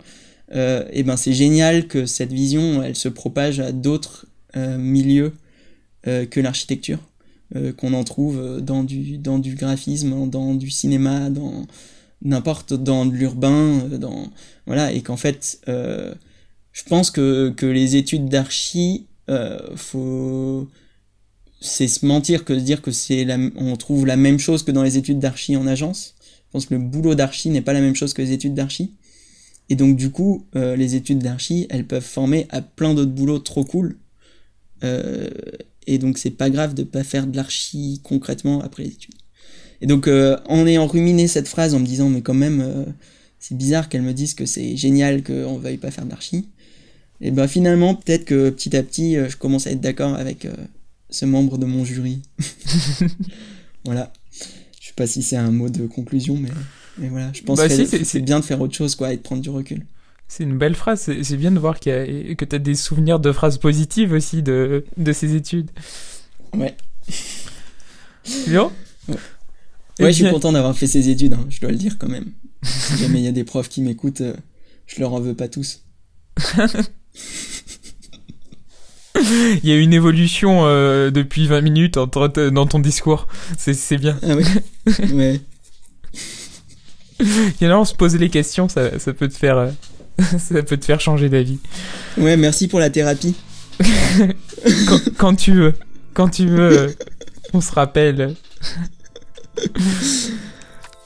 et 0.54 1.04
ben 1.04 1.18
c'est 1.18 1.34
génial 1.34 1.88
que 1.88 2.06
cette 2.06 2.32
vision 2.32 2.84
elle 2.84 2.96
se 2.96 3.10
propage 3.10 3.60
à 3.60 3.72
d'autres 3.72 4.28
milieux 4.56 5.34
que 6.06 6.40
l'architecture. 6.40 7.00
Euh, 7.58 7.74
qu'on 7.74 7.94
en 7.94 8.06
trouve 8.06 8.40
euh, 8.40 8.62
dans 8.62 8.82
du, 8.82 9.18
dans 9.18 9.38
du 9.38 9.56
graphisme, 9.56 10.30
dans 10.30 10.56
du 10.56 10.70
cinéma, 10.70 11.30
dans 11.30 11.68
n'importe 12.22 12.72
dans 12.74 13.04
l'urbain, 13.04 13.82
euh, 13.92 13.98
dans 13.98 14.30
voilà, 14.66 14.94
et 14.94 15.02
qu'en 15.02 15.18
fait, 15.18 15.60
je 15.68 16.84
pense 16.88 17.12
que, 17.12 17.50
que 17.50 17.66
les 17.66 17.98
études 17.98 18.30
d'archi, 18.30 19.06
faut 19.76 20.68
c'est 21.62 21.88
se 21.88 22.06
mentir 22.06 22.44
que 22.44 22.54
de 22.54 22.60
dire 22.60 22.82
que 22.82 22.92
c'est 22.92 23.24
la, 23.24 23.38
on 23.56 23.76
trouve 23.76 24.06
la 24.06 24.18
même 24.18 24.40
chose 24.40 24.64
que 24.64 24.72
dans 24.72 24.84
les 24.84 24.98
études 24.98 25.20
d'archi 25.20 25.56
en 25.56 25.68
agence. 25.68 26.16
Je 26.48 26.52
pense 26.52 26.66
que 26.66 26.74
le 26.74 26.80
boulot 26.80 27.16
d'archi 27.16 27.50
n'est 27.50 27.62
pas 27.62 27.74
la 27.74 27.82
même 27.82 27.96
chose 27.96 28.14
que 28.14 28.22
les 28.22 28.32
études 28.32 28.56
d'archi. 28.56 28.96
Et 29.70 29.76
donc 29.76 29.96
du 29.96 30.10
coup, 30.10 30.48
les 30.54 30.96
études 30.96 31.20
d'archi, 31.20 31.68
elles 31.70 31.86
peuvent 31.86 32.04
former 32.04 32.48
à 32.50 32.62
plein 32.62 32.94
d'autres 32.94 33.12
boulots 33.12 33.40
trop 33.40 33.64
cool. 33.64 33.98
Euh, 34.84 35.30
et 35.88 35.98
donc 35.98 36.18
c'est 36.18 36.32
pas 36.32 36.50
grave 36.50 36.74
de 36.74 36.84
pas 36.84 37.04
faire 37.04 37.28
de 37.28 37.36
l'archi 37.36 38.02
concrètement 38.04 38.62
après 38.62 38.84
les 38.84 38.90
études. 38.90 39.16
Et 39.82 39.88
donc 39.88 40.08
euh, 40.08 40.38
en 40.46 40.66
ayant 40.68 40.88
ruminé 40.88 41.28
cette 41.28 41.48
phrase 41.48 41.74
en 41.74 41.80
me 41.80 41.86
disant 41.86 42.10
mais 42.10 42.22
quand 42.22 42.34
même 42.34 42.62
euh, 42.62 42.86
c'est 43.40 43.58
bizarre 43.58 43.90
qu'elle 43.90 44.04
me 44.04 44.14
dise 44.14 44.34
que 44.34 44.46
c'est 44.46 44.76
génial 44.78 45.24
qu'on 45.24 45.58
veuille 45.58 45.78
pas 45.78 45.92
faire 45.92 46.06
de 46.06 46.12
l'archi, 46.12 46.50
et 47.22 47.32
ben 47.32 47.48
finalement 47.48 47.96
peut-être 47.96 48.26
que 48.26 48.50
petit 48.50 48.76
à 48.76 48.84
petit 48.84 49.16
euh, 49.16 49.30
je 49.30 49.38
commence 49.38 49.68
à 49.68 49.72
être 49.72 49.82
d'accord 49.82 50.16
avec 50.16 50.48
ce 51.10 51.26
membre 51.26 51.58
de 51.58 51.66
mon 51.66 51.86
jury. 51.86 52.22
voilà. 53.86 54.12
Je 54.80 54.88
sais 54.88 54.94
pas 54.96 55.08
si 55.08 55.24
c'est 55.24 55.38
un 55.38 55.52
mot 55.52 55.70
de 55.70 55.86
conclusion 55.88 56.38
mais, 56.38 56.50
mais 56.98 57.10
voilà, 57.10 57.32
je 57.34 57.42
pense 57.44 57.58
bah 57.58 57.70
que 57.70 57.86
c'est 57.86 58.22
bien 58.22 58.40
de 58.40 58.46
faire 58.46 58.62
autre 58.62 58.76
chose 58.76 58.96
quoi 58.96 59.14
et 59.14 59.18
de 59.18 59.22
prendre 59.22 59.42
du 59.42 59.50
recul. 59.50 59.86
C'est 60.28 60.44
une 60.46 60.58
belle 60.58 60.76
phrase. 60.76 61.12
C'est 61.24 61.36
bien 61.36 61.52
de 61.52 61.60
voir 61.60 61.78
que 61.78 62.44
tu 62.46 62.56
as 62.56 62.60
des 62.60 62.76
souvenirs 62.76 63.20
de 63.20 63.34
phrases 63.34 63.58
positives 63.58 64.14
aussi 64.14 64.42
de, 64.42 64.86
de 64.96 65.12
ces 65.12 65.36
études. 65.36 65.70
Ouais. 66.54 66.74
Bien 68.48 68.72
Ouais, 69.08 70.06
ouais 70.06 70.14
je 70.14 70.24
suis 70.24 70.32
content 70.32 70.54
d'avoir 70.54 70.78
fait 70.78 70.88
ces 70.88 71.10
études, 71.10 71.34
hein, 71.34 71.46
je 71.50 71.60
dois 71.60 71.72
le 71.72 71.78
dire 71.78 71.98
quand 71.98 72.08
même. 72.08 72.32
Si 72.64 72.98
jamais 72.98 73.20
il 73.20 73.26
y 73.26 73.28
a 73.28 73.34
des 73.34 73.44
profs 73.44 73.68
qui 73.68 73.82
m'écoutent, 73.82 74.22
euh, 74.22 74.36
je 74.88 75.00
leur 75.00 75.14
en 75.14 75.20
veux 75.20 75.36
pas 75.36 75.48
tous. 75.50 75.84
Il 79.64 79.70
y 79.70 79.72
a 79.72 79.78
une 79.78 79.94
évolution 79.94 80.66
euh, 80.66 81.12
depuis 81.12 81.48
20 81.48 81.62
minutes 81.62 81.96
dans 81.96 82.66
ton 82.66 82.80
discours. 82.80 83.28
C'est 83.58 83.98
bien. 83.98 84.18
Ah. 84.24 84.36
Il 87.20 87.54
y 87.62 87.68
en 87.68 87.72
a, 87.72 87.76
on 87.76 87.86
se 87.86 87.94
poser 87.94 88.18
les 88.18 88.30
questions, 88.30 88.68
ça, 88.68 88.98
ça 88.98 89.14
peut 89.14 89.28
te 89.28 89.38
faire. 89.38 89.58
Euh, 89.58 89.70
ça 90.40 90.64
peut 90.64 90.78
te 90.78 90.86
faire 90.86 91.00
changer 91.00 91.30
d'avis. 91.30 91.60
Ouais, 92.18 92.36
merci 92.36 92.68
pour 92.68 92.80
la 92.80 92.90
thérapie. 92.90 93.36
quand, 95.18 95.36
tu 95.36 95.54
veux. 95.54 95.74
Quand 96.14 96.30
tu 96.30 96.48
veux, 96.48 96.96
on 97.54 97.62
se 97.62 97.72
rappelle. 97.72 98.36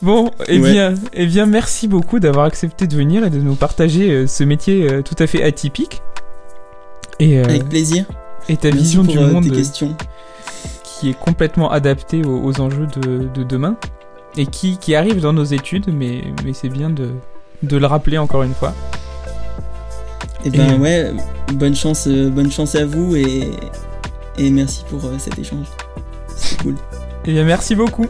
Bon, 0.02 0.30
eh 0.48 0.60
bien, 0.60 0.94
eh 1.14 1.26
bien, 1.26 1.46
merci 1.46 1.88
beaucoup 1.88 2.20
d'avoir 2.20 2.46
accepté 2.46 2.86
de 2.86 2.96
venir 2.96 3.26
et 3.26 3.30
de 3.30 3.40
nous 3.40 3.56
partager 3.56 4.12
euh, 4.12 4.28
ce 4.28 4.44
métier 4.44 4.90
euh, 4.90 5.02
tout 5.02 5.16
à 5.20 5.28
fait 5.28 5.42
atypique. 5.42 6.02
Et, 7.20 7.40
euh, 7.40 7.46
Avec 7.46 7.70
plaisir. 7.70 8.06
Et 8.50 8.58
ta 8.58 8.70
vision 8.70 9.04
du 9.04 9.18
monde 9.18 9.50
qui 10.84 11.10
est 11.10 11.20
complètement 11.20 11.72
adaptée 11.72 12.24
aux, 12.24 12.62
enjeux 12.62 12.88
de, 13.02 13.28
de, 13.34 13.44
demain 13.44 13.76
et 14.38 14.46
qui, 14.46 14.78
qui 14.78 14.96
arrive 14.96 15.20
dans 15.20 15.34
nos 15.34 15.44
études, 15.44 15.88
mais, 15.92 16.24
mais 16.44 16.54
c'est 16.54 16.70
bien 16.70 16.90
de, 16.90 17.10
de 17.64 17.78
le 17.78 17.86
rappeler 17.86 18.18
encore 18.18 18.44
une 18.44 18.54
fois. 18.54 18.74
Et 20.44 20.50
eh 20.50 20.50
ben 20.52 20.80
ouais, 20.80 21.12
bonne 21.54 21.76
chance, 21.76 22.08
bonne 22.08 22.52
chance 22.52 22.76
à 22.76 22.86
vous 22.86 23.16
et, 23.16 23.50
et 24.38 24.52
merci 24.52 24.84
pour 24.90 25.02
cet 25.18 25.40
échange. 25.40 25.66
C'est 26.36 26.62
cool. 26.62 26.74
Et 26.74 27.30
eh 27.30 27.32
bien 27.32 27.46
merci 27.46 27.74
beaucoup. 27.74 28.06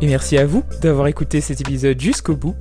Et 0.00 0.06
merci 0.06 0.38
à 0.38 0.46
vous 0.46 0.62
d'avoir 0.80 1.08
écouté 1.08 1.40
cet 1.40 1.60
épisode 1.60 2.00
jusqu'au 2.00 2.36
bout. 2.36 2.54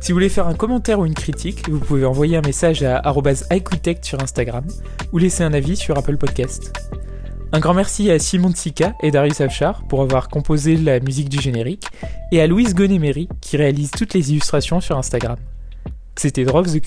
Si 0.00 0.12
vous 0.12 0.16
voulez 0.16 0.28
faire 0.28 0.46
un 0.46 0.54
commentaire 0.54 1.00
ou 1.00 1.06
une 1.06 1.14
critique, 1.14 1.68
vous 1.68 1.80
pouvez 1.80 2.04
envoyer 2.04 2.36
un 2.36 2.40
message 2.40 2.84
à 2.84 3.02
@iqtech 3.50 3.98
sur 4.04 4.22
Instagram 4.22 4.64
ou 5.12 5.18
laisser 5.18 5.42
un 5.42 5.52
avis 5.52 5.76
sur 5.76 5.98
Apple 5.98 6.16
Podcast. 6.16 6.72
Un 7.52 7.58
grand 7.58 7.74
merci 7.74 8.10
à 8.10 8.18
Simon 8.18 8.52
Tsika 8.52 8.94
et 9.02 9.10
Darius 9.10 9.40
Afshar 9.40 9.82
pour 9.88 10.02
avoir 10.02 10.28
composé 10.28 10.76
la 10.76 11.00
musique 11.00 11.28
du 11.28 11.40
générique 11.40 11.86
et 12.30 12.40
à 12.40 12.46
Louise 12.46 12.74
Gonémery 12.74 13.28
qui 13.40 13.56
réalise 13.56 13.90
toutes 13.90 14.14
les 14.14 14.30
illustrations 14.30 14.80
sur 14.80 14.96
Instagram. 14.96 15.36
C'était 16.16 16.44
Drop 16.44 16.66
the. 16.66 16.80